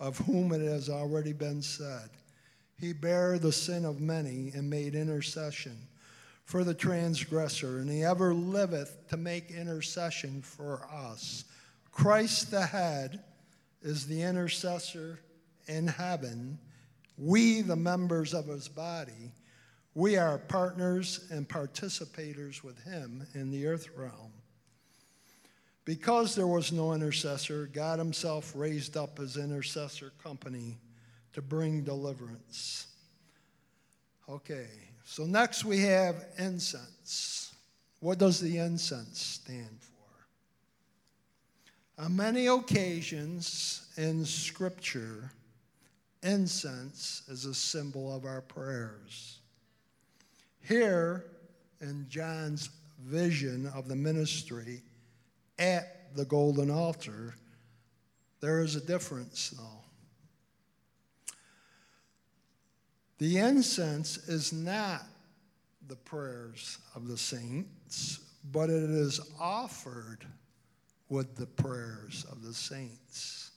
of 0.00 0.18
whom 0.18 0.52
it 0.52 0.62
has 0.62 0.88
already 0.88 1.32
been 1.32 1.62
said, 1.62 2.10
He 2.76 2.92
bare 2.92 3.38
the 3.38 3.52
sin 3.52 3.84
of 3.84 4.00
many 4.00 4.50
and 4.54 4.68
made 4.68 4.94
intercession 4.96 5.76
for 6.44 6.64
the 6.64 6.74
transgressor, 6.74 7.78
and 7.78 7.88
He 7.88 8.02
ever 8.02 8.34
liveth 8.34 9.06
to 9.10 9.16
make 9.16 9.52
intercession 9.52 10.42
for 10.42 10.88
us. 10.92 11.44
Christ 11.92 12.50
the 12.50 12.66
head 12.66 13.22
is 13.82 14.06
the 14.06 14.22
intercessor 14.22 15.20
in 15.68 15.86
heaven. 15.86 16.58
We, 17.16 17.60
the 17.60 17.76
members 17.76 18.34
of 18.34 18.46
His 18.46 18.66
body, 18.66 19.32
we 19.94 20.16
are 20.16 20.38
partners 20.38 21.26
and 21.30 21.48
participators 21.48 22.62
with 22.62 22.82
him 22.84 23.26
in 23.34 23.50
the 23.50 23.66
earth 23.66 23.88
realm. 23.96 24.32
Because 25.84 26.34
there 26.34 26.46
was 26.46 26.70
no 26.70 26.92
intercessor, 26.92 27.68
God 27.72 27.98
himself 27.98 28.52
raised 28.54 28.96
up 28.96 29.18
his 29.18 29.36
intercessor 29.36 30.12
company 30.22 30.78
to 31.32 31.42
bring 31.42 31.82
deliverance. 31.82 32.86
Okay, 34.28 34.68
so 35.04 35.24
next 35.24 35.64
we 35.64 35.80
have 35.80 36.24
incense. 36.38 37.52
What 37.98 38.18
does 38.18 38.38
the 38.38 38.58
incense 38.58 39.20
stand 39.20 39.78
for? 39.80 39.90
On 42.04 42.14
many 42.14 42.46
occasions 42.46 43.88
in 43.96 44.24
Scripture, 44.24 45.32
incense 46.22 47.22
is 47.28 47.44
a 47.44 47.54
symbol 47.54 48.14
of 48.14 48.24
our 48.24 48.40
prayers. 48.40 49.39
Here, 50.62 51.24
in 51.80 52.06
John's 52.08 52.70
vision 53.04 53.70
of 53.74 53.88
the 53.88 53.96
ministry 53.96 54.82
at 55.58 56.14
the 56.14 56.24
golden 56.24 56.70
altar, 56.70 57.34
there 58.40 58.60
is 58.60 58.76
a 58.76 58.80
difference, 58.80 59.50
though. 59.50 59.84
The 63.18 63.38
incense 63.38 64.16
is 64.28 64.52
not 64.52 65.02
the 65.88 65.96
prayers 65.96 66.78
of 66.94 67.06
the 67.06 67.18
saints, 67.18 68.20
but 68.50 68.70
it 68.70 68.90
is 68.90 69.20
offered 69.38 70.24
with 71.08 71.36
the 71.36 71.46
prayers 71.46 72.24
of 72.30 72.42
the 72.42 72.54
saints. 72.54 73.50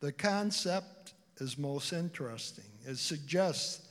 The 0.00 0.12
concept 0.12 1.12
is 1.38 1.58
most 1.58 1.92
interesting. 1.92 2.64
It 2.86 2.96
suggests 2.96 3.87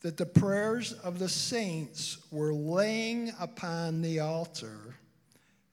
that 0.00 0.16
the 0.16 0.26
prayers 0.26 0.92
of 0.92 1.18
the 1.18 1.28
saints 1.28 2.18
were 2.30 2.54
laying 2.54 3.32
upon 3.38 4.02
the 4.02 4.20
altar, 4.20 4.96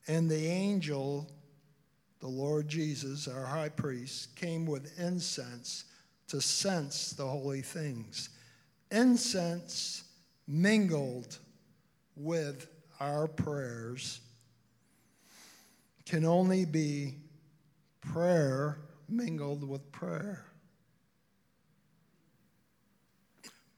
and 0.08 0.30
the 0.30 0.48
angel, 0.48 1.30
the 2.20 2.28
Lord 2.28 2.68
Jesus, 2.68 3.28
our 3.28 3.46
high 3.46 3.70
priest, 3.70 4.36
came 4.36 4.66
with 4.66 5.00
incense 5.00 5.86
to 6.28 6.42
sense 6.42 7.12
the 7.12 7.26
holy 7.26 7.62
things. 7.62 8.30
Incense 8.92 10.04
mingled 10.48 11.38
with 12.16 12.68
our 13.00 13.28
prayers 13.28 14.22
can 16.06 16.24
only 16.24 16.64
be 16.64 17.16
prayer 18.02 18.78
mingled 19.10 19.68
with 19.68 19.92
prayer. 19.92 20.47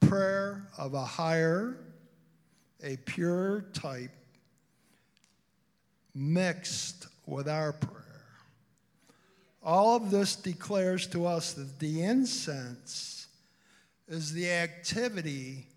Prayer 0.09 0.67
of 0.75 0.95
a 0.95 1.05
higher, 1.05 1.77
a 2.83 2.97
pure 3.05 3.65
type 3.73 4.09
mixed 6.15 7.05
with 7.27 7.47
our 7.47 7.71
prayer. 7.73 8.25
All 9.61 9.95
of 9.95 10.09
this 10.09 10.35
declares 10.35 11.05
to 11.07 11.27
us 11.27 11.53
that 11.53 11.77
the 11.77 12.01
incense 12.01 13.27
is 14.07 14.33
the 14.33 14.49
activity 14.49 15.67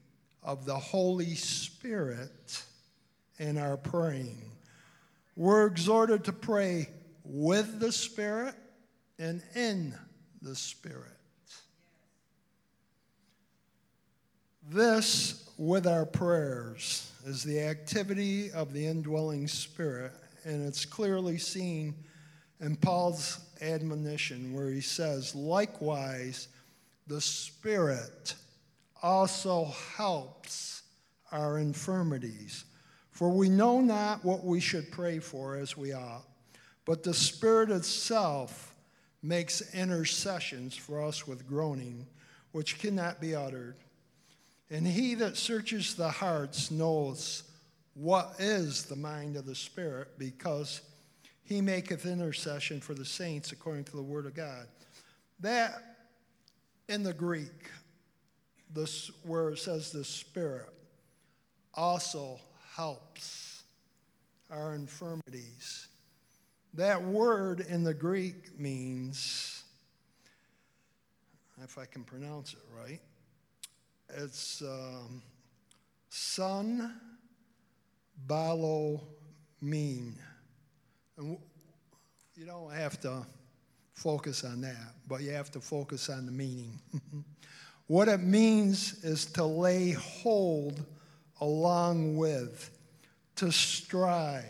of 0.42 0.64
the 0.64 0.78
Holy 0.78 1.34
Spirit 1.34 2.64
in 3.38 3.58
our 3.58 3.76
praying. 3.76 4.50
We're 5.36 5.66
exhorted 5.66 6.24
to 6.24 6.32
pray 6.32 6.88
with 7.22 7.80
the 7.80 7.92
Spirit 7.92 8.54
and 9.18 9.42
in 9.54 9.94
the 10.40 10.56
Spirit. 10.56 11.21
This, 14.68 15.50
with 15.58 15.86
our 15.86 16.06
prayers, 16.06 17.10
is 17.26 17.42
the 17.42 17.60
activity 17.60 18.50
of 18.52 18.72
the 18.72 18.86
indwelling 18.86 19.48
spirit, 19.48 20.12
and 20.44 20.66
it's 20.66 20.84
clearly 20.84 21.38
seen 21.38 21.94
in 22.60 22.76
Paul's 22.76 23.40
admonition 23.60 24.54
where 24.54 24.70
he 24.70 24.80
says, 24.80 25.34
Likewise, 25.34 26.48
the 27.08 27.20
Spirit 27.20 28.34
also 29.02 29.64
helps 29.96 30.82
our 31.32 31.58
infirmities. 31.58 32.64
For 33.10 33.28
we 33.30 33.48
know 33.48 33.80
not 33.80 34.24
what 34.24 34.44
we 34.44 34.60
should 34.60 34.90
pray 34.92 35.18
for 35.18 35.56
as 35.56 35.76
we 35.76 35.92
ought, 35.92 36.24
but 36.84 37.02
the 37.02 37.14
Spirit 37.14 37.70
itself 37.70 38.74
makes 39.22 39.74
intercessions 39.74 40.76
for 40.76 41.02
us 41.02 41.26
with 41.26 41.46
groaning, 41.46 42.06
which 42.52 42.78
cannot 42.78 43.20
be 43.20 43.34
uttered. 43.34 43.76
And 44.72 44.86
he 44.86 45.14
that 45.16 45.36
searches 45.36 45.94
the 45.94 46.08
hearts 46.08 46.70
knows 46.70 47.42
what 47.92 48.36
is 48.38 48.84
the 48.84 48.96
mind 48.96 49.36
of 49.36 49.44
the 49.44 49.54
Spirit, 49.54 50.18
because 50.18 50.80
he 51.44 51.60
maketh 51.60 52.06
intercession 52.06 52.80
for 52.80 52.94
the 52.94 53.04
saints 53.04 53.52
according 53.52 53.84
to 53.84 53.96
the 53.96 54.02
word 54.02 54.24
of 54.24 54.34
God. 54.34 54.66
That 55.40 55.74
in 56.88 57.02
the 57.02 57.12
Greek, 57.12 57.70
this, 58.72 59.10
where 59.24 59.50
it 59.50 59.58
says 59.58 59.92
the 59.92 60.04
Spirit, 60.04 60.72
also 61.74 62.40
helps 62.74 63.64
our 64.50 64.74
infirmities. 64.74 65.88
That 66.72 67.02
word 67.02 67.60
in 67.60 67.84
the 67.84 67.92
Greek 67.92 68.58
means, 68.58 69.64
if 71.62 71.76
I 71.76 71.84
can 71.84 72.04
pronounce 72.04 72.54
it 72.54 72.60
right, 72.74 73.00
it's 74.16 74.62
um, 74.62 75.22
Sun 76.08 76.94
Balo 78.26 79.00
Mean. 79.60 80.14
And 81.16 81.38
you 82.36 82.46
don't 82.46 82.72
have 82.72 83.00
to 83.02 83.24
focus 83.94 84.44
on 84.44 84.60
that, 84.62 84.94
but 85.06 85.22
you 85.22 85.30
have 85.30 85.50
to 85.52 85.60
focus 85.60 86.08
on 86.08 86.26
the 86.26 86.32
meaning. 86.32 86.80
what 87.86 88.08
it 88.08 88.20
means 88.20 89.04
is 89.04 89.26
to 89.26 89.44
lay 89.44 89.92
hold 89.92 90.84
along 91.40 92.16
with, 92.16 92.70
to 93.36 93.50
strive, 93.50 94.44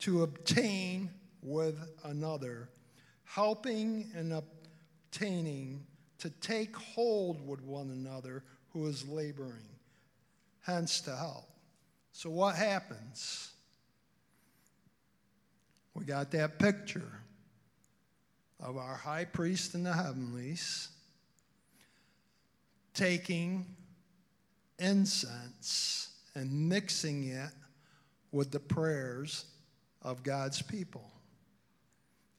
to 0.00 0.22
obtain 0.22 1.10
with 1.42 1.78
another, 2.04 2.68
helping 3.24 4.10
and 4.14 4.32
obtaining, 4.32 5.84
to 6.18 6.30
take 6.30 6.74
hold 6.76 7.46
with 7.46 7.62
one 7.62 7.90
another 7.90 8.42
who 8.78 8.86
is 8.86 9.08
laboring, 9.08 9.68
hence 10.64 11.00
to 11.00 11.14
help. 11.16 11.48
So, 12.12 12.30
what 12.30 12.54
happens? 12.54 13.50
We 15.94 16.04
got 16.04 16.30
that 16.30 16.60
picture 16.60 17.10
of 18.60 18.76
our 18.76 18.94
high 18.94 19.24
priest 19.24 19.74
in 19.74 19.82
the 19.82 19.92
heavenlies 19.92 20.90
taking 22.94 23.66
incense 24.78 26.10
and 26.34 26.68
mixing 26.68 27.28
it 27.28 27.50
with 28.30 28.52
the 28.52 28.60
prayers 28.60 29.44
of 30.02 30.22
God's 30.22 30.62
people. 30.62 31.10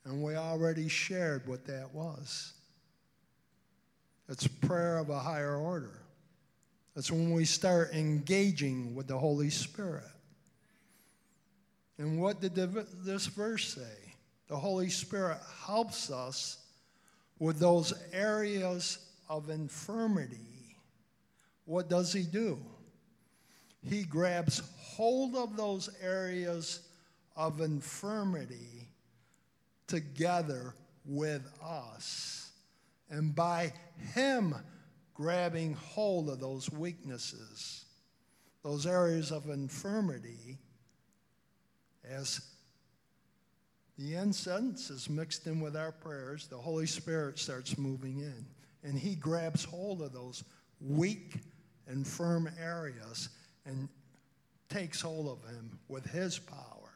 And 0.06 0.24
we 0.24 0.36
already 0.36 0.88
shared 0.88 1.48
what 1.48 1.66
that 1.66 1.94
was. 1.94 2.54
It's 4.30 4.48
prayer 4.48 5.00
of 5.00 5.10
a 5.10 5.20
higher 5.20 5.58
order. 5.58 6.00
That's 7.00 7.12
when 7.12 7.32
we 7.32 7.46
start 7.46 7.94
engaging 7.94 8.94
with 8.94 9.08
the 9.08 9.18
Holy 9.18 9.50
Spirit. 9.50 10.04
And 11.98 12.20
what 12.20 12.42
did 12.42 12.56
the, 12.56 12.86
this 13.06 13.26
verse 13.28 13.74
say? 13.74 14.14
The 14.50 14.58
Holy 14.58 14.90
Spirit 14.90 15.38
helps 15.66 16.12
us 16.12 16.58
with 17.40 17.58
those 17.58 17.94
areas 18.12 18.98
of 19.30 19.50
infirmity. 19.50 20.76
What 21.64 21.88
does 21.88 22.12
He 22.12 22.24
do? 22.24 22.60
He 23.82 24.04
grabs 24.04 24.62
hold 24.78 25.38
of 25.38 25.56
those 25.56 25.90
areas 26.02 26.82
of 27.38 27.62
infirmity 27.62 28.90
together 29.88 30.74
with 31.06 31.48
us. 31.64 32.52
And 33.10 33.34
by 33.34 33.72
Him 34.14 34.54
grabbing 35.20 35.74
hold 35.74 36.30
of 36.30 36.40
those 36.40 36.72
weaknesses, 36.72 37.84
those 38.64 38.86
areas 38.86 39.32
of 39.32 39.50
infirmity, 39.50 40.58
as 42.10 42.40
the 43.98 44.16
incense 44.16 44.90
is 44.90 45.10
mixed 45.10 45.46
in 45.46 45.60
with 45.60 45.76
our 45.76 45.92
prayers, 45.92 46.48
the 46.48 46.58
Holy 46.58 46.86
Spirit 46.86 47.38
starts 47.38 47.78
moving 47.78 48.20
in. 48.20 48.46
And 48.82 48.98
He 48.98 49.16
grabs 49.16 49.66
hold 49.66 50.02
of 50.02 50.14
those 50.14 50.46
weak 50.80 51.36
and 51.86 52.08
firm 52.08 52.50
areas 52.58 53.28
and 53.66 53.90
takes 54.70 55.02
hold 55.02 55.28
of 55.28 55.52
Him 55.52 55.78
with 55.90 56.06
His 56.06 56.40
power. 56.40 56.94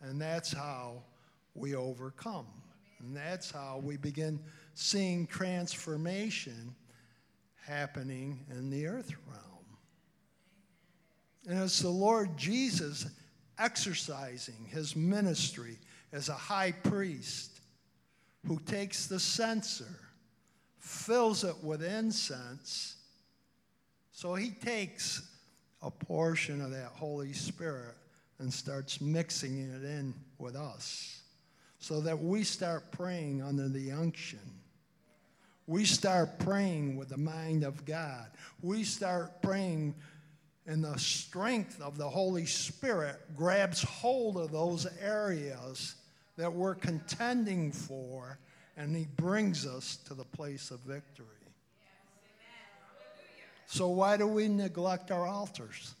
And 0.00 0.20
that's 0.20 0.52
how 0.52 1.04
we 1.54 1.76
overcome. 1.76 2.48
And 2.98 3.16
that's 3.16 3.52
how 3.52 3.80
we 3.84 3.96
begin 3.96 4.40
seeing 4.74 5.26
transformation 5.26 6.74
happening 7.66 8.44
in 8.50 8.70
the 8.70 8.86
earth 8.86 9.12
realm. 9.28 9.78
And 11.46 11.62
it's 11.62 11.80
the 11.80 11.88
Lord 11.88 12.36
Jesus 12.36 13.06
exercising 13.58 14.66
his 14.68 14.96
ministry 14.96 15.78
as 16.12 16.28
a 16.28 16.34
high 16.34 16.72
priest 16.72 17.60
who 18.46 18.58
takes 18.60 19.06
the 19.06 19.20
censer, 19.20 19.98
fills 20.78 21.44
it 21.44 21.56
with 21.62 21.82
incense. 21.82 22.96
So 24.12 24.34
he 24.34 24.50
takes 24.50 25.28
a 25.80 25.90
portion 25.90 26.60
of 26.60 26.70
that 26.70 26.90
Holy 26.94 27.32
Spirit 27.32 27.96
and 28.38 28.52
starts 28.52 29.00
mixing 29.00 29.58
it 29.58 29.84
in 29.84 30.14
with 30.38 30.56
us 30.56 31.22
so 31.78 32.00
that 32.00 32.20
we 32.20 32.44
start 32.44 32.92
praying 32.92 33.42
under 33.42 33.68
the 33.68 33.90
unction. 33.90 34.38
We 35.72 35.86
start 35.86 36.38
praying 36.38 36.96
with 36.98 37.08
the 37.08 37.16
mind 37.16 37.64
of 37.64 37.86
God. 37.86 38.26
We 38.60 38.84
start 38.84 39.40
praying 39.40 39.94
and 40.66 40.84
the 40.84 40.98
strength 40.98 41.80
of 41.80 41.96
the 41.96 42.10
Holy 42.10 42.44
Spirit 42.44 43.18
grabs 43.34 43.82
hold 43.82 44.36
of 44.36 44.52
those 44.52 44.86
areas 45.00 45.94
that 46.36 46.52
we're 46.52 46.74
contending 46.74 47.72
for, 47.72 48.38
and 48.76 48.94
He 48.94 49.06
brings 49.16 49.66
us 49.66 49.96
to 50.08 50.12
the 50.12 50.26
place 50.26 50.70
of 50.70 50.80
victory. 50.80 51.26
So, 53.64 53.88
why 53.88 54.18
do 54.18 54.26
we 54.26 54.48
neglect 54.48 55.10
our 55.10 55.26
altars? 55.26 55.94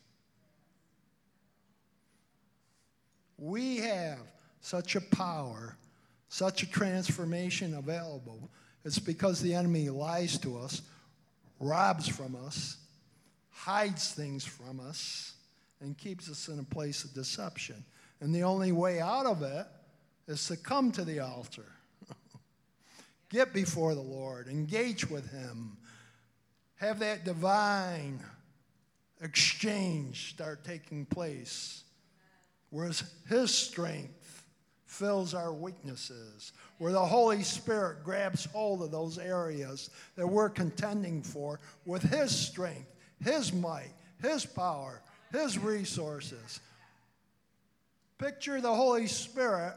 We 3.38 3.78
have 3.78 4.20
such 4.60 4.96
a 4.96 5.00
power, 5.00 5.78
such 6.28 6.62
a 6.62 6.70
transformation 6.70 7.72
available. 7.72 8.50
It's 8.84 8.98
because 8.98 9.40
the 9.40 9.54
enemy 9.54 9.88
lies 9.88 10.38
to 10.38 10.58
us, 10.58 10.82
robs 11.60 12.08
from 12.08 12.34
us, 12.34 12.76
hides 13.50 14.12
things 14.12 14.44
from 14.44 14.80
us 14.80 15.34
and 15.80 15.96
keeps 15.96 16.30
us 16.30 16.48
in 16.48 16.58
a 16.58 16.64
place 16.64 17.04
of 17.04 17.14
deception. 17.14 17.84
And 18.20 18.34
the 18.34 18.44
only 18.44 18.72
way 18.72 19.00
out 19.00 19.26
of 19.26 19.42
it 19.42 19.66
is 20.26 20.46
to 20.48 20.56
come 20.56 20.92
to 20.92 21.04
the 21.04 21.20
altar, 21.20 21.66
get 23.30 23.52
before 23.52 23.94
the 23.94 24.00
Lord, 24.00 24.48
engage 24.48 25.08
with 25.08 25.30
Him, 25.30 25.76
have 26.76 27.00
that 27.00 27.24
divine 27.24 28.20
exchange 29.20 30.30
start 30.30 30.64
taking 30.64 31.04
place, 31.04 31.84
whereas 32.70 33.04
His 33.28 33.52
strength 33.52 34.44
fills 34.86 35.34
our 35.34 35.52
weaknesses, 35.52 36.52
where 36.78 36.92
the 36.92 37.04
Holy 37.04 37.42
Spirit 37.42 38.04
grabs 38.04 38.46
hold 38.46 38.82
of 38.82 38.90
those 38.90 39.18
areas 39.18 39.90
that 40.16 40.26
we're 40.26 40.50
contending 40.50 41.22
for 41.22 41.60
with 41.84 42.02
His 42.02 42.34
strength 42.34 42.92
his 43.22 43.52
might, 43.52 43.92
His 44.20 44.44
power, 44.44 45.02
His 45.32 45.58
resources. 45.58 46.60
Picture 48.18 48.60
the 48.60 48.74
Holy 48.74 49.06
Spirit 49.06 49.74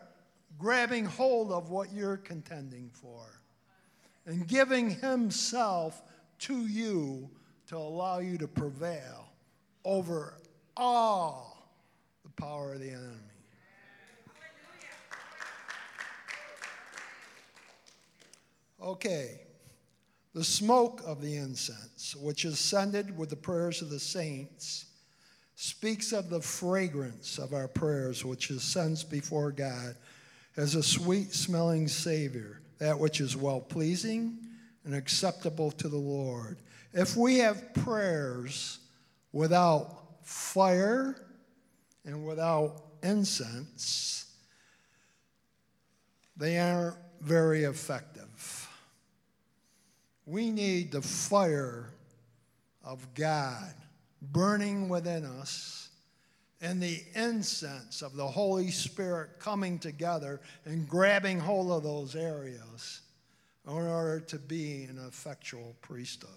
grabbing 0.57 1.05
hold 1.05 1.51
of 1.51 1.69
what 1.69 1.91
you're 1.91 2.17
contending 2.17 2.89
for 2.93 3.41
and 4.25 4.47
giving 4.47 4.89
Himself 4.89 6.01
to 6.39 6.65
you 6.67 7.29
to 7.67 7.77
allow 7.77 8.19
you 8.19 8.37
to 8.37 8.47
prevail 8.47 9.27
over 9.83 10.37
all 10.75 11.69
the 12.23 12.29
power 12.41 12.73
of 12.73 12.79
the 12.79 12.89
enemy. 12.89 13.24
Okay. 18.85 19.39
The 20.35 20.43
smoke 20.43 21.01
of 21.05 21.21
the 21.21 21.37
incense, 21.37 22.15
which 22.15 22.45
is 22.45 22.59
scented 22.59 23.17
with 23.17 23.29
the 23.29 23.35
prayers 23.35 23.81
of 23.81 23.89
the 23.89 23.99
saints, 23.99 24.85
speaks 25.55 26.11
of 26.11 26.29
the 26.29 26.41
fragrance 26.41 27.39
of 27.39 27.53
our 27.53 27.67
prayers, 27.67 28.23
which 28.23 28.49
ascends 28.49 29.03
before 29.03 29.51
God 29.51 29.95
as 30.55 30.75
a 30.75 30.83
sweet 30.83 31.33
smelling 31.33 31.87
Savior, 31.87 32.61
that 32.77 32.99
which 32.99 33.21
is 33.21 33.35
well 33.35 33.61
pleasing 33.61 34.37
and 34.83 34.93
acceptable 34.93 35.71
to 35.71 35.87
the 35.87 35.97
Lord. 35.97 36.57
If 36.93 37.15
we 37.17 37.39
have 37.39 37.73
prayers 37.73 38.79
without 39.31 40.17
fire 40.23 41.25
and 42.05 42.25
without 42.25 42.83
incense, 43.01 44.25
they 46.37 46.59
aren't 46.59 46.97
very 47.21 47.63
effective. 47.63 48.14
We 50.25 50.51
need 50.51 50.91
the 50.91 51.01
fire 51.01 51.91
of 52.83 53.13
God 53.13 53.73
burning 54.21 54.89
within 54.89 55.23
us 55.25 55.89
and 56.61 56.81
the 56.81 57.03
incense 57.13 58.01
of 58.01 58.15
the 58.15 58.27
Holy 58.27 58.71
Spirit 58.71 59.39
coming 59.39 59.77
together 59.77 60.41
and 60.65 60.87
grabbing 60.87 61.39
hold 61.39 61.71
of 61.71 61.83
those 61.83 62.15
areas 62.15 63.01
in 63.67 63.73
order 63.73 64.19
to 64.19 64.39
be 64.39 64.83
an 64.85 64.99
effectual 65.07 65.75
priesthood. 65.81 66.29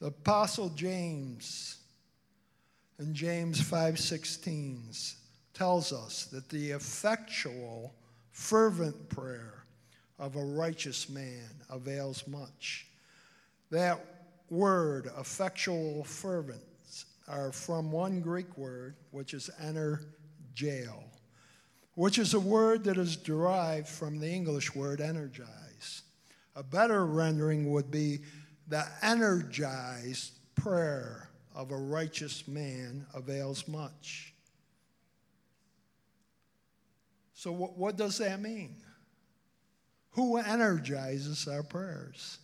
The 0.00 0.08
apostle 0.08 0.68
James 0.70 1.78
in 2.98 3.14
James 3.14 3.60
5:16 3.60 5.16
tells 5.54 5.92
us 5.92 6.26
that 6.26 6.48
the 6.48 6.70
effectual 6.70 7.94
fervent 8.30 9.08
prayer 9.08 9.61
of 10.18 10.36
a 10.36 10.44
righteous 10.44 11.08
man 11.08 11.48
avails 11.70 12.26
much. 12.26 12.86
That 13.70 14.04
word, 14.50 15.10
effectual 15.18 16.04
fervent, 16.04 16.62
are 17.28 17.52
from 17.52 17.90
one 17.90 18.20
Greek 18.20 18.58
word, 18.58 18.96
which 19.10 19.34
is 19.34 19.50
jail. 20.54 21.04
which 21.94 22.18
is 22.18 22.32
a 22.32 22.40
word 22.40 22.84
that 22.84 22.96
is 22.96 23.16
derived 23.16 23.86
from 23.86 24.18
the 24.18 24.28
English 24.28 24.74
word 24.74 25.00
energize. 25.00 26.02
A 26.56 26.62
better 26.62 27.04
rendering 27.04 27.70
would 27.70 27.90
be 27.90 28.20
the 28.68 28.86
energized 29.02 30.32
prayer 30.54 31.28
of 31.54 31.70
a 31.70 31.76
righteous 31.76 32.48
man 32.48 33.06
avails 33.14 33.68
much. 33.68 34.32
So, 37.34 37.52
what, 37.52 37.76
what 37.76 37.96
does 37.96 38.18
that 38.18 38.40
mean? 38.40 38.76
Who 40.12 40.36
energizes 40.36 41.48
our 41.48 41.62
prayers? 41.62 42.38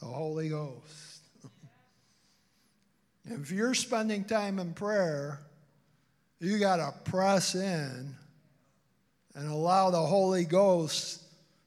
The 0.00 0.06
Holy 0.06 0.48
Ghost. 0.48 1.22
if 3.24 3.50
you're 3.50 3.74
spending 3.74 4.24
time 4.24 4.58
in 4.58 4.72
prayer, 4.72 5.40
you 6.38 6.58
got 6.58 6.76
to 6.76 7.10
press 7.10 7.54
in 7.54 8.14
and 9.34 9.50
allow 9.50 9.90
the 9.90 10.00
Holy 10.00 10.44
Ghost 10.44 11.22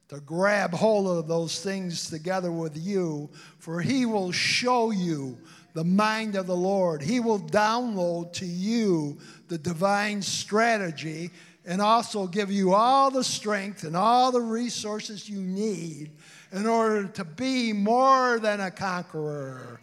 to 0.10 0.20
grab 0.22 0.72
hold 0.72 1.08
of 1.08 1.28
those 1.28 1.62
things 1.62 2.10
together 2.10 2.52
with 2.52 2.76
you, 2.78 3.30
for 3.60 3.82
He 3.82 4.06
will 4.06 4.32
show 4.32 4.92
you 4.92 5.38
the 5.74 5.84
mind 5.84 6.36
of 6.36 6.48
the 6.48 6.56
Lord. 6.56 7.02
He 7.02 7.20
will 7.20 7.40
download 7.40 8.34
to 8.34 8.46
you 8.46 9.18
the 9.50 9.58
divine 9.58 10.22
strategy 10.22 11.32
and 11.66 11.82
also 11.82 12.28
give 12.28 12.52
you 12.52 12.74
all 12.74 13.12
the 13.12 13.24
strength 13.24 13.84
and 13.84 13.96
all 13.96 14.32
the 14.32 14.42
resources 14.42 15.30
you 15.30 15.40
need 15.40 16.12
in 16.52 16.66
order 16.66 17.08
to 17.08 17.24
be 17.24 17.74
more 17.74 18.40
than 18.40 18.60
a 18.60 18.72
conqueror. 18.72 19.82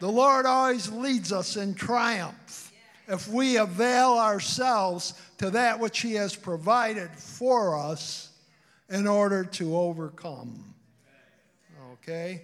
The 0.00 0.10
Lord 0.10 0.46
always 0.46 0.90
leads 0.90 1.32
us 1.32 1.56
in 1.56 1.74
triumph 1.74 2.72
if 3.08 3.28
we 3.28 3.56
avail 3.56 4.14
ourselves 4.14 5.14
to 5.38 5.50
that 5.50 5.78
which 5.78 6.00
He 6.00 6.14
has 6.14 6.34
provided 6.34 7.10
for 7.10 7.78
us 7.78 8.30
in 8.88 9.06
order 9.06 9.44
to 9.44 9.76
overcome. 9.76 10.74
Okay? 11.94 12.42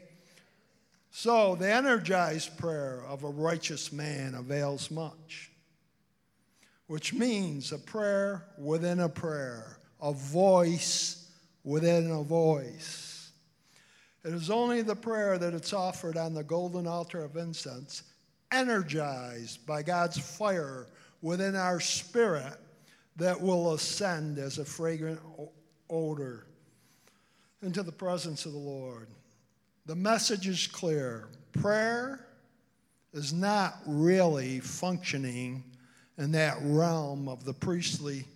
So, 1.11 1.55
the 1.55 1.71
energized 1.71 2.57
prayer 2.57 3.03
of 3.07 3.25
a 3.25 3.29
righteous 3.29 3.93
man 3.93 4.35
avails 4.35 4.91
much, 4.91 5.50
which 6.91 7.15
means 7.15 7.71
a 7.71 7.79
prayer 7.79 8.43
within 8.59 8.99
a 8.99 9.09
prayer, 9.09 9.79
a 10.03 10.13
voice 10.13 11.31
within 11.63 12.11
a 12.11 12.21
voice. 12.21 13.31
It 14.25 14.35
is 14.35 14.51
only 14.51 14.83
the 14.83 14.97
prayer 14.97 15.39
that 15.39 15.55
it's 15.55 15.73
offered 15.73 16.17
on 16.17 16.35
the 16.35 16.43
golden 16.43 16.89
altar 16.89 17.23
of 17.23 17.37
incense, 17.37 18.03
energized 18.51 19.65
by 19.67 19.85
God's 19.85 20.19
fire 20.19 20.89
within 21.23 21.55
our 21.55 21.79
spirit, 21.79 22.59
that 23.15 23.41
will 23.41 23.75
ascend 23.75 24.39
as 24.39 24.59
a 24.59 24.65
fragrant 24.65 25.21
odor 25.89 26.49
into 27.63 27.85
the 27.85 27.93
presence 27.93 28.47
of 28.47 28.53
the 28.53 28.59
Lord. 28.59 29.07
The 29.87 29.95
message 29.95 30.49
is 30.49 30.67
clear. 30.67 31.29
Prayer 31.53 32.27
is 33.13 33.33
not 33.33 33.79
really 33.87 34.59
functioning 34.59 35.70
in 36.21 36.33
that 36.33 36.59
realm 36.61 37.29
of 37.29 37.45
the 37.45 37.55
priestly 37.55 38.27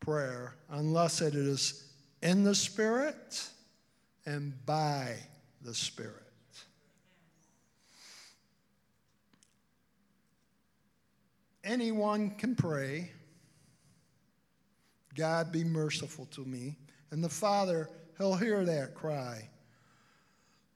prayer 0.00 0.56
unless 0.70 1.20
it 1.20 1.36
is 1.36 1.84
in 2.22 2.42
the 2.42 2.54
Spirit 2.54 3.48
and 4.26 4.52
by 4.66 5.14
the 5.62 5.72
Spirit. 5.72 6.20
Anyone 11.62 12.30
can 12.30 12.56
pray, 12.56 13.12
God 15.14 15.52
be 15.52 15.62
merciful 15.62 16.26
to 16.32 16.44
me. 16.44 16.76
And 17.12 17.22
the 17.22 17.28
Father, 17.28 17.88
He'll 18.18 18.34
hear 18.34 18.64
that 18.64 18.96
cry. 18.96 19.48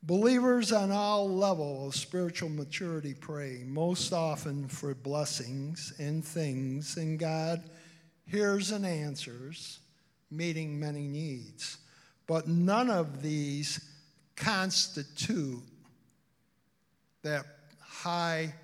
Believers 0.02 0.72
on 0.72 0.92
all 0.92 1.28
levels 1.28 1.94
of 1.94 2.00
spiritual 2.00 2.48
maturity 2.48 3.14
pray 3.14 3.64
most 3.66 4.12
often 4.12 4.68
for 4.68 4.94
blessings 4.94 5.92
and 5.98 6.24
things, 6.24 6.96
and 6.96 7.18
God 7.18 7.62
hears 8.24 8.70
and 8.70 8.86
answers, 8.86 9.80
meeting 10.30 10.78
many 10.78 11.08
needs. 11.08 11.78
But 12.26 12.46
none 12.46 12.90
of 12.90 13.22
these 13.22 13.80
constitute 14.36 15.64
that 17.22 17.44
high 17.80 18.54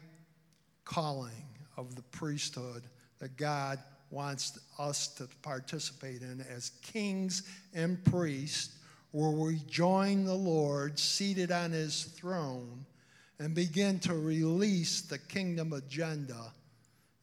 calling 0.84 1.48
of 1.76 1.96
the 1.96 2.02
priesthood 2.02 2.84
that 3.18 3.36
God 3.36 3.80
wants 4.10 4.58
us 4.78 5.08
to 5.08 5.28
participate 5.42 6.22
in 6.22 6.44
as 6.48 6.70
kings 6.82 7.42
and 7.74 8.02
priests 8.04 8.76
where 9.14 9.30
we 9.30 9.60
join 9.70 10.24
the 10.24 10.34
Lord 10.34 10.98
seated 10.98 11.52
on 11.52 11.70
his 11.70 12.02
throne 12.02 12.84
and 13.38 13.54
begin 13.54 14.00
to 14.00 14.14
release 14.14 15.02
the 15.02 15.18
kingdom 15.18 15.72
agenda 15.72 16.52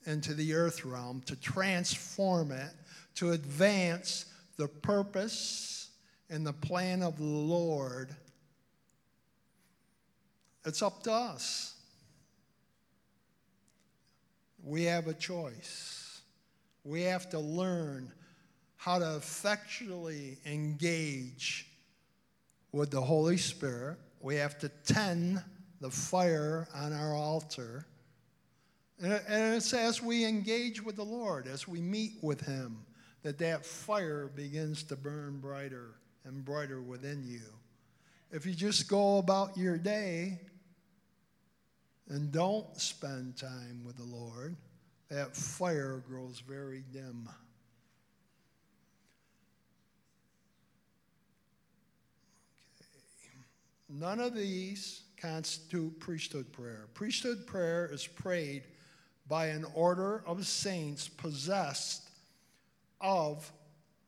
into 0.06 0.34
the 0.34 0.54
earth 0.54 0.86
realm, 0.86 1.22
to 1.26 1.36
transform 1.36 2.54
it, 2.54 2.72
to 3.16 3.32
advance 3.32 4.28
the 4.56 4.70
purpose 4.70 5.89
and 6.30 6.48
the 6.48 6.54
plan 6.54 7.04
of 7.04 7.18
the 7.18 7.26
Lord. 7.26 8.16
It's 10.64 10.82
up 10.82 11.04
to 11.04 11.12
us. 11.12 11.76
We 14.64 14.86
have 14.86 15.10
a 15.10 15.14
choice. 15.14 16.22
We 16.86 17.02
have 17.02 17.30
to 17.32 17.39
learn 17.39 18.14
how 18.78 19.00
to 19.00 19.18
effectually 19.18 20.38
engage 20.46 21.68
with 22.72 22.92
the 22.92 23.02
Holy 23.02 23.38
Spirit. 23.38 23.98
We 24.20 24.36
have 24.36 24.58
to 24.60 24.70
tend 24.86 25.42
the 25.80 25.90
fire 25.90 26.68
on 26.74 26.94
our 26.94 27.14
altar. 27.14 27.86
And 29.00 29.20
it's 29.56 29.74
as 29.74 30.02
we 30.02 30.26
engage 30.26 30.84
with 30.84 30.96
the 30.96 31.06
Lord, 31.06 31.48
as 31.48 31.68
we 31.68 31.82
meet 31.82 32.14
with 32.22 32.42
Him, 32.42 32.86
that 33.24 33.40
that 33.40 33.66
fire 33.66 34.32
begins 34.36 34.84
to 34.84 34.96
burn 34.96 35.40
brighter 35.40 35.96
and 36.24 36.46
brighter 36.46 36.82
within 36.82 37.24
you. 37.26 37.42
If 38.32 38.46
you 38.46 38.54
just 38.54 38.88
go 38.88 39.18
about 39.18 39.58
your 39.58 39.78
day 39.78 40.40
and 42.10 42.32
don't 42.32 42.80
spend 42.80 43.38
time 43.38 43.84
with 43.86 43.98
the 43.98 44.04
Lord, 44.04 44.56
that 45.10 45.36
fire 45.36 46.04
grows 46.08 46.40
very 46.40 46.84
dim. 46.94 47.28
None 53.92 54.22
of 54.22 54.34
these 54.34 55.02
constitute 55.18 56.00
priesthood 56.00 56.52
prayer. 56.54 56.88
Priesthood 56.94 57.46
prayer 57.46 57.89
is 57.92 58.08
prayed 58.08 58.64
by 59.28 59.48
an 59.48 59.66
order 59.76 60.24
of 60.26 60.46
saints 60.48 61.10
possessed 61.10 62.10
of 63.02 63.52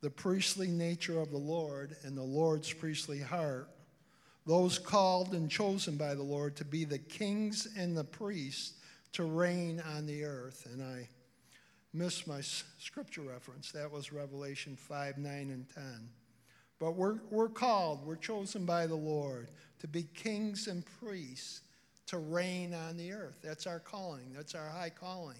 the 0.01 0.09
priestly 0.09 0.67
nature 0.67 1.19
of 1.19 1.31
the 1.31 1.37
Lord 1.37 1.97
and 2.03 2.17
the 2.17 2.23
Lord's 2.23 2.71
priestly 2.71 3.19
heart, 3.19 3.69
those 4.45 4.79
called 4.79 5.33
and 5.33 5.49
chosen 5.49 5.97
by 5.97 6.13
the 6.13 6.23
Lord 6.23 6.55
to 6.57 6.65
be 6.65 6.85
the 6.85 6.99
kings 6.99 7.67
and 7.77 7.95
the 7.95 8.03
priests 8.03 8.73
to 9.13 9.23
reign 9.23 9.81
on 9.95 10.05
the 10.05 10.23
earth. 10.23 10.65
And 10.71 10.81
I 10.81 11.09
missed 11.93 12.27
my 12.27 12.41
scripture 12.41 13.21
reference. 13.21 13.71
That 13.71 13.91
was 13.91 14.13
Revelation 14.13 14.75
5, 14.75 15.17
9, 15.17 15.31
and 15.49 15.65
10. 15.73 16.09
But 16.79 16.95
we're, 16.95 17.19
we're 17.29 17.49
called, 17.49 18.05
we're 18.05 18.15
chosen 18.15 18.65
by 18.65 18.87
the 18.87 18.95
Lord 18.95 19.47
to 19.83 19.87
be 19.89 20.03
kings 20.15 20.67
and 20.67 20.85
priests 21.01 21.59
to 22.07 22.17
reign 22.17 22.73
on 22.73 22.95
the 22.95 23.11
earth. 23.11 23.39
That's 23.43 23.67
our 23.67 23.79
calling, 23.79 24.31
that's 24.33 24.55
our 24.55 24.69
high 24.69 24.89
calling. 24.89 25.35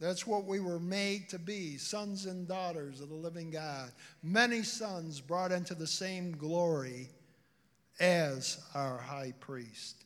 That's 0.00 0.26
what 0.26 0.46
we 0.46 0.60
were 0.60 0.80
made 0.80 1.28
to 1.28 1.38
be 1.38 1.76
sons 1.76 2.24
and 2.24 2.48
daughters 2.48 3.02
of 3.02 3.10
the 3.10 3.14
living 3.14 3.50
God. 3.50 3.92
Many 4.22 4.62
sons 4.62 5.20
brought 5.20 5.52
into 5.52 5.74
the 5.74 5.86
same 5.86 6.32
glory 6.32 7.10
as 8.00 8.64
our 8.74 8.96
high 8.96 9.34
priest. 9.40 10.04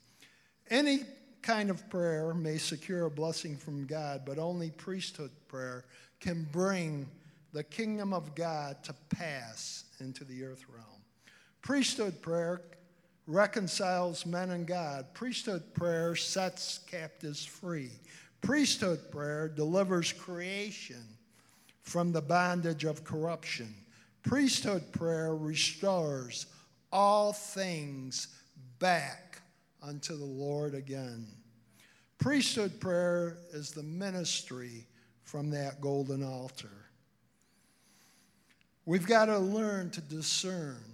Any 0.69 1.01
kind 1.43 1.71
of 1.71 1.89
prayer 1.91 2.35
may 2.35 2.59
secure 2.59 3.07
a 3.07 3.11
blessing 3.11 3.57
from 3.57 3.87
God, 3.87 4.23
but 4.27 4.39
only 4.39 4.71
priesthood 4.71 5.31
prayer 5.47 5.85
can 6.19 6.49
bring 6.51 7.07
the 7.53 7.63
kingdom 7.63 8.13
of 8.13 8.35
God 8.35 8.83
to 8.83 8.95
pass 9.11 9.85
into 10.01 10.25
the 10.25 10.43
earth 10.43 10.65
realm. 10.69 11.03
Priesthood 11.61 12.21
prayer 12.21 12.63
reconciles 13.33 14.27
men 14.27 14.51
and 14.51 14.67
God. 14.67 15.07
Priesthood 15.15 15.63
prayer 15.75 16.15
sets 16.15 16.81
captives 16.91 17.45
free. 17.45 17.91
Priesthood 18.43 19.11
prayer 19.11 19.49
delivers 19.49 20.13
creation 20.13 21.03
from 21.83 22.13
the 22.13 22.21
bondage 22.21 22.85
of 22.85 23.05
corruption. 23.05 23.75
Priesthood 24.23 24.93
prayer 24.93 25.35
restores 25.35 26.47
all 26.93 27.33
things 27.33 28.29
back 28.79 29.41
unto 29.83 30.17
the 30.17 30.25
Lord 30.25 30.75
again. 30.75 31.27
Priesthood 32.19 32.79
prayer 32.81 33.39
is 33.53 33.71
the 33.71 33.83
ministry 33.83 34.87
from 35.25 35.51
that 35.51 35.81
golden 35.81 36.23
altar. 36.23 36.69
We've 38.85 39.07
got 39.07 39.27
to 39.27 39.39
learn 39.39 39.91
to 39.91 40.01
discern 40.01 40.92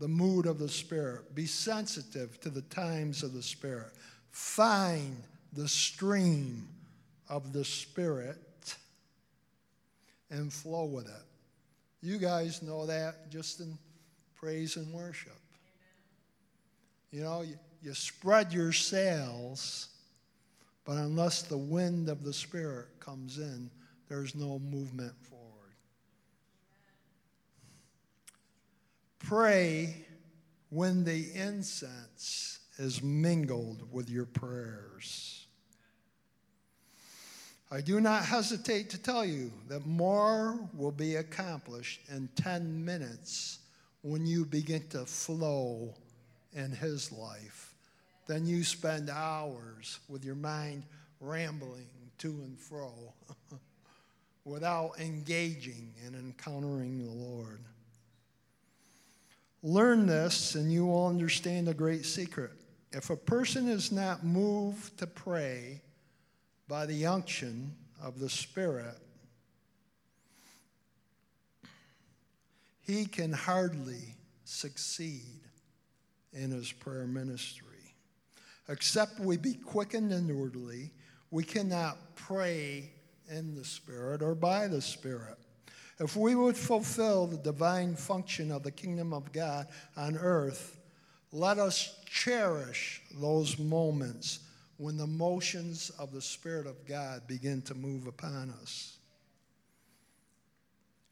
the 0.00 0.08
mood 0.08 0.46
of 0.46 0.58
the 0.58 0.68
Spirit, 0.68 1.34
be 1.34 1.46
sensitive 1.46 2.40
to 2.40 2.48
the 2.48 2.62
times 2.62 3.22
of 3.22 3.34
the 3.34 3.42
Spirit, 3.42 3.92
find 4.30 5.22
the 5.52 5.68
stream 5.68 6.66
of 7.28 7.52
the 7.52 7.64
Spirit, 7.64 8.38
and 10.30 10.52
flow 10.52 10.86
with 10.86 11.06
it. 11.06 11.24
You 12.02 12.16
guys 12.16 12.62
know 12.62 12.86
that 12.86 13.30
just 13.30 13.60
in 13.60 13.76
praise 14.36 14.76
and 14.76 14.90
worship. 14.92 15.32
You 17.10 17.22
know, 17.22 17.42
you, 17.42 17.58
you 17.82 17.92
spread 17.92 18.52
your 18.52 18.72
sails, 18.72 19.88
but 20.86 20.96
unless 20.96 21.42
the 21.42 21.58
wind 21.58 22.08
of 22.08 22.24
the 22.24 22.32
Spirit 22.32 22.86
comes 23.00 23.38
in, 23.38 23.70
there's 24.08 24.34
no 24.34 24.60
movement 24.60 25.12
forward. 25.28 25.39
Pray 29.20 29.94
when 30.70 31.04
the 31.04 31.32
incense 31.34 32.58
is 32.78 33.02
mingled 33.02 33.92
with 33.92 34.10
your 34.10 34.26
prayers. 34.26 35.46
I 37.70 37.80
do 37.80 38.00
not 38.00 38.24
hesitate 38.24 38.90
to 38.90 38.98
tell 38.98 39.24
you 39.24 39.52
that 39.68 39.86
more 39.86 40.58
will 40.74 40.90
be 40.90 41.16
accomplished 41.16 42.00
in 42.08 42.28
10 42.34 42.84
minutes 42.84 43.60
when 44.02 44.26
you 44.26 44.44
begin 44.44 44.88
to 44.88 45.06
flow 45.06 45.94
in 46.52 46.72
His 46.72 47.12
life 47.12 47.74
than 48.26 48.46
you 48.46 48.64
spend 48.64 49.08
hours 49.10 50.00
with 50.08 50.24
your 50.24 50.34
mind 50.34 50.84
rambling 51.20 51.86
to 52.18 52.28
and 52.28 52.58
fro 52.58 52.92
without 54.44 54.98
engaging 54.98 55.92
and 56.04 56.16
encountering 56.16 56.98
the 56.98 57.10
Lord. 57.10 57.60
Learn 59.62 60.06
this, 60.06 60.54
and 60.54 60.72
you 60.72 60.86
will 60.86 61.06
understand 61.06 61.68
a 61.68 61.74
great 61.74 62.06
secret. 62.06 62.52
If 62.92 63.10
a 63.10 63.16
person 63.16 63.68
is 63.68 63.92
not 63.92 64.24
moved 64.24 64.98
to 64.98 65.06
pray 65.06 65.82
by 66.66 66.86
the 66.86 67.06
unction 67.06 67.74
of 68.02 68.18
the 68.18 68.30
Spirit, 68.30 68.96
he 72.80 73.04
can 73.04 73.32
hardly 73.32 74.14
succeed 74.44 75.40
in 76.32 76.50
his 76.50 76.72
prayer 76.72 77.06
ministry. 77.06 77.66
Except 78.68 79.20
we 79.20 79.36
be 79.36 79.54
quickened 79.54 80.12
inwardly, 80.12 80.92
we 81.30 81.44
cannot 81.44 81.98
pray 82.14 82.92
in 83.28 83.54
the 83.54 83.64
Spirit 83.64 84.22
or 84.22 84.34
by 84.34 84.68
the 84.68 84.80
Spirit. 84.80 85.38
If 86.00 86.16
we 86.16 86.34
would 86.34 86.56
fulfill 86.56 87.26
the 87.26 87.36
divine 87.36 87.94
function 87.94 88.50
of 88.50 88.62
the 88.62 88.70
kingdom 88.70 89.12
of 89.12 89.32
God 89.32 89.68
on 89.98 90.16
earth, 90.16 90.78
let 91.30 91.58
us 91.58 91.94
cherish 92.06 93.02
those 93.20 93.58
moments 93.58 94.40
when 94.78 94.96
the 94.96 95.06
motions 95.06 95.90
of 95.98 96.10
the 96.10 96.22
Spirit 96.22 96.66
of 96.66 96.86
God 96.86 97.26
begin 97.28 97.60
to 97.62 97.74
move 97.74 98.06
upon 98.06 98.54
us. 98.62 98.96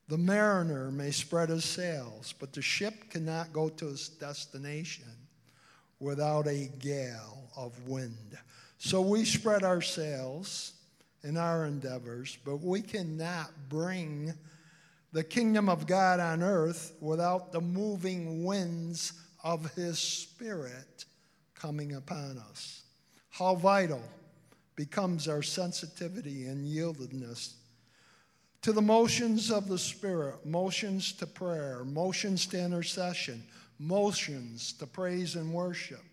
The 0.09 0.17
mariner 0.17 0.91
may 0.91 1.11
spread 1.11 1.51
his 1.51 1.67
sails, 1.67 2.33
but 2.41 2.55
the 2.55 2.63
ship 2.63 3.11
cannot 3.11 3.53
go 3.53 3.69
to 3.69 3.89
its 3.89 4.09
destination 4.09 5.05
without 6.01 6.47
a 6.47 6.71
gale 6.79 7.51
of 7.55 7.87
wind. 7.87 8.39
So 8.79 9.03
we 9.03 9.27
spread 9.27 9.65
our 9.65 9.83
sails 9.83 10.73
in 11.23 11.37
our 11.37 11.67
endeavors, 11.67 12.39
but 12.43 12.63
we 12.63 12.81
cannot 12.81 13.51
bring 13.69 14.33
the 15.13 15.25
kingdom 15.25 15.69
of 15.69 15.87
God 15.87 16.21
on 16.21 16.43
earth 16.43 16.95
without 17.01 17.53
the 17.53 17.61
moving 17.61 18.45
winds 18.45 19.13
of 19.43 19.73
his 19.75 19.99
spirit 19.99 21.05
coming 21.55 21.95
upon 21.95 22.39
us. 22.51 22.83
How 23.31 23.55
vital 23.55 24.03
becomes 24.77 25.29
our 25.29 25.43
sensitivity 25.43 26.47
and 26.47 26.67
yieldedness 26.67 27.55
to 28.63 28.73
the 28.73 28.83
motions 28.83 29.51
of 29.51 29.69
the 29.69 29.79
Spirit, 29.79 30.45
motions 30.45 31.13
to 31.13 31.27
prayer, 31.27 31.85
motions 31.85 32.47
to 32.47 32.61
intercession, 32.61 33.43
motions 33.79 34.73
to 34.75 34.87
praise 34.87 35.37
and 35.37 35.53
worship. 35.53 36.05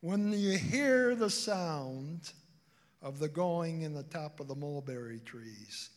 When 0.00 0.32
you 0.32 0.56
hear 0.56 1.14
the 1.14 1.30
sound 1.30 2.32
of 3.02 3.18
the 3.18 3.28
going 3.28 3.82
in 3.82 3.94
the 3.94 4.02
top 4.02 4.40
of 4.40 4.48
the 4.48 4.54
mulberry 4.54 5.20
trees, 5.20 5.90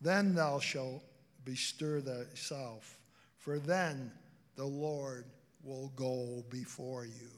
then 0.00 0.34
thou 0.34 0.58
shalt 0.58 1.02
bestir 1.44 2.00
thyself, 2.00 2.98
for 3.36 3.58
then 3.58 4.12
the 4.56 4.64
Lord 4.64 5.24
will 5.64 5.92
go 5.96 6.44
before 6.50 7.04
you. 7.04 7.30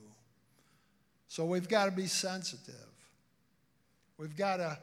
So 1.29 1.45
we've 1.45 1.69
got 1.69 1.87
to 1.87 1.91
be 1.91 2.07
sensitive. 2.07 2.75
We've 4.19 4.37
got 4.37 4.57
to 4.57 4.79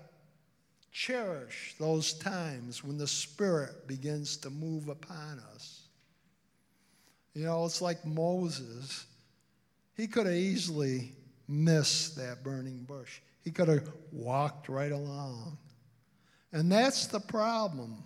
cherish 0.92 1.76
those 1.80 2.14
times 2.14 2.84
when 2.84 2.98
the 2.98 3.08
Spirit 3.08 3.88
begins 3.88 4.38
to 4.38 4.50
move 4.50 4.88
upon 4.88 5.40
us. 5.54 5.88
You 7.34 7.46
know, 7.46 7.66
it's 7.66 7.82
like 7.82 8.04
Moses. 8.06 9.06
He 9.96 10.08
could 10.08 10.26
have 10.26 10.36
easily 10.36 11.12
missed 11.48 12.16
that 12.16 12.44
burning 12.44 12.84
bush, 12.84 13.20
he 13.44 13.52
could 13.52 13.68
have 13.68 13.88
walked 14.12 14.70
right 14.70 14.92
along. 14.92 15.58
And 16.52 16.72
that's 16.72 17.08
the 17.08 17.20
problem. 17.20 18.04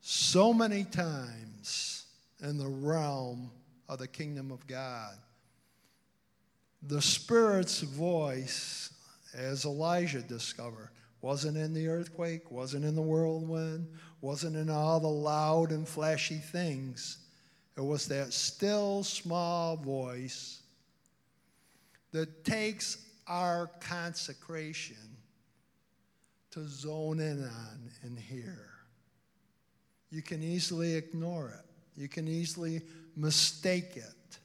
So 0.00 0.52
many 0.52 0.84
times 0.84 2.06
in 2.42 2.58
the 2.58 2.68
realm 2.68 3.50
of 3.88 3.98
the 3.98 4.08
kingdom 4.08 4.50
of 4.50 4.66
God, 4.66 5.14
the 6.82 7.02
Spirit's 7.02 7.80
voice, 7.80 8.92
as 9.34 9.64
Elijah 9.64 10.22
discovered, 10.22 10.90
wasn't 11.20 11.56
in 11.56 11.74
the 11.74 11.88
earthquake, 11.88 12.50
wasn't 12.50 12.84
in 12.84 12.94
the 12.94 13.02
whirlwind, 13.02 13.88
wasn't 14.20 14.56
in 14.56 14.70
all 14.70 15.00
the 15.00 15.06
loud 15.06 15.72
and 15.72 15.86
flashy 15.86 16.38
things. 16.38 17.18
It 17.76 17.84
was 17.84 18.06
that 18.06 18.32
still 18.32 19.02
small 19.04 19.76
voice 19.76 20.62
that 22.12 22.44
takes 22.44 22.98
our 23.26 23.70
consecration 23.80 24.96
to 26.58 26.68
zone 26.68 27.20
in 27.20 27.44
on 27.44 27.90
and 28.02 28.18
hear. 28.18 28.68
You 30.10 30.22
can 30.22 30.42
easily 30.42 30.94
ignore 30.94 31.50
it, 31.58 32.00
you 32.00 32.08
can 32.08 32.26
easily 32.26 32.82
mistake 33.16 33.96
it. 33.96 34.38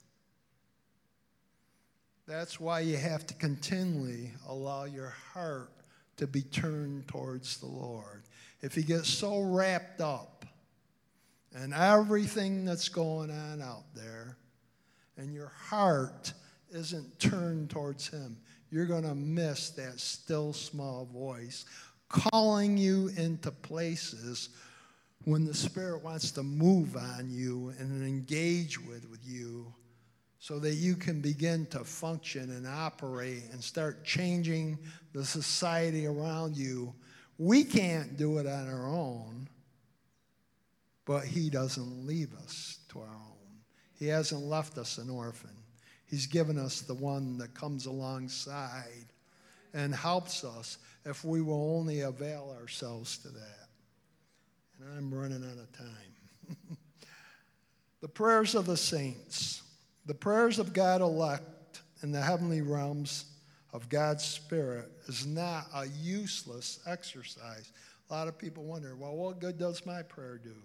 That's 2.27 2.59
why 2.59 2.81
you 2.81 2.97
have 2.97 3.27
to 3.27 3.33
continually 3.33 4.31
allow 4.47 4.85
your 4.85 5.13
heart 5.33 5.71
to 6.17 6.27
be 6.27 6.41
turned 6.41 7.07
towards 7.07 7.57
the 7.57 7.65
Lord. 7.65 8.23
If 8.61 8.77
you 8.77 8.83
get 8.83 9.05
so 9.05 9.41
wrapped 9.41 9.99
up 9.99 10.45
in 11.53 11.73
everything 11.73 12.63
that's 12.63 12.87
going 12.87 13.29
on 13.29 13.61
out 13.61 13.93
there, 13.93 14.37
and 15.17 15.33
your 15.33 15.51
heart 15.67 16.33
isn't 16.71 17.19
turned 17.19 17.69
towards 17.69 18.07
Him, 18.07 18.37
you're 18.71 18.85
going 18.85 19.03
to 19.03 19.15
miss 19.15 19.69
that 19.71 19.99
still 19.99 20.53
small 20.53 21.05
voice 21.05 21.65
calling 22.13 22.77
you 22.77 23.09
into 23.17 23.49
places 23.49 24.49
when 25.25 25.45
the 25.45 25.53
Spirit 25.53 26.03
wants 26.03 26.31
to 26.31 26.43
move 26.43 26.95
on 26.95 27.27
you 27.29 27.73
and 27.79 28.05
engage 28.05 28.79
with, 28.79 29.09
with 29.09 29.21
you 29.25 29.73
so 30.37 30.59
that 30.59 30.75
you 30.75 30.95
can 30.95 31.21
begin 31.21 31.65
to 31.67 31.83
function 31.83 32.51
and 32.51 32.67
operate 32.67 33.43
and 33.51 33.63
start 33.63 34.03
changing 34.05 34.77
the 35.13 35.25
society 35.25 36.05
around 36.05 36.55
you. 36.55 36.93
We 37.39 37.63
can't 37.63 38.15
do 38.15 38.37
it 38.37 38.45
on 38.45 38.69
our 38.69 38.87
own, 38.87 39.49
but 41.05 41.23
He 41.25 41.49
doesn't 41.49 42.05
leave 42.05 42.33
us 42.45 42.77
to 42.89 42.99
our 42.99 43.05
own. 43.05 43.61
He 43.97 44.07
hasn't 44.07 44.43
left 44.43 44.77
us 44.77 44.99
an 44.99 45.09
orphan. 45.09 45.55
He's 46.05 46.27
given 46.27 46.59
us 46.59 46.81
the 46.81 46.93
one 46.93 47.39
that 47.39 47.55
comes 47.55 47.87
alongside 47.87 49.12
and 49.73 49.93
helps 49.93 50.43
us 50.43 50.77
if 51.05 51.23
we 51.25 51.41
will 51.41 51.77
only 51.77 52.01
avail 52.01 52.55
ourselves 52.59 53.17
to 53.19 53.29
that. 53.29 53.67
And 54.79 54.97
I'm 54.97 55.13
running 55.13 55.43
out 55.43 55.57
of 55.57 55.71
time. 55.71 56.77
the 58.01 58.07
prayers 58.07 58.55
of 58.55 58.65
the 58.65 58.77
saints. 58.77 59.61
The 60.05 60.13
prayers 60.13 60.59
of 60.59 60.73
God 60.73 61.01
elect 61.01 61.81
in 62.01 62.11
the 62.11 62.21
heavenly 62.21 62.61
realms 62.61 63.25
of 63.71 63.89
God's 63.89 64.23
Spirit 64.23 64.91
is 65.07 65.25
not 65.25 65.65
a 65.73 65.87
useless 66.01 66.79
exercise. 66.85 67.71
A 68.09 68.13
lot 68.13 68.27
of 68.27 68.37
people 68.37 68.63
wonder, 68.63 68.95
well, 68.95 69.15
what 69.15 69.39
good 69.39 69.57
does 69.57 69.85
my 69.85 70.03
prayer 70.03 70.39
do? 70.43 70.55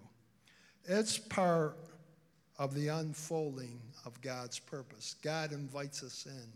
It's 0.85 1.17
part 1.17 1.77
of 2.57 2.75
the 2.75 2.89
unfolding 2.89 3.79
of 4.05 4.21
God's 4.21 4.59
purpose. 4.59 5.15
God 5.23 5.53
invites 5.53 6.03
us 6.03 6.25
in 6.25 6.51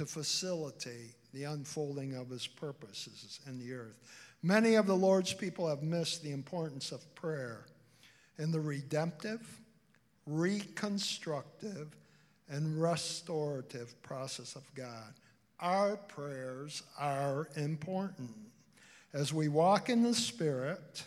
to 0.00 0.06
facilitate 0.06 1.14
the 1.34 1.44
unfolding 1.44 2.14
of 2.14 2.30
his 2.30 2.46
purposes 2.46 3.38
in 3.46 3.58
the 3.58 3.74
earth. 3.74 3.98
Many 4.42 4.76
of 4.76 4.86
the 4.86 4.96
Lord's 4.96 5.34
people 5.34 5.68
have 5.68 5.82
missed 5.82 6.22
the 6.22 6.30
importance 6.30 6.90
of 6.90 7.14
prayer 7.14 7.66
in 8.38 8.50
the 8.50 8.60
redemptive, 8.60 9.46
reconstructive, 10.24 11.94
and 12.48 12.80
restorative 12.80 14.00
process 14.02 14.56
of 14.56 14.62
God. 14.74 15.12
Our 15.60 15.98
prayers 15.98 16.82
are 16.98 17.48
important. 17.56 18.34
As 19.12 19.34
we 19.34 19.48
walk 19.48 19.90
in 19.90 20.02
the 20.02 20.14
Spirit, 20.14 21.04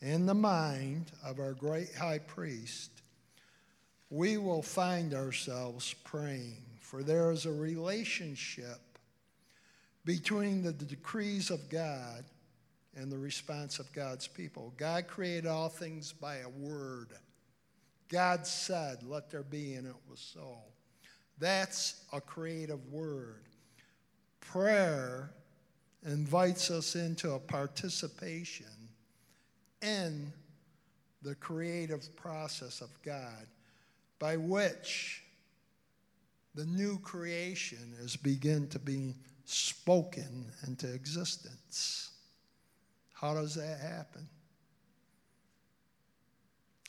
in 0.00 0.24
the 0.24 0.32
mind 0.32 1.12
of 1.22 1.40
our 1.40 1.52
great 1.52 1.94
high 1.94 2.20
priest, 2.20 2.90
we 4.08 4.38
will 4.38 4.62
find 4.62 5.12
ourselves 5.12 5.94
praying, 6.04 6.62
for 6.88 7.02
there 7.02 7.30
is 7.30 7.44
a 7.44 7.52
relationship 7.52 8.98
between 10.06 10.62
the 10.62 10.72
decrees 10.72 11.50
of 11.50 11.68
God 11.68 12.24
and 12.96 13.12
the 13.12 13.18
response 13.18 13.78
of 13.78 13.92
God's 13.92 14.26
people. 14.26 14.72
God 14.78 15.06
created 15.06 15.44
all 15.44 15.68
things 15.68 16.14
by 16.14 16.36
a 16.36 16.48
word. 16.48 17.08
God 18.08 18.46
said, 18.46 19.02
Let 19.02 19.30
there 19.30 19.42
be, 19.42 19.74
and 19.74 19.86
it 19.86 19.94
was 20.08 20.18
so. 20.18 20.56
That's 21.38 22.04
a 22.10 22.22
creative 22.22 22.90
word. 22.90 23.42
Prayer 24.40 25.34
invites 26.06 26.70
us 26.70 26.96
into 26.96 27.32
a 27.32 27.38
participation 27.38 28.88
in 29.82 30.32
the 31.20 31.34
creative 31.34 32.16
process 32.16 32.80
of 32.80 32.88
God 33.04 33.46
by 34.18 34.38
which 34.38 35.22
the 36.54 36.66
new 36.66 36.98
creation 36.98 37.94
is 38.00 38.16
begin 38.16 38.68
to 38.68 38.78
be 38.78 39.14
spoken 39.44 40.46
into 40.66 40.92
existence. 40.92 42.10
How 43.12 43.34
does 43.34 43.54
that 43.54 43.80
happen? 43.80 44.28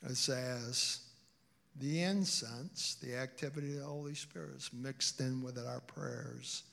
It 0.03 0.15
says 0.15 1.01
the 1.79 2.01
incense, 2.03 2.95
the 3.01 3.15
activity 3.15 3.73
of 3.75 3.79
the 3.79 3.85
Holy 3.85 4.15
Spirit, 4.15 4.55
is 4.57 4.69
mixed 4.73 5.19
in 5.21 5.41
with 5.41 5.57
our 5.57 5.81
prayers. 5.81 6.63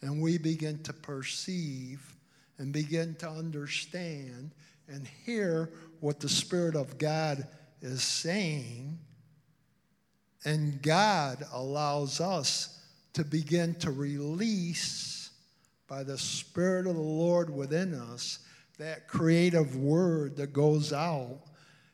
And 0.00 0.22
we 0.22 0.38
begin 0.38 0.82
to 0.84 0.92
perceive 0.92 2.14
and 2.58 2.72
begin 2.72 3.14
to 3.16 3.28
understand 3.28 4.52
and 4.88 5.06
hear 5.06 5.70
what 6.00 6.20
the 6.20 6.28
Spirit 6.28 6.76
of 6.76 6.98
God 6.98 7.46
is 7.80 8.02
saying. 8.02 8.98
And 10.44 10.80
God 10.82 11.44
allows 11.52 12.20
us 12.20 12.78
to 13.14 13.24
begin 13.24 13.74
to 13.76 13.90
release 13.90 15.30
by 15.86 16.02
the 16.02 16.18
Spirit 16.18 16.86
of 16.86 16.96
the 16.96 17.00
Lord 17.00 17.48
within 17.48 17.94
us 17.94 18.40
that 18.78 19.08
creative 19.08 19.76
word 19.76 20.36
that 20.36 20.52
goes 20.52 20.92
out 20.92 21.40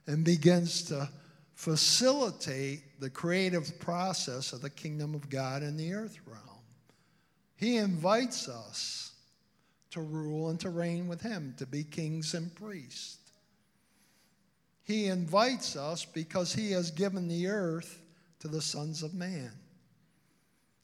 and 0.07 0.25
begins 0.25 0.83
to 0.85 1.09
facilitate 1.55 3.01
the 3.01 3.11
creative 3.11 3.79
process 3.81 4.53
of 4.53 4.63
the 4.63 4.71
kingdom 4.71 5.15
of 5.15 5.29
God 5.29 5.63
in 5.63 5.77
the 5.77 5.93
earth 5.93 6.19
realm. 6.27 6.41
He 7.57 7.77
invites 7.77 8.49
us 8.49 9.13
to 9.91 10.01
rule 10.01 10.49
and 10.49 10.59
to 10.61 10.71
reign 10.71 11.07
with 11.07 11.21
Him, 11.21 11.55
to 11.59 11.67
be 11.67 11.85
kings 11.85 12.33
and 12.33 12.55
priests. 12.55 13.19
He 14.85 15.07
invites 15.07 15.77
us 15.77 16.07
because 16.07 16.55
He 16.55 16.71
has 16.73 16.91
given 16.91 17.29
the 17.29 17.49
earth 17.49 18.00
to 18.41 18.49
the 18.49 18.61
sons 18.61 19.03
of 19.03 19.15
man. 19.15 19.53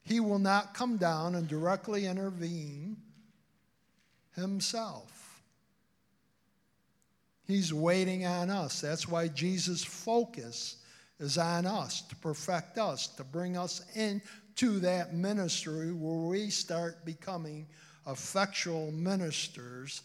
He 0.01 0.19
will 0.19 0.39
not 0.39 0.73
come 0.73 0.97
down 0.97 1.35
and 1.35 1.47
directly 1.47 2.05
intervene 2.05 2.97
Himself. 4.35 5.41
He's 7.45 7.73
waiting 7.73 8.25
on 8.25 8.49
us. 8.49 8.81
That's 8.81 9.07
why 9.07 9.27
Jesus' 9.27 9.83
focus 9.83 10.77
is 11.19 11.37
on 11.37 11.65
us, 11.65 12.01
to 12.01 12.15
perfect 12.17 12.77
us, 12.77 13.07
to 13.07 13.23
bring 13.23 13.57
us 13.57 13.81
into 13.95 14.79
that 14.79 15.13
ministry 15.13 15.91
where 15.91 16.29
we 16.29 16.49
start 16.49 17.05
becoming 17.05 17.67
effectual 18.07 18.91
ministers 18.91 20.03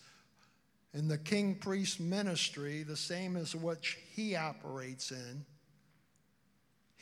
in 0.95 1.09
the 1.09 1.19
king 1.19 1.55
priest 1.55 2.01
ministry, 2.01 2.83
the 2.83 2.97
same 2.97 3.37
as 3.37 3.55
which 3.55 3.99
he 4.15 4.37
operates 4.37 5.11
in. 5.11 5.45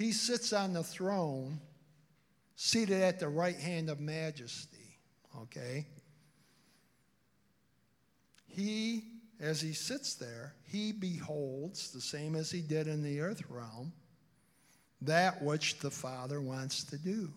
He 0.01 0.13
sits 0.13 0.55
on 0.55 0.73
the 0.73 0.83
throne, 0.83 1.61
seated 2.57 3.03
at 3.03 3.21
the 3.21 3.29
right 3.29 3.59
hand 3.59 3.91
of 3.91 4.01
majesty. 4.01 4.97
Okay? 5.43 5.87
He, 8.47 9.05
as 9.39 9.61
he 9.61 9.75
sits 9.75 10.15
there, 10.15 10.55
he 10.65 10.93
beholds, 10.93 11.91
the 11.91 12.01
same 12.01 12.35
as 12.35 12.51
he 12.51 12.63
did 12.63 12.87
in 12.87 13.03
the 13.03 13.21
earth 13.21 13.43
realm, 13.51 13.93
that 15.03 15.43
which 15.43 15.79
the 15.81 15.91
Father 15.91 16.41
wants 16.41 16.83
to 16.85 16.97
do. 16.97 17.29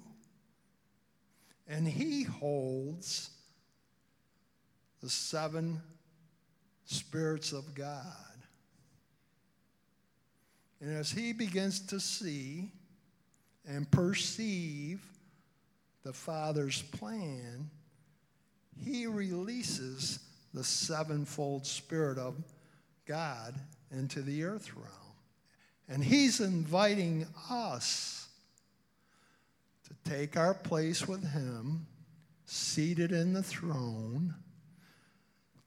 And 1.68 1.86
he 1.86 2.24
holds 2.24 3.30
the 5.02 5.10
seven 5.10 5.82
spirits 6.86 7.52
of 7.52 7.76
God. 7.76 8.33
And 10.84 10.98
as 10.98 11.10
he 11.12 11.32
begins 11.32 11.80
to 11.88 12.00
see 12.02 12.70
and 13.66 13.90
perceive 13.90 15.02
the 16.04 16.12
Father's 16.12 16.82
plan, 16.82 17.70
he 18.84 19.08
releases 19.08 20.20
the 20.54 20.66
sevenfold 20.66 21.66
Spirit 21.66 22.18
of 22.18 22.36
God 23.06 23.56
into 23.92 24.22
the 24.22 24.44
earth 24.44 24.76
realm. 24.76 25.16
And 25.88 26.04
he's 26.04 26.42
inviting 26.42 27.28
us 27.50 28.28
to 29.86 30.12
take 30.12 30.36
our 30.36 30.54
place 30.54 31.08
with 31.08 31.26
him, 31.32 31.88
seated 32.46 33.14
in 33.14 33.32
the 33.32 33.44
throne 33.44 34.36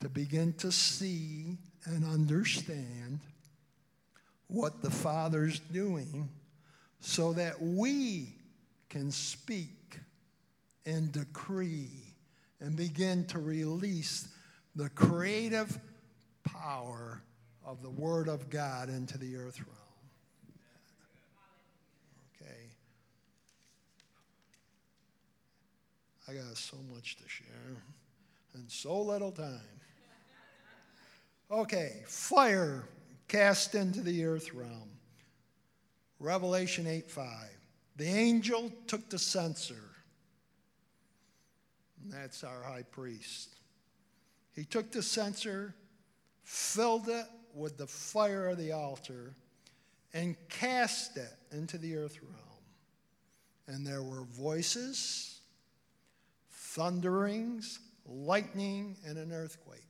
to 0.01 0.11
begin 0.11 0.53
to 0.59 0.71
see 0.71 1.57
and 1.87 2.05
understand 2.05 3.21
what 4.49 4.83
the 4.83 4.91
Father's 4.91 5.59
doing 5.59 6.29
so 7.01 7.33
that 7.33 7.61
we 7.61 8.35
can 8.89 9.11
speak 9.11 9.99
and 10.85 11.11
decree 11.13 11.91
and 12.61 12.77
begin 12.77 13.25
to 13.27 13.39
release 13.39 14.29
the 14.75 14.89
creative 14.91 15.79
power 16.45 17.23
of 17.65 17.83
the 17.83 17.91
Word 17.91 18.29
of 18.29 18.49
God 18.49 18.89
into 18.89 19.19
the 19.19 19.37
earth 19.37 19.59
realm. 19.59 19.71
Okay. 22.41 22.71
I 26.29 26.35
got 26.35 26.57
so 26.57 26.77
much 26.95 27.17
to 27.17 27.29
share 27.29 27.83
and 28.55 28.71
so 28.71 29.01
little 29.01 29.33
time. 29.33 29.61
Okay, 31.51 32.03
fire 32.07 32.85
cast 33.29 33.75
into 33.75 34.01
the 34.01 34.25
earth 34.25 34.53
realm. 34.55 34.91
Revelation 36.19 36.87
8 36.87 37.11
5. 37.11 37.27
The 37.97 38.07
angel 38.07 38.71
took 38.87 39.09
the 39.09 39.19
censer. 39.19 39.83
That's 42.07 42.45
our 42.45 42.63
high 42.63 42.85
priest. 42.91 43.57
He 44.55 44.65
took 44.65 44.91
the 44.91 45.03
censer, 45.03 45.75
filled 46.45 47.09
it 47.09 47.27
with 47.55 47.77
the 47.77 47.87
fire 47.87 48.49
of 48.49 48.59
the 48.59 48.73
altar, 48.73 49.35
and 50.15 50.37
cast 50.49 51.17
it 51.17 51.35
into 51.53 51.79
the 51.79 51.97
earth 51.97 52.19
realm. 52.23 52.35
And 53.67 53.87
there 53.87 54.03
were 54.03 54.23
voices, 54.23 55.41
thunderings, 56.51 57.81
lightning, 58.07 58.97
and 59.07 59.19
an 59.19 59.33
earthquake. 59.33 59.81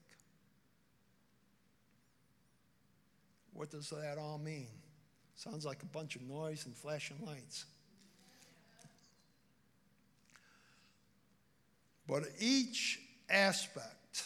What 3.57 3.71
does 3.71 3.89
that 3.89 4.19
all 4.19 4.37
mean? 4.37 4.69
Sounds 5.35 5.65
like 5.65 5.83
a 5.83 5.87
bunch 5.87 6.15
of 6.15 6.23
noise 6.23 6.67
and 6.67 6.77
flashing 6.77 7.17
lights. 7.25 7.65
But 12.07 12.25
each 12.39 13.01
aspect 13.31 14.25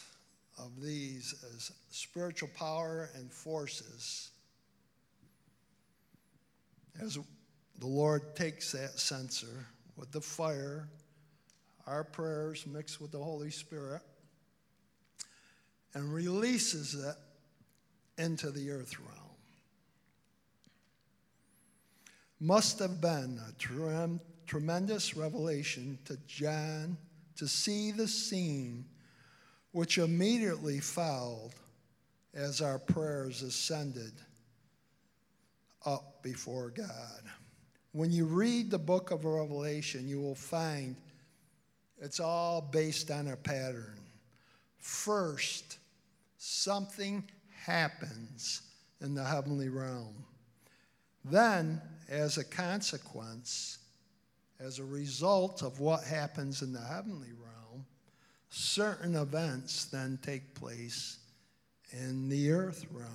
of 0.59 0.83
these 0.83 1.35
as 1.55 1.71
spiritual 1.91 2.51
power 2.57 3.09
and 3.15 3.33
forces, 3.33 4.31
as 7.01 7.17
the 7.79 7.87
Lord 7.87 8.35
takes 8.35 8.73
that 8.73 8.99
censer 8.99 9.65
with 9.97 10.11
the 10.11 10.21
fire, 10.21 10.89
our 11.87 12.03
prayers 12.03 12.67
mixed 12.67 13.01
with 13.01 13.13
the 13.13 13.23
Holy 13.23 13.51
Spirit, 13.51 14.03
and 15.95 16.13
releases 16.13 16.95
it 16.95 17.15
into 18.19 18.51
the 18.51 18.71
earth 18.71 18.99
realm. 18.99 19.17
Must 22.41 22.79
have 22.79 23.01
been 23.01 23.39
a 23.49 23.53
trem- 23.59 24.21
tremendous 24.47 25.17
revelation 25.17 25.99
to 26.07 26.17
John 26.27 26.97
to 27.37 27.47
see 27.47 27.91
the 27.91 28.09
scene 28.09 28.85
which 29.73 29.99
immediately 29.99 30.81
followed 30.81 31.53
as 32.35 32.61
our 32.61 32.79
prayers 32.79 33.43
ascended 33.43 34.13
up 35.85 36.23
before 36.23 36.71
God. 36.71 37.23
When 37.93 38.11
you 38.11 38.25
read 38.25 38.71
the 38.71 38.79
book 38.79 39.11
of 39.11 39.25
Revelation, 39.25 40.09
you 40.09 40.21
will 40.21 40.35
find 40.35 40.97
it's 42.01 42.21
all 42.21 42.61
based 42.61 43.11
on 43.11 43.29
a 43.29 43.37
pattern. 43.37 43.99
First, 44.79 45.79
something 46.39 47.25
happens 47.71 48.63
in 49.01 49.15
the 49.15 49.25
heavenly 49.25 49.69
realm. 49.69 50.25
Then, 51.25 51.81
as 52.09 52.37
a 52.37 52.45
consequence, 52.45 53.79
as 54.59 54.79
a 54.79 54.85
result 54.85 55.63
of 55.63 55.81
what 55.81 56.03
happens 56.05 56.63
in 56.63 56.73
the 56.73 56.81
heavenly 56.81 57.33
realm, 57.33 57.87
certain 58.49 59.15
events 59.15 59.85
then 59.87 60.19
take 60.23 60.55
place 60.55 61.19
in 61.93 62.29
the 62.29 62.51
earth 62.51 62.87
realm. 62.91 63.09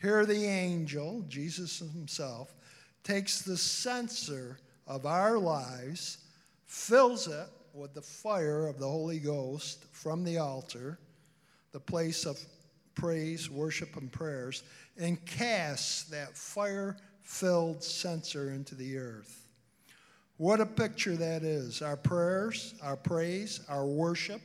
Here, 0.00 0.24
the 0.24 0.46
angel, 0.46 1.24
Jesus 1.28 1.78
himself, 1.78 2.54
takes 3.02 3.42
the 3.42 3.56
censer 3.56 4.58
of 4.86 5.04
our 5.04 5.38
lives, 5.38 6.18
fills 6.66 7.26
it 7.26 7.48
with 7.74 7.94
the 7.94 8.02
fire 8.02 8.66
of 8.66 8.78
the 8.78 8.88
Holy 8.88 9.18
Ghost 9.18 9.84
from 9.92 10.24
the 10.24 10.38
altar, 10.38 10.98
the 11.72 11.80
place 11.80 12.24
of 12.24 12.38
praise, 13.00 13.48
worship, 13.48 13.96
and 13.96 14.12
prayers, 14.12 14.62
and 14.98 15.24
casts 15.24 16.04
that 16.10 16.36
fire 16.36 16.98
filled 17.22 17.82
censer 17.82 18.50
into 18.50 18.74
the 18.74 18.98
earth. 18.98 19.46
What 20.36 20.60
a 20.60 20.66
picture 20.66 21.16
that 21.16 21.42
is. 21.42 21.80
Our 21.80 21.96
prayers, 21.96 22.74
our 22.82 22.96
praise, 22.96 23.60
our 23.70 23.86
worship 23.86 24.42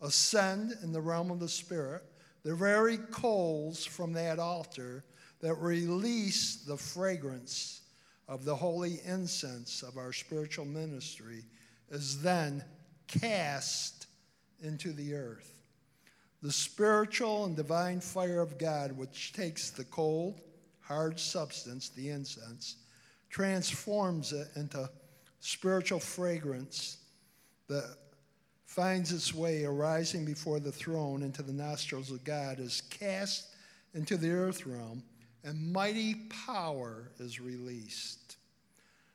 ascend 0.00 0.76
in 0.84 0.92
the 0.92 1.00
realm 1.00 1.32
of 1.32 1.40
the 1.40 1.48
Spirit. 1.48 2.04
The 2.44 2.54
very 2.54 2.98
coals 2.98 3.84
from 3.84 4.12
that 4.12 4.38
altar 4.38 5.02
that 5.40 5.54
release 5.54 6.62
the 6.64 6.76
fragrance 6.76 7.80
of 8.28 8.44
the 8.44 8.54
holy 8.54 9.00
incense 9.04 9.82
of 9.82 9.96
our 9.98 10.12
spiritual 10.12 10.64
ministry 10.64 11.42
is 11.90 12.22
then 12.22 12.64
cast 13.08 14.06
into 14.62 14.92
the 14.92 15.14
earth. 15.14 15.55
The 16.42 16.52
spiritual 16.52 17.44
and 17.46 17.56
divine 17.56 18.00
fire 18.00 18.40
of 18.40 18.58
God, 18.58 18.92
which 18.92 19.32
takes 19.32 19.70
the 19.70 19.84
cold, 19.84 20.40
hard 20.80 21.18
substance, 21.18 21.88
the 21.88 22.10
incense, 22.10 22.76
transforms 23.30 24.32
it 24.32 24.48
into 24.54 24.88
spiritual 25.40 26.00
fragrance 26.00 26.98
that 27.68 27.96
finds 28.64 29.12
its 29.12 29.34
way 29.34 29.64
arising 29.64 30.24
before 30.24 30.60
the 30.60 30.72
throne 30.72 31.22
into 31.22 31.42
the 31.42 31.52
nostrils 31.52 32.10
of 32.10 32.22
God, 32.24 32.60
is 32.60 32.82
cast 32.90 33.48
into 33.94 34.16
the 34.16 34.30
earth 34.30 34.66
realm, 34.66 35.02
and 35.42 35.72
mighty 35.72 36.14
power 36.46 37.10
is 37.18 37.40
released. 37.40 38.36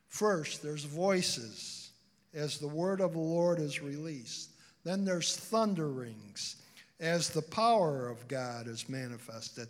First, 0.08 0.62
there's 0.64 0.84
voices 0.84 1.92
as 2.34 2.58
the 2.58 2.68
word 2.68 3.02
of 3.02 3.14
the 3.14 3.20
Lord 3.20 3.60
is 3.60 3.82
released. 3.82 4.52
Then 4.84 5.06
there's 5.06 5.36
thunderings 5.36 6.56
as 7.02 7.30
the 7.30 7.42
power 7.42 8.08
of 8.08 8.28
God 8.28 8.68
is 8.68 8.88
manifested. 8.88 9.68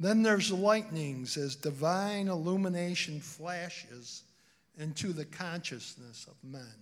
Then 0.00 0.22
there's 0.22 0.50
lightnings 0.50 1.36
as 1.36 1.54
divine 1.54 2.26
illumination 2.26 3.20
flashes 3.20 4.24
into 4.76 5.12
the 5.12 5.24
consciousness 5.24 6.26
of 6.28 6.34
men. 6.42 6.74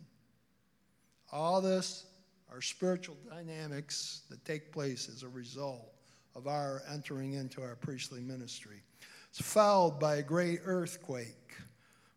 All 1.31 1.61
this 1.61 2.07
are 2.51 2.63
spiritual 2.63 3.17
dynamics 3.29 4.23
that 4.31 4.45
take 4.45 4.73
place 4.73 5.09
as 5.09 5.23
a 5.23 5.29
result 5.29 5.93
of 6.35 6.47
our 6.47 6.83
entering 6.93 7.35
into 7.35 7.61
our 7.63 7.77
priestly 7.77 8.21
ministry. 8.21 8.83
It's 9.29 9.43
followed 9.43 10.01
by 10.01 10.17
a 10.17 10.23
great 10.23 10.61
earthquake 10.65 11.55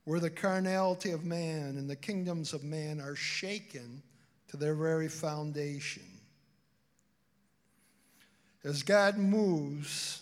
where 0.06 0.20
the 0.20 0.30
carnality 0.30 1.12
of 1.12 1.26
man 1.26 1.78
and 1.78 1.90
the 1.90 1.96
kingdoms 1.96 2.54
of 2.54 2.64
man 2.64 3.00
are 3.00 3.16
shaken 3.16 4.02
to 4.48 4.58
their 4.58 4.74
very 4.74 5.10
foundation. 5.10 6.13
As 8.64 8.84
God 8.84 9.18
moves 9.18 10.22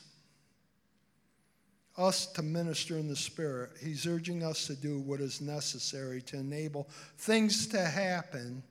us 1.97 2.25
to 2.25 2.41
minister 2.41 2.97
in 2.97 3.07
the 3.07 3.15
Spirit, 3.15 3.71
He's 3.81 4.07
urging 4.07 4.43
us 4.43 4.67
to 4.67 4.75
do 4.75 4.99
what 4.99 5.19
is 5.19 5.41
necessary 5.41 6.21
to 6.23 6.37
enable 6.37 6.89
things 7.17 7.67
to 7.67 7.79
happen 7.79 8.63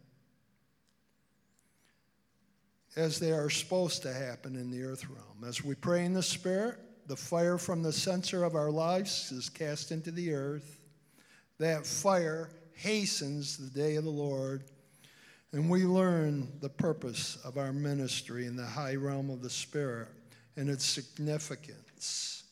as 2.97 3.20
they 3.20 3.30
are 3.30 3.51
supposed 3.51 4.02
to 4.02 4.12
happen 4.12 4.56
in 4.56 4.70
the 4.70 4.82
earth 4.82 5.09
realm. 5.09 5.44
As 5.47 5.62
we 5.62 5.76
pray 5.76 6.05
in 6.05 6.14
the 6.14 6.22
Spirit, 6.22 6.78
the 7.06 7.16
fire 7.16 7.59
from 7.59 7.82
the 7.82 7.92
censer 7.92 8.42
of 8.42 8.55
our 8.55 8.70
lives 8.70 9.30
is 9.30 9.48
cast 9.48 9.92
into 9.92 10.10
the 10.10 10.32
earth. 10.32 10.80
That 11.59 11.86
fire 11.86 12.51
hastens 12.74 13.56
the 13.56 13.70
day 13.70 13.97
of 13.97 14.05
the 14.05 14.10
Lord 14.10 14.64
and 15.52 15.68
we 15.68 15.85
learn 15.85 16.48
the 16.60 16.68
purpose 16.68 17.39
of 17.44 17.59
our 17.59 17.72
ministry 17.72 18.47
in 18.47 18.56
the 18.56 18.66
high 18.66 18.94
realm 18.94 19.31
of 19.31 19.43
the 19.43 19.51
Spirit 19.51 20.09
and 20.56 20.68
its 20.68 20.85
significance. 20.85 22.44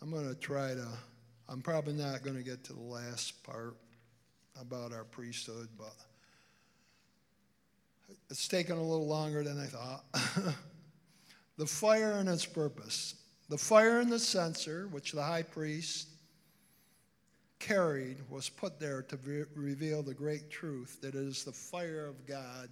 I'm 0.00 0.10
going 0.10 0.28
to 0.28 0.34
try 0.34 0.74
to, 0.74 0.88
I'm 1.48 1.62
probably 1.62 1.92
not 1.92 2.24
going 2.24 2.36
to 2.36 2.42
get 2.42 2.64
to 2.64 2.72
the 2.72 2.80
last 2.80 3.40
part 3.44 3.76
about 4.60 4.92
our 4.92 5.04
priesthood, 5.04 5.68
but 5.78 5.94
it's 8.28 8.48
taken 8.48 8.76
a 8.76 8.82
little 8.82 9.06
longer 9.06 9.44
than 9.44 9.60
I 9.60 9.66
thought. 9.66 10.04
the 11.56 11.66
fire 11.66 12.12
and 12.12 12.28
its 12.28 12.44
purpose. 12.44 13.14
The 13.48 13.58
fire 13.58 14.00
in 14.00 14.10
the 14.10 14.18
censer, 14.18 14.88
which 14.90 15.12
the 15.12 15.22
high 15.22 15.42
priest 15.42 16.08
carried 17.62 18.16
was 18.28 18.48
put 18.48 18.80
there 18.80 19.02
to 19.02 19.16
re- 19.18 19.44
reveal 19.54 20.02
the 20.02 20.12
great 20.12 20.50
truth 20.50 20.98
that 21.00 21.14
it 21.14 21.22
is 21.22 21.44
the 21.44 21.52
fire 21.52 22.06
of 22.06 22.26
God 22.26 22.68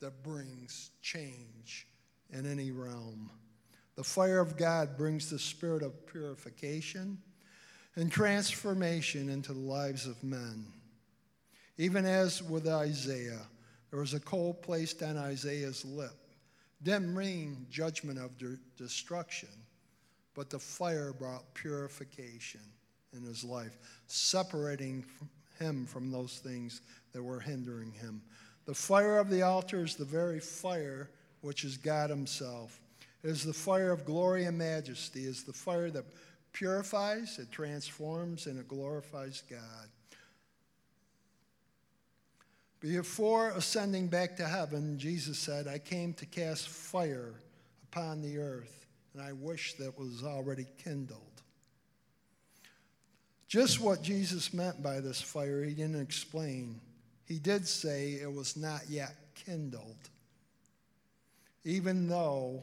that 0.00 0.24
brings 0.24 0.90
change 1.02 1.86
in 2.30 2.44
any 2.44 2.72
realm. 2.72 3.30
The 3.94 4.02
fire 4.02 4.40
of 4.40 4.56
God 4.56 4.98
brings 4.98 5.30
the 5.30 5.38
spirit 5.38 5.84
of 5.84 6.04
purification 6.06 7.16
and 7.94 8.10
transformation 8.10 9.28
into 9.28 9.52
the 9.52 9.60
lives 9.60 10.04
of 10.04 10.22
men. 10.24 10.66
Even 11.78 12.04
as 12.04 12.42
with 12.42 12.66
Isaiah, 12.66 13.46
there 13.90 14.00
was 14.00 14.14
a 14.14 14.20
coal 14.20 14.52
placed 14.52 15.00
on 15.04 15.16
Isaiah's 15.16 15.84
lip. 15.84 16.10
Didn't 16.82 17.14
mean 17.14 17.68
judgment 17.70 18.18
of 18.18 18.36
de- 18.36 18.58
destruction, 18.76 19.48
but 20.34 20.50
the 20.50 20.58
fire 20.58 21.12
brought 21.12 21.54
purification 21.54 22.60
in 23.16 23.22
his 23.24 23.44
life, 23.44 23.78
separating 24.06 25.04
him 25.58 25.86
from 25.86 26.10
those 26.10 26.38
things 26.38 26.80
that 27.12 27.22
were 27.22 27.40
hindering 27.40 27.92
him. 27.92 28.22
The 28.66 28.74
fire 28.74 29.18
of 29.18 29.30
the 29.30 29.42
altar 29.42 29.84
is 29.84 29.94
the 29.94 30.04
very 30.04 30.40
fire 30.40 31.10
which 31.44 31.62
is 31.62 31.76
God 31.76 32.08
Himself. 32.08 32.80
It 33.22 33.28
is 33.28 33.44
the 33.44 33.52
fire 33.52 33.92
of 33.92 34.06
glory 34.06 34.44
and 34.44 34.56
majesty, 34.56 35.24
it 35.24 35.28
is 35.28 35.44
the 35.44 35.52
fire 35.52 35.90
that 35.90 36.04
purifies, 36.52 37.38
it 37.38 37.50
transforms, 37.50 38.46
and 38.46 38.58
it 38.58 38.66
glorifies 38.66 39.42
God. 39.48 39.88
Before 42.80 43.50
ascending 43.50 44.08
back 44.08 44.36
to 44.36 44.46
heaven, 44.46 44.98
Jesus 44.98 45.38
said, 45.38 45.66
I 45.66 45.78
came 45.78 46.12
to 46.14 46.26
cast 46.26 46.68
fire 46.68 47.34
upon 47.90 48.22
the 48.22 48.38
earth, 48.38 48.86
and 49.12 49.22
I 49.22 49.32
wish 49.32 49.74
that 49.74 49.98
was 49.98 50.22
already 50.22 50.66
kindled. 50.82 51.33
Just 53.48 53.80
what 53.80 54.02
Jesus 54.02 54.52
meant 54.52 54.82
by 54.82 55.00
this 55.00 55.20
fire, 55.20 55.62
he 55.62 55.74
didn't 55.74 56.00
explain. 56.00 56.80
He 57.26 57.38
did 57.38 57.66
say 57.66 58.14
it 58.14 58.32
was 58.32 58.56
not 58.56 58.82
yet 58.88 59.14
kindled, 59.34 59.96
even 61.64 62.08
though 62.08 62.62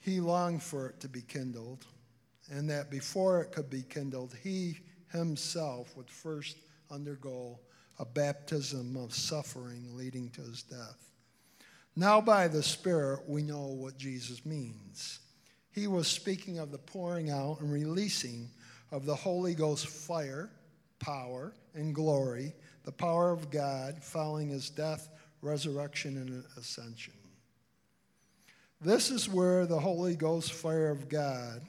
he 0.00 0.20
longed 0.20 0.62
for 0.62 0.88
it 0.88 1.00
to 1.00 1.08
be 1.08 1.22
kindled, 1.22 1.84
and 2.50 2.70
that 2.70 2.90
before 2.90 3.40
it 3.40 3.52
could 3.52 3.68
be 3.68 3.82
kindled, 3.82 4.34
he 4.42 4.78
himself 5.12 5.96
would 5.96 6.10
first 6.10 6.56
undergo 6.90 7.58
a 7.98 8.04
baptism 8.04 8.96
of 8.96 9.14
suffering 9.14 9.96
leading 9.96 10.30
to 10.30 10.42
his 10.42 10.62
death. 10.62 11.10
Now, 11.96 12.20
by 12.20 12.46
the 12.46 12.62
Spirit, 12.62 13.20
we 13.26 13.42
know 13.42 13.66
what 13.66 13.96
Jesus 13.96 14.44
means. 14.44 15.20
He 15.72 15.86
was 15.86 16.06
speaking 16.06 16.58
of 16.58 16.70
the 16.70 16.78
pouring 16.78 17.30
out 17.30 17.60
and 17.60 17.72
releasing 17.72 18.50
of 18.90 19.06
the 19.06 19.14
Holy 19.14 19.54
Ghost 19.54 19.86
fire, 19.86 20.50
power, 20.98 21.52
and 21.74 21.94
glory, 21.94 22.54
the 22.84 22.92
power 22.92 23.30
of 23.30 23.50
God 23.50 24.02
following 24.02 24.48
his 24.48 24.70
death, 24.70 25.10
resurrection, 25.42 26.16
and 26.16 26.44
ascension. 26.56 27.14
This 28.80 29.10
is 29.10 29.28
where 29.28 29.66
the 29.66 29.80
Holy 29.80 30.16
Ghost 30.16 30.52
fire 30.52 30.90
of 30.90 31.08
God 31.08 31.62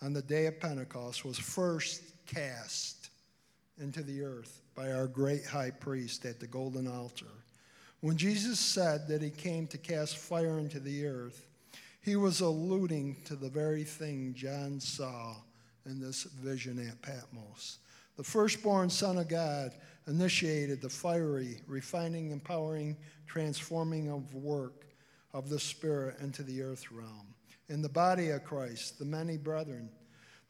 on 0.00 0.12
the 0.12 0.22
day 0.22 0.46
of 0.46 0.60
Pentecost 0.60 1.24
was 1.24 1.38
first 1.38 2.02
cast 2.26 3.10
into 3.78 4.02
the 4.02 4.22
earth 4.22 4.62
by 4.74 4.92
our 4.92 5.06
great 5.06 5.44
high 5.44 5.70
priest 5.70 6.24
at 6.24 6.40
the 6.40 6.46
golden 6.46 6.86
altar. 6.86 7.26
When 8.00 8.16
Jesus 8.16 8.60
said 8.60 9.08
that 9.08 9.22
he 9.22 9.30
came 9.30 9.66
to 9.68 9.78
cast 9.78 10.18
fire 10.18 10.58
into 10.58 10.78
the 10.78 11.06
earth, 11.06 11.46
he 12.00 12.16
was 12.16 12.40
alluding 12.40 13.16
to 13.24 13.34
the 13.34 13.48
very 13.48 13.84
thing 13.84 14.34
John 14.36 14.78
saw 14.78 15.36
in 15.86 16.00
this 16.00 16.24
vision 16.24 16.78
at 16.86 17.00
Patmos. 17.02 17.78
The 18.16 18.24
firstborn 18.24 18.90
Son 18.90 19.18
of 19.18 19.28
God 19.28 19.72
initiated 20.06 20.80
the 20.80 20.88
fiery, 20.88 21.60
refining, 21.66 22.30
empowering, 22.30 22.96
transforming 23.26 24.10
of 24.10 24.34
work 24.34 24.86
of 25.32 25.48
the 25.48 25.58
Spirit 25.58 26.16
into 26.20 26.42
the 26.42 26.62
earth 26.62 26.90
realm. 26.92 27.34
In 27.68 27.82
the 27.82 27.88
body 27.88 28.30
of 28.30 28.44
Christ, 28.44 28.98
the 28.98 29.04
many 29.04 29.36
brethren, 29.36 29.88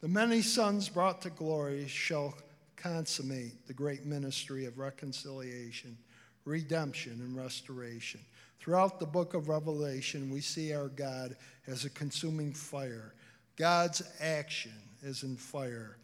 the 0.01 0.07
many 0.07 0.41
sons 0.41 0.89
brought 0.89 1.21
to 1.21 1.29
glory 1.29 1.87
shall 1.87 2.35
consummate 2.75 3.65
the 3.65 3.73
great 3.73 4.05
ministry 4.05 4.65
of 4.65 4.77
reconciliation, 4.77 5.97
redemption, 6.43 7.13
and 7.13 7.35
restoration. 7.35 8.19
Throughout 8.59 8.99
the 8.99 9.05
book 9.05 9.33
of 9.33 9.49
Revelation, 9.49 10.29
we 10.29 10.41
see 10.41 10.73
our 10.73 10.89
God 10.89 11.35
as 11.67 11.85
a 11.85 11.89
consuming 11.89 12.53
fire. 12.53 13.15
God's 13.55 14.03
action 14.19 14.73
is 15.05 15.23
in 15.23 15.37
fire, 15.37 15.97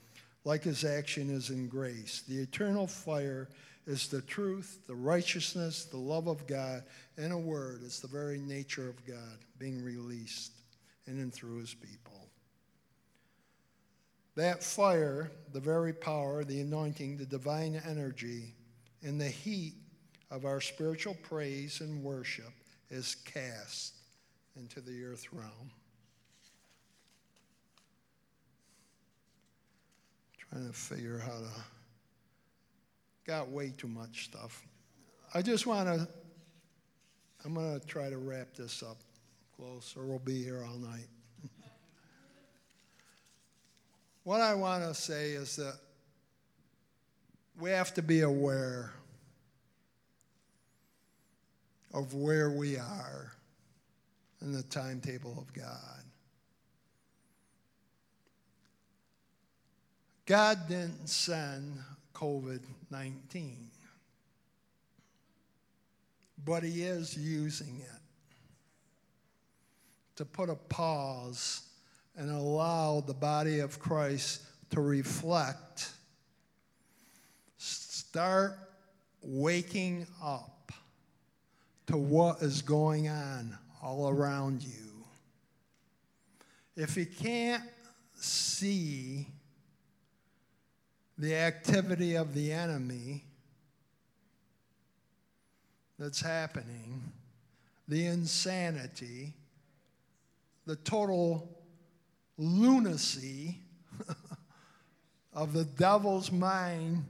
like 0.45 0.63
his 0.63 0.85
action 0.85 1.29
is 1.29 1.49
in 1.49 1.67
grace. 1.67 2.23
The 2.27 2.37
eternal 2.37 2.87
fire 2.87 3.49
is 3.87 4.07
the 4.07 4.21
truth, 4.21 4.79
the 4.87 4.95
righteousness, 4.95 5.85
the 5.85 5.97
love 5.97 6.27
of 6.27 6.45
God. 6.47 6.83
In 7.17 7.31
a 7.31 7.37
word, 7.37 7.81
it's 7.83 7.99
the 7.99 8.07
very 8.07 8.39
nature 8.39 8.87
of 8.87 9.05
God 9.05 9.39
being 9.57 9.83
released 9.83 10.53
in 11.07 11.19
and 11.19 11.33
through 11.33 11.59
his 11.59 11.73
people. 11.73 12.27
That 14.35 14.63
fire, 14.63 15.31
the 15.51 15.59
very 15.59 15.93
power, 15.93 16.43
the 16.43 16.61
anointing, 16.61 17.17
the 17.17 17.25
divine 17.25 17.81
energy, 17.87 18.53
and 19.03 19.19
the 19.19 19.27
heat 19.27 19.73
of 20.29 20.45
our 20.45 20.61
spiritual 20.61 21.17
praise 21.23 21.81
and 21.81 22.03
worship 22.03 22.53
is 22.89 23.15
cast 23.25 23.95
into 24.55 24.79
the 24.79 25.03
earth 25.03 25.27
realm. 25.33 25.71
Trying 30.51 30.67
to 30.67 30.73
figure 30.73 31.17
how 31.17 31.31
to. 31.31 31.51
Got 33.25 33.49
way 33.49 33.71
too 33.75 33.87
much 33.87 34.25
stuff. 34.25 34.65
I 35.33 35.41
just 35.41 35.65
want 35.65 35.87
to. 35.87 36.07
I'm 37.45 37.53
going 37.53 37.79
to 37.79 37.85
try 37.85 38.09
to 38.09 38.17
wrap 38.17 38.53
this 38.55 38.83
up 38.83 38.97
close, 39.55 39.95
or 39.97 40.05
we'll 40.05 40.19
be 40.19 40.43
here 40.43 40.63
all 40.63 40.77
night. 40.77 41.07
what 44.23 44.41
I 44.41 44.53
want 44.53 44.83
to 44.83 44.93
say 44.93 45.31
is 45.31 45.55
that 45.55 45.75
we 47.59 47.69
have 47.69 47.93
to 47.93 48.01
be 48.01 48.21
aware 48.21 48.91
of 51.93 52.13
where 52.13 52.49
we 52.49 52.77
are 52.77 53.31
in 54.41 54.51
the 54.51 54.63
timetable 54.63 55.37
of 55.37 55.53
God. 55.53 56.03
God 60.31 60.69
didn't 60.69 61.09
send 61.09 61.77
COVID 62.13 62.61
19, 62.89 63.69
but 66.45 66.63
He 66.63 66.83
is 66.83 67.17
using 67.17 67.81
it 67.81 68.01
to 70.15 70.23
put 70.23 70.49
a 70.49 70.55
pause 70.55 71.63
and 72.15 72.31
allow 72.31 73.01
the 73.01 73.13
body 73.13 73.59
of 73.59 73.77
Christ 73.77 74.43
to 74.69 74.79
reflect. 74.79 75.91
Start 77.57 78.57
waking 79.21 80.07
up 80.23 80.71
to 81.87 81.97
what 81.97 82.41
is 82.41 82.61
going 82.61 83.09
on 83.09 83.57
all 83.83 84.07
around 84.07 84.63
you. 84.63 85.03
If 86.77 86.95
you 86.95 87.05
can't 87.05 87.63
see 88.13 89.27
the 91.21 91.35
activity 91.35 92.15
of 92.15 92.33
the 92.33 92.51
enemy 92.51 93.23
that's 95.99 96.19
happening, 96.19 96.99
the 97.87 98.07
insanity, 98.07 99.31
the 100.65 100.77
total 100.77 101.47
lunacy 102.39 103.59
of 105.33 105.53
the 105.53 105.63
devil's 105.63 106.31
mind 106.31 107.05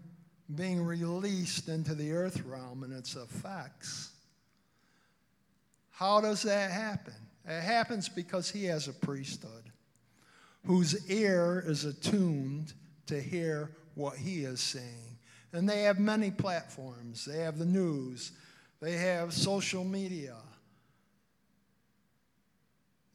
being 0.56 0.84
released 0.84 1.70
into 1.70 1.96
the 1.96 2.12
earth 2.12 2.42
realm 2.42 2.84
and 2.84 2.92
its 2.92 3.16
effects. 3.16 4.12
How 5.90 6.20
does 6.20 6.42
that 6.42 6.70
happen? 6.70 7.14
It 7.48 7.62
happens 7.62 8.10
because 8.10 8.52
he 8.52 8.66
has 8.66 8.90
a 8.90 8.94
priesthood 8.94 9.72
whose 10.66 11.10
ear 11.10 11.64
is 11.66 11.86
attuned 11.86 12.74
to 13.06 13.22
hear 13.22 13.72
what 13.96 14.18
he 14.18 14.44
is 14.44 14.60
saying. 14.60 15.18
And 15.54 15.68
they 15.68 15.84
have 15.84 16.00
many 16.00 16.32
platforms. 16.32 17.26
They 17.26 17.40
have 17.40 17.58
the 17.58 17.66
news, 17.66 18.32
they 18.82 18.94
have 18.94 19.34
social 19.34 19.84
media. 19.84 20.36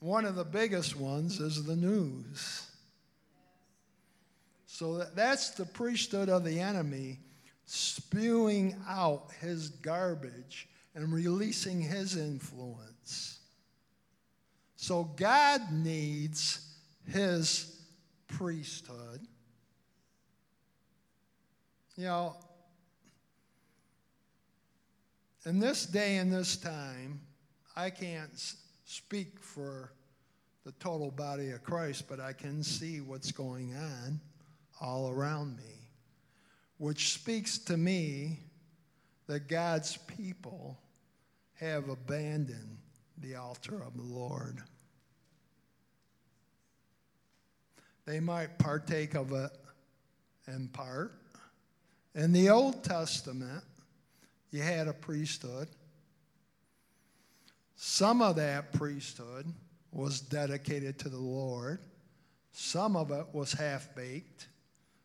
One 0.01 0.25
of 0.25 0.37
the 0.37 0.45
biggest 0.45 0.95
ones 0.95 1.41
is 1.41 1.65
the 1.65 1.75
news. 1.75 2.71
So 4.67 5.05
that's 5.15 5.51
the 5.51 5.65
priesthood 5.65 6.29
of 6.29 6.45
the 6.45 6.61
enemy 6.61 7.19
spewing 7.65 8.77
out 8.87 9.31
his 9.41 9.71
garbage 9.71 10.69
and 10.95 11.13
releasing 11.13 11.81
his 11.81 12.17
influence. 12.17 13.41
So 14.77 15.05
God 15.17 15.73
needs 15.73 16.61
his 17.11 17.81
priesthood 18.29 19.27
you 21.97 22.05
know, 22.05 22.37
in 25.47 25.59
this 25.59 25.87
day 25.87 26.17
and 26.17 26.33
this 26.33 26.57
time, 26.57 27.21
I 27.75 27.91
can't 27.91 28.31
speak 28.85 29.39
for 29.41 29.93
the 30.65 30.73
total 30.73 31.11
body 31.11 31.51
of 31.51 31.63
Christ, 31.63 32.09
but 32.09 32.21
I 32.21 32.33
can 32.33 32.63
see 32.63 33.01
what's 33.01 33.33
going 33.33 33.75
on 33.75 34.21
all 34.81 35.11
around 35.11 35.57
me, 35.57 35.91
which 36.79 37.13
speaks 37.13 37.57
to 37.59 37.77
me 37.77 38.41
that 39.27 39.49
God's 39.49 39.97
people 39.97 40.79
have 41.55 41.89
abandoned 41.89 42.79
the 43.19 43.37
altar 43.37 43.83
of 43.83 43.97
the 43.97 44.03
Lord. 44.03 44.63
They 48.05 48.21
might 48.21 48.59
partake 48.59 49.15
of 49.15 49.33
it 49.33 49.51
in 50.47 50.69
part, 50.69 51.13
in 52.17 52.33
the 52.33 52.49
Old 52.49 52.83
Testament, 52.83 53.63
you 54.51 54.63
had 54.63 54.89
a 54.89 54.93
priesthood. 54.95 55.69
Some 57.77 58.23
of 58.23 58.37
that 58.37 58.73
priesthood 58.73 59.47
was 59.93 60.21
dedicated 60.21 60.99
to 61.01 61.11
the 61.11 61.19
Lord, 61.19 61.79
some 62.53 62.97
of 62.97 63.11
it 63.11 63.27
was 63.33 63.53
half 63.53 63.95
baked. 63.95 64.49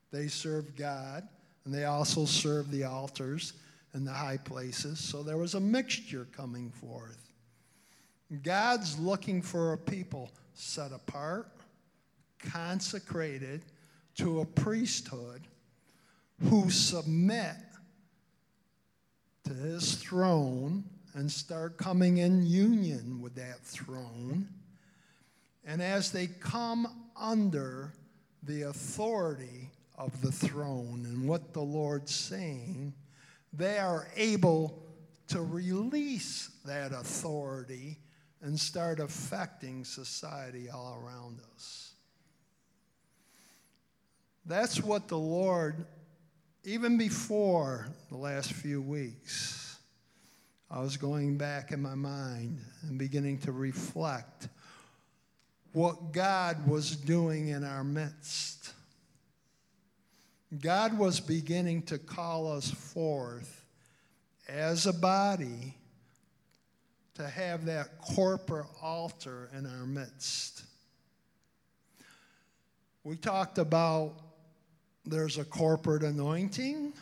They 0.09 0.27
served 0.27 0.77
God, 0.77 1.27
and 1.65 1.73
they 1.73 1.85
also 1.85 2.25
served 2.25 2.71
the 2.71 2.85
altars 2.85 3.53
and 3.93 4.07
the 4.07 4.11
high 4.11 4.37
places. 4.37 4.99
So 4.99 5.21
there 5.21 5.37
was 5.37 5.53
a 5.53 5.59
mixture 5.59 6.27
coming 6.31 6.69
forth. 6.69 7.31
God's 8.43 8.97
looking 8.99 9.41
for 9.41 9.73
a 9.73 9.77
people 9.77 10.31
set 10.53 10.91
apart, 10.93 11.51
consecrated 12.39 13.63
to 14.15 14.41
a 14.41 14.45
priesthood 14.45 15.41
who 16.49 16.69
submit 16.69 17.55
to 19.43 19.53
his 19.53 19.95
throne 19.95 20.83
and 21.13 21.31
start 21.31 21.77
coming 21.77 22.17
in 22.17 22.45
union 22.45 23.21
with 23.21 23.35
that 23.35 23.59
throne. 23.61 24.47
And 25.65 25.81
as 25.81 26.11
they 26.11 26.27
come 26.27 26.87
under 27.15 27.93
the 28.43 28.63
authority 28.63 29.69
of 29.97 30.19
the 30.21 30.31
throne 30.31 31.05
and 31.05 31.27
what 31.27 31.53
the 31.53 31.61
Lord's 31.61 32.15
saying, 32.15 32.93
they 33.53 33.77
are 33.77 34.07
able 34.15 34.81
to 35.27 35.41
release 35.41 36.49
that 36.65 36.91
authority 36.91 37.97
and 38.41 38.59
start 38.59 38.99
affecting 38.99 39.85
society 39.85 40.69
all 40.69 41.01
around 41.05 41.39
us. 41.53 41.93
That's 44.45 44.81
what 44.81 45.07
the 45.07 45.17
Lord 45.17 45.85
even 46.63 46.97
before 46.97 47.87
the 48.09 48.17
last 48.17 48.53
few 48.53 48.81
weeks, 48.81 49.79
I 50.69 50.79
was 50.79 50.95
going 50.95 51.37
back 51.37 51.71
in 51.71 51.81
my 51.81 51.95
mind 51.95 52.59
and 52.83 52.97
beginning 52.97 53.39
to 53.39 53.51
reflect 53.51 54.47
what 55.73 56.11
God 56.11 56.67
was 56.67 56.95
doing 56.95 57.47
in 57.47 57.63
our 57.63 57.83
midst. 57.83 58.73
God 60.61 60.97
was 60.97 61.19
beginning 61.19 61.83
to 61.83 61.97
call 61.97 62.51
us 62.51 62.69
forth 62.69 63.65
as 64.47 64.85
a 64.85 64.93
body 64.93 65.75
to 67.15 67.27
have 67.27 67.65
that 67.65 67.99
corporate 67.99 68.67
altar 68.81 69.49
in 69.57 69.65
our 69.65 69.85
midst. 69.85 70.63
We 73.03 73.15
talked 73.15 73.57
about 73.57 74.30
there's 75.05 75.37
a 75.37 75.45
corporate 75.45 76.03
anointing 76.03 76.93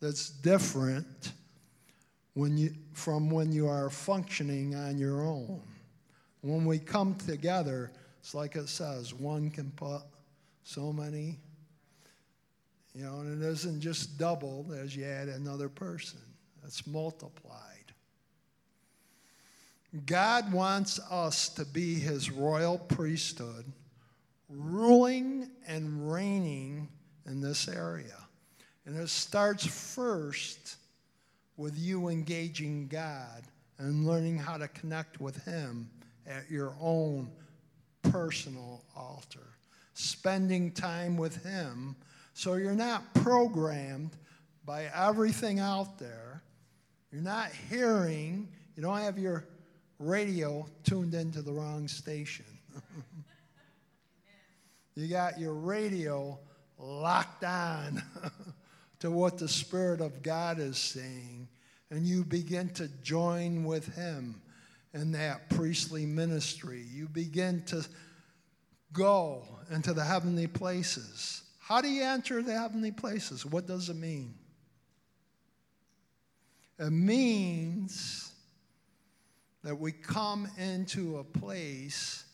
that's 0.00 0.30
different 0.30 1.32
when 2.34 2.56
you, 2.56 2.72
from 2.92 3.30
when 3.30 3.52
you 3.52 3.66
are 3.66 3.90
functioning 3.90 4.74
on 4.74 4.96
your 4.96 5.22
own. 5.22 5.60
When 6.42 6.64
we 6.64 6.78
come 6.78 7.14
together, 7.16 7.90
it's 8.20 8.34
like 8.34 8.56
it 8.56 8.68
says, 8.68 9.12
one 9.12 9.50
can 9.50 9.70
put 9.72 10.02
so 10.62 10.92
many, 10.92 11.38
you 12.94 13.04
know, 13.04 13.20
and 13.20 13.42
it 13.42 13.46
isn't 13.46 13.80
just 13.80 14.18
doubled 14.18 14.72
as 14.72 14.94
you 14.94 15.04
add 15.04 15.28
another 15.28 15.68
person, 15.68 16.20
it's 16.64 16.86
multiplied. 16.86 17.54
God 20.04 20.52
wants 20.52 21.00
us 21.10 21.48
to 21.50 21.64
be 21.64 21.94
his 21.94 22.30
royal 22.30 22.78
priesthood, 22.78 23.64
ruling 24.48 25.50
and 25.66 26.10
reigning 26.10 26.88
in 27.26 27.40
this 27.40 27.68
area. 27.68 28.16
And 28.86 28.96
it 28.96 29.08
starts 29.08 29.66
first 29.66 30.76
with 31.56 31.76
you 31.76 32.08
engaging 32.08 32.88
God 32.88 33.42
and 33.78 34.06
learning 34.06 34.38
how 34.38 34.56
to 34.56 34.68
connect 34.68 35.20
with 35.20 35.44
Him 35.44 35.90
at 36.26 36.50
your 36.50 36.74
own 36.80 37.30
personal 38.02 38.82
altar. 38.96 39.46
Spending 39.94 40.70
time 40.70 41.16
with 41.16 41.44
Him 41.44 41.96
so 42.38 42.54
you're 42.54 42.72
not 42.72 43.12
programmed 43.14 44.12
by 44.64 44.88
everything 44.94 45.58
out 45.58 45.98
there. 45.98 46.40
You're 47.10 47.20
not 47.20 47.50
hearing, 47.68 48.46
you 48.76 48.82
don't 48.82 48.98
have 48.98 49.18
your 49.18 49.44
radio 49.98 50.64
tuned 50.84 51.14
into 51.14 51.42
the 51.42 51.52
wrong 51.52 51.88
station. 51.88 52.44
you 54.98 55.08
got 55.08 55.38
your 55.38 55.54
radio 55.54 56.38
locked 56.76 57.44
on 57.44 58.02
to 59.00 59.10
what 59.10 59.38
the 59.38 59.48
Spirit 59.48 60.00
of 60.00 60.22
God 60.22 60.58
is 60.58 60.76
saying, 60.76 61.48
and 61.90 62.04
you 62.04 62.24
begin 62.24 62.70
to 62.70 62.88
join 63.02 63.64
with 63.64 63.94
Him 63.94 64.40
in 64.94 65.12
that 65.12 65.50
priestly 65.50 66.04
ministry. 66.04 66.84
You 66.90 67.08
begin 67.08 67.62
to 67.66 67.86
go 68.92 69.44
into 69.70 69.92
the 69.92 70.02
heavenly 70.02 70.46
places. 70.46 71.42
How 71.60 71.80
do 71.80 71.88
you 71.88 72.02
enter 72.02 72.42
the 72.42 72.58
heavenly 72.58 72.90
places? 72.90 73.46
What 73.46 73.66
does 73.66 73.88
it 73.88 73.96
mean? 73.96 74.34
It 76.78 76.90
means 76.90 78.32
that 79.62 79.78
we 79.78 79.92
come 79.92 80.48
into 80.58 81.18
a 81.18 81.24
place 81.24 82.24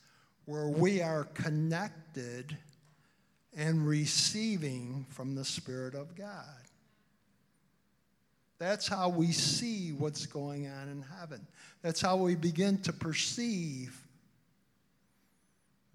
where 0.47 0.69
we 0.69 1.01
are 1.01 1.25
connected 1.25 2.57
and 3.57 3.87
receiving 3.87 5.07
from 5.11 5.35
the 5.35 5.45
Spirit 5.45 5.95
of 5.95 6.15
God. 6.15 6.45
That's 8.59 8.89
how 8.89 9.09
we 9.09 9.33
see 9.33 9.91
what's 9.91 10.27
going 10.27 10.69
on 10.69 10.89
in 10.89 11.05
heaven. 11.19 11.47
That's 11.83 12.01
how 12.01 12.17
we 12.17 12.35
begin 12.35 12.79
to 12.83 12.93
perceive 12.93 14.01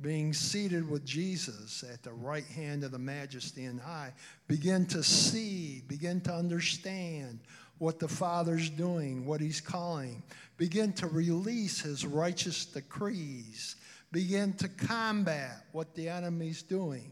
being 0.02 0.34
seated 0.34 0.90
with 0.90 1.06
Jesus 1.06 1.84
at 1.92 2.04
the 2.04 2.14
right 2.14 2.46
hand 2.46 2.84
of 2.84 2.92
the 2.92 3.00
majesty 3.00 3.66
and 3.66 3.80
high. 3.80 4.14
Begin 4.48 4.86
to 4.88 5.04
see, 5.04 5.84
begin 5.88 6.22
to 6.22 6.34
understand 6.34 7.40
what 7.80 8.00
the 8.00 8.08
Father's 8.08 8.70
doing, 8.70 9.26
what 9.26 9.42
He's 9.42 9.60
calling. 9.62 10.22
Begin 10.58 10.94
to 10.94 11.08
release 11.08 11.82
His 11.82 12.06
righteous 12.06 12.66
decrees. 12.66 13.76
Begin 14.12 14.54
to 14.54 14.68
combat 14.68 15.66
what 15.72 15.94
the 15.94 16.10
enemy's 16.10 16.64
doing 16.64 17.12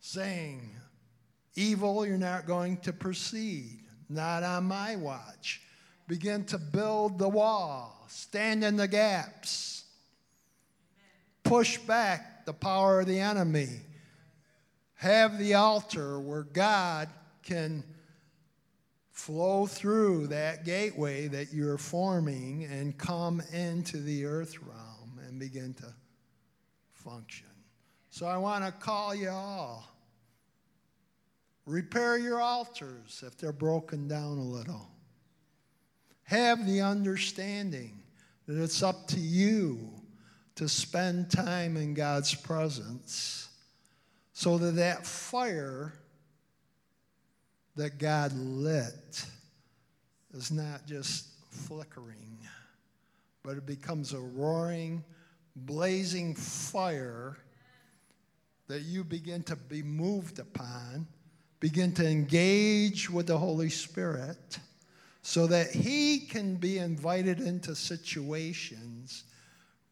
saying, 0.00 0.70
Evil 1.54 2.06
you're 2.06 2.18
not 2.18 2.46
going 2.46 2.76
to 2.78 2.92
proceed, 2.92 3.80
not 4.08 4.42
on 4.42 4.64
my 4.64 4.96
watch. 4.96 5.62
Begin 6.06 6.44
to 6.44 6.58
build 6.58 7.18
the 7.18 7.28
wall, 7.28 8.04
stand 8.08 8.62
in 8.62 8.76
the 8.76 8.86
gaps, 8.86 9.84
push 11.42 11.78
back 11.78 12.44
the 12.44 12.52
power 12.52 13.00
of 13.00 13.06
the 13.06 13.18
enemy, 13.18 13.80
have 14.94 15.38
the 15.38 15.54
altar 15.54 16.20
where 16.20 16.44
God 16.44 17.08
can 17.42 17.82
flow 19.10 19.66
through 19.66 20.26
that 20.28 20.64
gateway 20.64 21.26
that 21.26 21.52
you're 21.52 21.78
forming 21.78 22.64
and 22.64 22.96
come 22.98 23.42
into 23.52 23.96
the 23.98 24.26
earth 24.26 24.58
realm 24.62 25.18
and 25.26 25.40
begin 25.40 25.72
to 25.74 25.86
function. 27.08 27.46
So 28.10 28.26
I 28.26 28.36
want 28.36 28.64
to 28.64 28.72
call 28.72 29.14
you 29.14 29.30
all 29.30 29.96
Repair 31.66 32.16
your 32.16 32.40
altars 32.40 33.24
if 33.26 33.36
they're 33.36 33.52
broken 33.52 34.06
down 34.06 34.38
a 34.38 34.42
little. 34.42 34.88
Have 36.22 36.64
the 36.64 36.80
understanding 36.80 38.02
that 38.46 38.62
it's 38.62 38.84
up 38.84 39.08
to 39.08 39.18
you 39.18 39.90
to 40.54 40.68
spend 40.68 41.30
time 41.30 41.76
in 41.76 41.92
God's 41.92 42.34
presence 42.34 43.48
so 44.32 44.58
that 44.58 44.76
that 44.76 45.04
fire 45.04 45.92
that 47.74 47.98
God 47.98 48.32
lit 48.32 49.26
is 50.32 50.52
not 50.52 50.86
just 50.86 51.26
flickering, 51.50 52.38
but 53.42 53.56
it 53.56 53.66
becomes 53.66 54.12
a 54.12 54.20
roaring, 54.20 55.04
blazing 55.56 56.34
fire 56.34 57.36
that 58.68 58.82
you 58.82 59.02
begin 59.02 59.42
to 59.44 59.56
be 59.56 59.82
moved 59.82 60.38
upon 60.38 61.06
begin 61.60 61.92
to 61.92 62.06
engage 62.06 63.10
with 63.10 63.26
the 63.26 63.38
Holy 63.38 63.70
Spirit 63.70 64.58
so 65.22 65.46
that 65.46 65.70
He 65.70 66.20
can 66.20 66.56
be 66.56 66.78
invited 66.78 67.40
into 67.40 67.74
situations, 67.74 69.24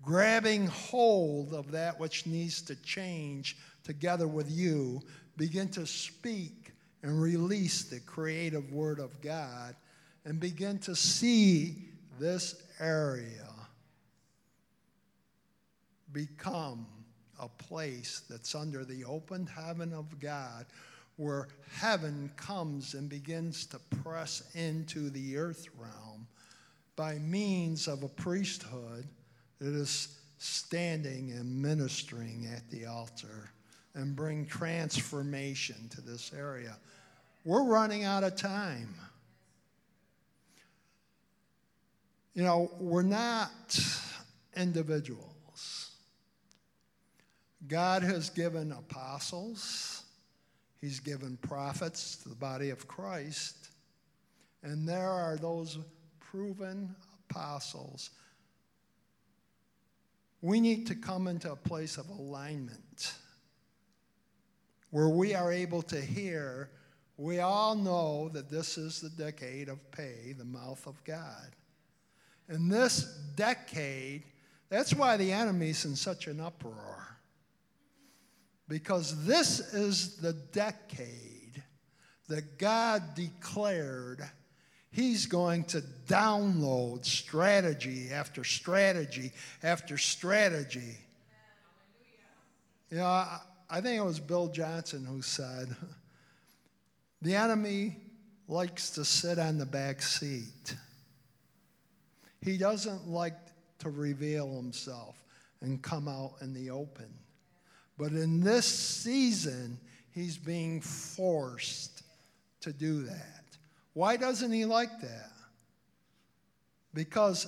grabbing 0.02 0.66
hold 0.66 1.54
of 1.54 1.72
that 1.72 1.98
which 1.98 2.26
needs 2.26 2.62
to 2.62 2.76
change 2.76 3.56
together 3.82 4.28
with 4.28 4.50
you, 4.50 5.00
begin 5.36 5.68
to 5.70 5.86
speak 5.86 6.72
and 7.02 7.20
release 7.20 7.84
the 7.84 8.00
creative 8.00 8.72
Word 8.72 8.98
of 8.98 9.20
God, 9.20 9.74
and 10.24 10.38
begin 10.38 10.78
to 10.80 10.94
see 10.94 11.88
this 12.18 12.62
area 12.78 13.53
become 16.14 16.86
a 17.38 17.48
place 17.48 18.22
that's 18.30 18.54
under 18.54 18.84
the 18.84 19.04
open 19.04 19.46
heaven 19.46 19.92
of 19.92 20.18
God 20.18 20.64
where 21.16 21.48
heaven 21.76 22.30
comes 22.36 22.94
and 22.94 23.08
begins 23.08 23.66
to 23.66 23.78
press 24.02 24.42
into 24.54 25.10
the 25.10 25.36
earth 25.36 25.68
realm 25.78 26.26
by 26.96 27.16
means 27.18 27.86
of 27.86 28.02
a 28.02 28.08
priesthood 28.08 29.06
that 29.58 29.74
is 29.74 30.18
standing 30.38 31.32
and 31.32 31.62
ministering 31.62 32.48
at 32.54 32.68
the 32.70 32.86
altar 32.86 33.50
and 33.94 34.16
bring 34.16 34.44
transformation 34.46 35.88
to 35.88 36.00
this 36.00 36.32
area. 36.36 36.76
We're 37.44 37.64
running 37.64 38.04
out 38.04 38.24
of 38.24 38.36
time. 38.36 38.94
You 42.34 42.42
know, 42.42 42.70
we're 42.80 43.02
not 43.02 43.78
individuals. 44.56 45.33
God 47.66 48.02
has 48.02 48.30
given 48.30 48.72
apostles 48.72 50.04
He's 50.84 51.00
given 51.00 51.38
prophets 51.38 52.16
to 52.16 52.28
the 52.28 52.34
body 52.34 52.68
of 52.68 52.86
Christ. 52.86 53.70
And 54.62 54.86
there 54.86 55.08
are 55.08 55.38
those 55.38 55.78
proven 56.20 56.94
apostles. 57.30 58.10
We 60.42 60.60
need 60.60 60.86
to 60.88 60.94
come 60.94 61.26
into 61.26 61.50
a 61.50 61.56
place 61.56 61.96
of 61.96 62.10
alignment 62.10 63.14
where 64.90 65.08
we 65.08 65.34
are 65.34 65.50
able 65.50 65.80
to 65.84 65.98
hear. 65.98 66.68
We 67.16 67.40
all 67.40 67.74
know 67.74 68.28
that 68.34 68.50
this 68.50 68.76
is 68.76 69.00
the 69.00 69.08
decade 69.08 69.70
of 69.70 69.90
Pey, 69.90 70.34
the 70.36 70.44
mouth 70.44 70.86
of 70.86 71.02
God. 71.04 71.56
And 72.46 72.70
this 72.70 73.04
decade, 73.36 74.24
that's 74.68 74.92
why 74.92 75.16
the 75.16 75.32
enemy's 75.32 75.86
in 75.86 75.96
such 75.96 76.26
an 76.26 76.40
uproar 76.40 77.13
because 78.68 79.26
this 79.26 79.60
is 79.74 80.16
the 80.16 80.32
decade 80.32 81.62
that 82.28 82.58
God 82.58 83.14
declared 83.14 84.22
He's 84.94 85.26
going 85.26 85.64
to 85.64 85.82
download 86.06 87.04
strategy 87.04 88.10
after 88.12 88.44
strategy 88.44 89.32
after 89.64 89.98
strategy. 89.98 90.96
You 92.90 92.98
know, 92.98 93.06
I, 93.06 93.40
I 93.68 93.80
think 93.80 94.00
it 94.00 94.04
was 94.04 94.20
Bill 94.20 94.46
Johnson 94.46 95.04
who 95.04 95.20
said, 95.20 95.74
the 97.22 97.34
enemy 97.34 97.96
likes 98.46 98.90
to 98.90 99.04
sit 99.04 99.40
on 99.40 99.58
the 99.58 99.66
back 99.66 100.00
seat. 100.00 100.76
He 102.40 102.56
doesn't 102.56 103.08
like 103.08 103.34
to 103.80 103.90
reveal 103.90 104.54
himself 104.54 105.16
and 105.60 105.82
come 105.82 106.06
out 106.06 106.34
in 106.40 106.54
the 106.54 106.70
open. 106.70 107.12
But 107.96 108.12
in 108.12 108.40
this 108.40 108.66
season, 108.66 109.78
he's 110.12 110.36
being 110.36 110.80
forced 110.80 112.02
to 112.60 112.72
do 112.72 113.02
that. 113.04 113.44
Why 113.92 114.16
doesn't 114.16 114.50
he 114.50 114.64
like 114.64 115.00
that? 115.00 115.30
Because 116.92 117.46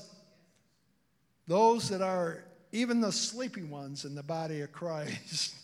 those 1.46 1.88
that 1.88 2.02
are, 2.02 2.44
even 2.72 3.00
the 3.00 3.12
sleepy 3.12 3.62
ones 3.62 4.04
in 4.04 4.14
the 4.14 4.22
body 4.22 4.60
of 4.60 4.72
Christ, 4.72 5.54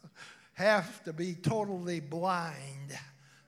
have 0.54 1.02
to 1.04 1.12
be 1.12 1.34
totally 1.34 2.00
blind 2.00 2.98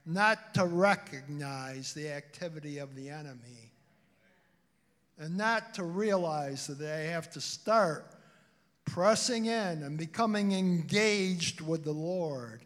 not 0.06 0.55
to 0.55 0.66
recognize 0.66 1.94
the 1.94 2.09
activity 2.11 2.78
of 2.78 2.94
the 2.94 3.09
enemy 3.09 3.73
and 5.19 5.36
not 5.36 5.74
to 5.74 5.85
realize 5.85 6.66
that 6.66 6.78
they 6.78 7.06
have 7.06 7.31
to 7.31 7.40
start 7.40 8.14
pressing 8.85 9.47
in 9.47 9.82
and 9.82 9.97
becoming 9.97 10.52
engaged 10.52 11.61
with 11.61 11.85
the 11.85 11.93
Lord, 11.93 12.65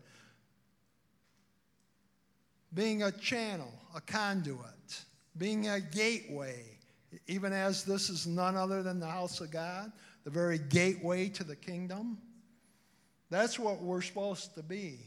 being 2.74 3.02
a 3.02 3.12
channel, 3.12 3.72
a 3.94 4.00
conduit, 4.00 5.04
being 5.36 5.68
a 5.68 5.80
gateway, 5.80 6.64
even 7.26 7.52
as 7.52 7.84
this 7.84 8.10
is 8.10 8.26
none 8.26 8.56
other 8.56 8.82
than 8.82 9.00
the 9.00 9.06
house 9.06 9.40
of 9.40 9.50
God, 9.50 9.92
the 10.24 10.30
very 10.30 10.58
gateway 10.58 11.28
to 11.30 11.44
the 11.44 11.56
kingdom. 11.56 12.18
That's 13.30 13.58
what 13.58 13.80
we're 13.80 14.02
supposed 14.02 14.54
to 14.54 14.62
be. 14.62 14.98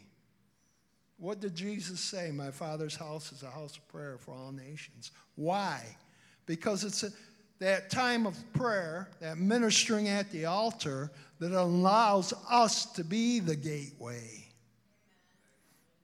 What 1.17 1.39
did 1.39 1.53
Jesus 1.53 1.99
say? 1.99 2.31
My 2.31 2.49
Father's 2.49 2.95
house 2.95 3.31
is 3.31 3.43
a 3.43 3.49
house 3.49 3.77
of 3.77 3.87
prayer 3.87 4.17
for 4.17 4.33
all 4.33 4.51
nations. 4.51 5.11
Why? 5.35 5.83
Because 6.47 6.83
it's 6.83 7.03
a, 7.03 7.09
that 7.61 7.91
time 7.91 8.25
of 8.25 8.35
prayer, 8.53 9.07
that 9.19 9.37
ministering 9.37 10.07
at 10.07 10.31
the 10.31 10.45
altar, 10.45 11.11
that 11.37 11.51
allows 11.51 12.33
us 12.49 12.85
to 12.85 13.03
be 13.03 13.39
the 13.39 13.55
gateway. 13.55 14.47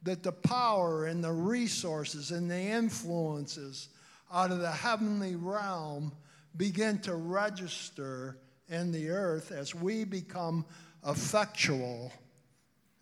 That 0.04 0.22
the 0.22 0.32
power 0.32 1.08
and 1.08 1.24
the 1.24 1.32
resources 1.32 2.30
and 2.30 2.50
the 2.50 2.60
influences 2.60 3.90
out 4.32 4.52
of 4.52 4.60
the 4.60 4.72
heavenly 4.72 5.36
realm 5.36 6.12
begin 6.58 7.00
to 7.00 7.16
register 7.16 8.38
in 8.70 8.92
the 8.92 9.10
earth 9.10 9.52
as 9.52 9.74
we 9.74 10.04
become 10.04 10.64
effectual 11.08 12.14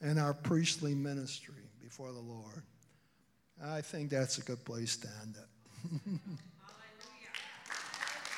in 0.01 0.17
our 0.17 0.33
priestly 0.33 0.95
ministry 0.95 1.55
before 1.83 2.13
the 2.13 2.19
Lord. 2.19 2.63
I 3.61 3.81
think 3.81 4.09
that's 4.09 4.37
a 4.37 4.41
good 4.41 4.63
place 4.63 4.95
to 4.97 5.09
end 5.23 5.35
it. 5.35 6.21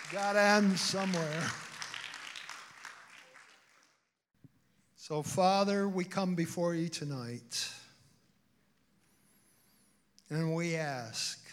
Got 0.09 0.33
to 0.33 0.41
end 0.41 0.79
somewhere. 0.79 1.43
So, 4.95 5.21
Father, 5.21 5.89
we 5.89 6.05
come 6.05 6.33
before 6.33 6.73
you 6.73 6.87
tonight 6.87 7.69
and 10.29 10.55
we 10.55 10.77
ask 10.77 11.45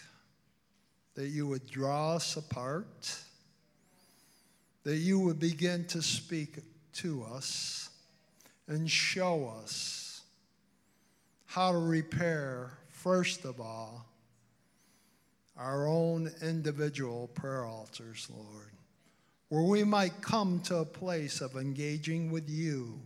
that 1.15 1.27
you 1.27 1.47
would 1.47 1.69
draw 1.69 2.13
us 2.13 2.37
apart, 2.37 3.17
that 4.83 4.97
you 4.97 5.19
would 5.19 5.39
begin 5.39 5.83
to 5.87 6.01
speak 6.01 6.59
to 6.93 7.25
us 7.25 7.89
and 8.69 8.89
show 8.89 9.53
us 9.61 10.21
how 11.45 11.73
to 11.73 11.77
repair, 11.77 12.71
first 12.87 13.43
of 13.43 13.59
all, 13.59 14.05
our 15.57 15.87
own 15.87 16.31
individual 16.41 17.27
prayer 17.33 17.65
altars, 17.65 18.27
Lord, 18.29 18.71
where 19.49 19.63
we 19.63 19.83
might 19.83 20.21
come 20.21 20.59
to 20.61 20.77
a 20.77 20.85
place 20.85 21.39
of 21.41 21.55
engaging 21.55 22.31
with 22.31 22.49
you, 22.49 22.99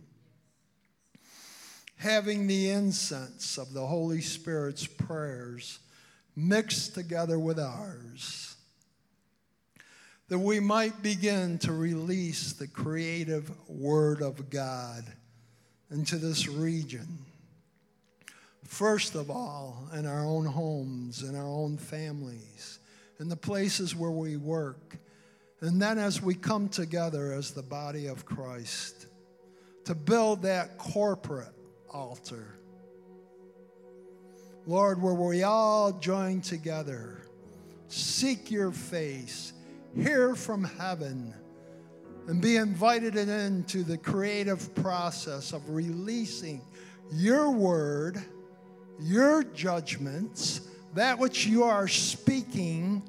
having 1.96 2.46
the 2.46 2.70
incense 2.70 3.56
of 3.56 3.72
the 3.72 3.86
Holy 3.86 4.20
Spirit's 4.20 4.86
prayers 4.86 5.78
mixed 6.34 6.94
together 6.94 7.38
with 7.38 7.58
ours, 7.58 8.56
that 10.28 10.38
we 10.38 10.60
might 10.60 11.02
begin 11.02 11.58
to 11.58 11.72
release 11.72 12.52
the 12.52 12.68
creative 12.68 13.50
Word 13.68 14.22
of 14.22 14.48
God 14.48 15.04
into 15.90 16.16
this 16.16 16.48
region 16.48 17.18
First 18.64 19.14
of 19.14 19.30
all, 19.30 19.88
in 19.94 20.06
our 20.06 20.24
own 20.24 20.46
homes, 20.46 21.22
in 21.22 21.34
our 21.34 21.48
own 21.48 21.76
families, 21.76 22.78
in 23.18 23.28
the 23.28 23.36
places 23.36 23.94
where 23.94 24.10
we 24.10 24.36
work. 24.36 24.96
And 25.60 25.80
then 25.80 25.98
as 25.98 26.22
we 26.22 26.34
come 26.34 26.68
together 26.68 27.32
as 27.32 27.50
the 27.50 27.62
body 27.62 28.06
of 28.06 28.24
Christ 28.24 29.06
to 29.84 29.94
build 29.94 30.42
that 30.42 30.78
corporate 30.78 31.52
altar. 31.92 32.54
Lord, 34.66 35.02
where 35.02 35.14
we 35.14 35.42
all 35.42 35.92
join 35.92 36.40
together, 36.40 37.22
seek 37.88 38.50
your 38.50 38.70
face, 38.72 39.52
hear 39.94 40.34
from 40.34 40.64
heaven, 40.64 41.34
and 42.28 42.40
be 42.40 42.56
invited 42.56 43.16
into 43.16 43.82
the 43.82 43.98
creative 43.98 44.74
process 44.76 45.52
of 45.52 45.68
releasing 45.68 46.62
your 47.10 47.50
word 47.50 48.22
your 49.00 49.42
judgments, 49.44 50.62
that 50.94 51.18
which 51.18 51.46
you 51.46 51.64
are 51.64 51.88
speaking 51.88 53.02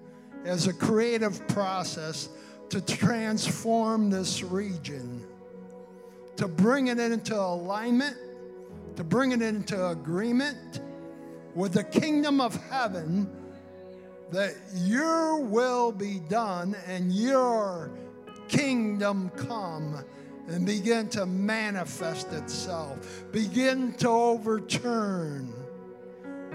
as 0.46 0.68
a 0.68 0.74
creative 0.74 1.48
process 1.50 2.30
to 2.70 2.82
transform 2.82 4.10
this 4.10 4.44
region, 4.44 5.26
to 6.38 6.48
bring 6.48 6.88
it 6.88 7.00
into 7.00 7.38
alignment, 7.38 8.16
to 8.96 9.04
bring 9.04 9.32
it 9.32 9.42
into 9.42 9.88
agreement 9.88 10.82
with 11.54 11.74
the 11.74 11.84
kingdom 11.84 12.40
of 12.40 12.56
heaven, 12.70 13.30
that 14.32 14.56
your 14.76 15.40
will 15.40 15.92
be 15.92 16.20
done 16.30 16.76
and 16.88 17.12
your 17.12 17.92
kingdom 18.48 19.30
come 19.36 20.04
and 20.48 20.66
begin 20.66 21.10
to 21.10 21.26
manifest 21.26 22.32
itself, 22.32 23.26
begin 23.32 23.94
to 23.94 24.08
overturn 24.08 25.54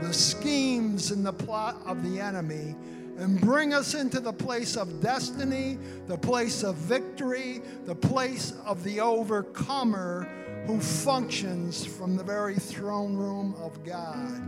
the 0.01 0.13
schemes 0.13 1.11
and 1.11 1.25
the 1.25 1.33
plot 1.33 1.77
of 1.87 2.03
the 2.03 2.21
enemy 2.21 2.75
and 3.19 3.41
bring 3.41 3.73
us 3.73 3.95
into 3.95 4.21
the 4.21 4.33
place 4.33 4.77
of 4.77 5.01
destiny, 5.01 5.79
the 6.07 6.19
place 6.19 6.63
of 6.63 6.75
victory, 6.75 7.63
the 7.87 7.95
place 7.95 8.53
of 8.67 8.83
the 8.85 9.01
overcomer 9.01 10.29
who 10.67 10.79
functions 10.81 11.87
from 11.87 12.17
the 12.17 12.23
very 12.23 12.57
throne 12.57 13.17
room 13.17 13.55
of 13.59 13.85
God 13.85 14.43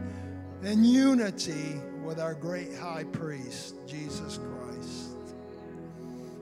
in 0.62 0.84
unity 0.84 1.80
with 2.04 2.20
our 2.20 2.34
great 2.34 2.74
high 2.74 3.04
priest, 3.04 3.76
Jesus 3.86 4.38
Christ. 4.38 5.34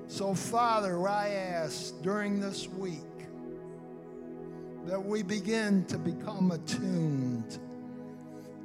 So, 0.08 0.34
Father, 0.34 1.06
I 1.06 1.28
ask 1.28 2.00
during 2.02 2.40
this 2.40 2.68
week 2.68 3.00
that 4.86 5.04
we 5.04 5.22
begin 5.22 5.84
to 5.86 5.98
become 5.98 6.52
attuned 6.52 7.58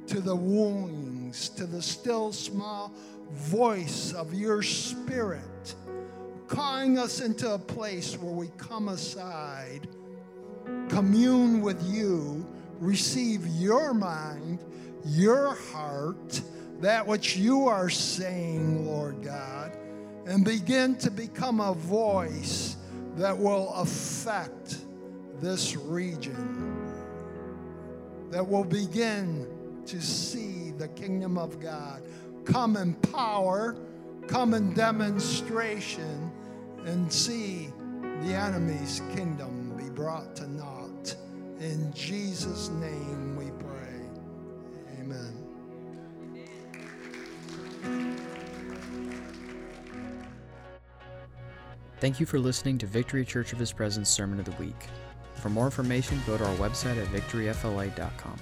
to 0.06 0.20
the 0.20 0.34
wooings, 0.34 1.48
to 1.50 1.66
the 1.66 1.82
still 1.82 2.32
small 2.32 2.92
voice 3.30 4.12
of 4.12 4.34
your 4.34 4.62
spirit, 4.62 5.74
calling 6.48 6.98
us 6.98 7.20
into 7.20 7.52
a 7.52 7.58
place 7.58 8.16
where 8.18 8.32
we 8.32 8.48
come 8.58 8.88
aside, 8.88 9.88
commune 10.88 11.60
with 11.60 11.82
you, 11.86 12.46
receive 12.78 13.46
your 13.46 13.94
mind, 13.94 14.58
your 15.04 15.54
heart, 15.54 16.40
that 16.80 17.06
which 17.06 17.36
you 17.36 17.68
are 17.68 17.88
saying, 17.88 18.86
Lord 18.86 19.22
God, 19.22 19.76
and 20.26 20.44
begin 20.44 20.96
to 20.96 21.10
become 21.10 21.60
a 21.60 21.74
voice 21.74 22.76
that 23.16 23.36
will 23.36 23.72
affect 23.74 24.78
this 25.40 25.76
region, 25.76 26.90
that 28.30 28.46
will 28.46 28.64
begin 28.64 29.46
to 29.86 30.00
see 30.00 30.72
the 30.72 30.88
kingdom 30.88 31.38
of 31.38 31.60
God 31.60 32.02
come 32.44 32.76
in 32.76 32.94
power, 32.94 33.76
come 34.26 34.54
in 34.54 34.74
demonstration, 34.74 36.30
and 36.84 37.12
see 37.12 37.72
the 38.22 38.34
enemy's 38.34 39.02
kingdom 39.14 39.74
be 39.76 39.88
brought 39.90 40.34
to 40.36 40.46
naught. 40.48 41.16
In 41.60 41.92
Jesus' 41.92 42.68
name 42.70 43.36
we 43.36 43.50
pray. 43.52 45.00
Amen. 45.00 45.42
Thank 52.00 52.18
you 52.18 52.26
for 52.26 52.40
listening 52.40 52.78
to 52.78 52.86
Victory 52.86 53.24
Church 53.24 53.52
of 53.52 53.60
His 53.60 53.72
Presence 53.72 54.08
Sermon 54.08 54.40
of 54.40 54.44
the 54.44 54.62
Week. 54.62 54.88
For 55.36 55.48
more 55.48 55.66
information, 55.66 56.20
go 56.26 56.36
to 56.36 56.44
our 56.44 56.56
website 56.56 57.00
at 57.00 57.06
victoryfla.com. 57.08 58.38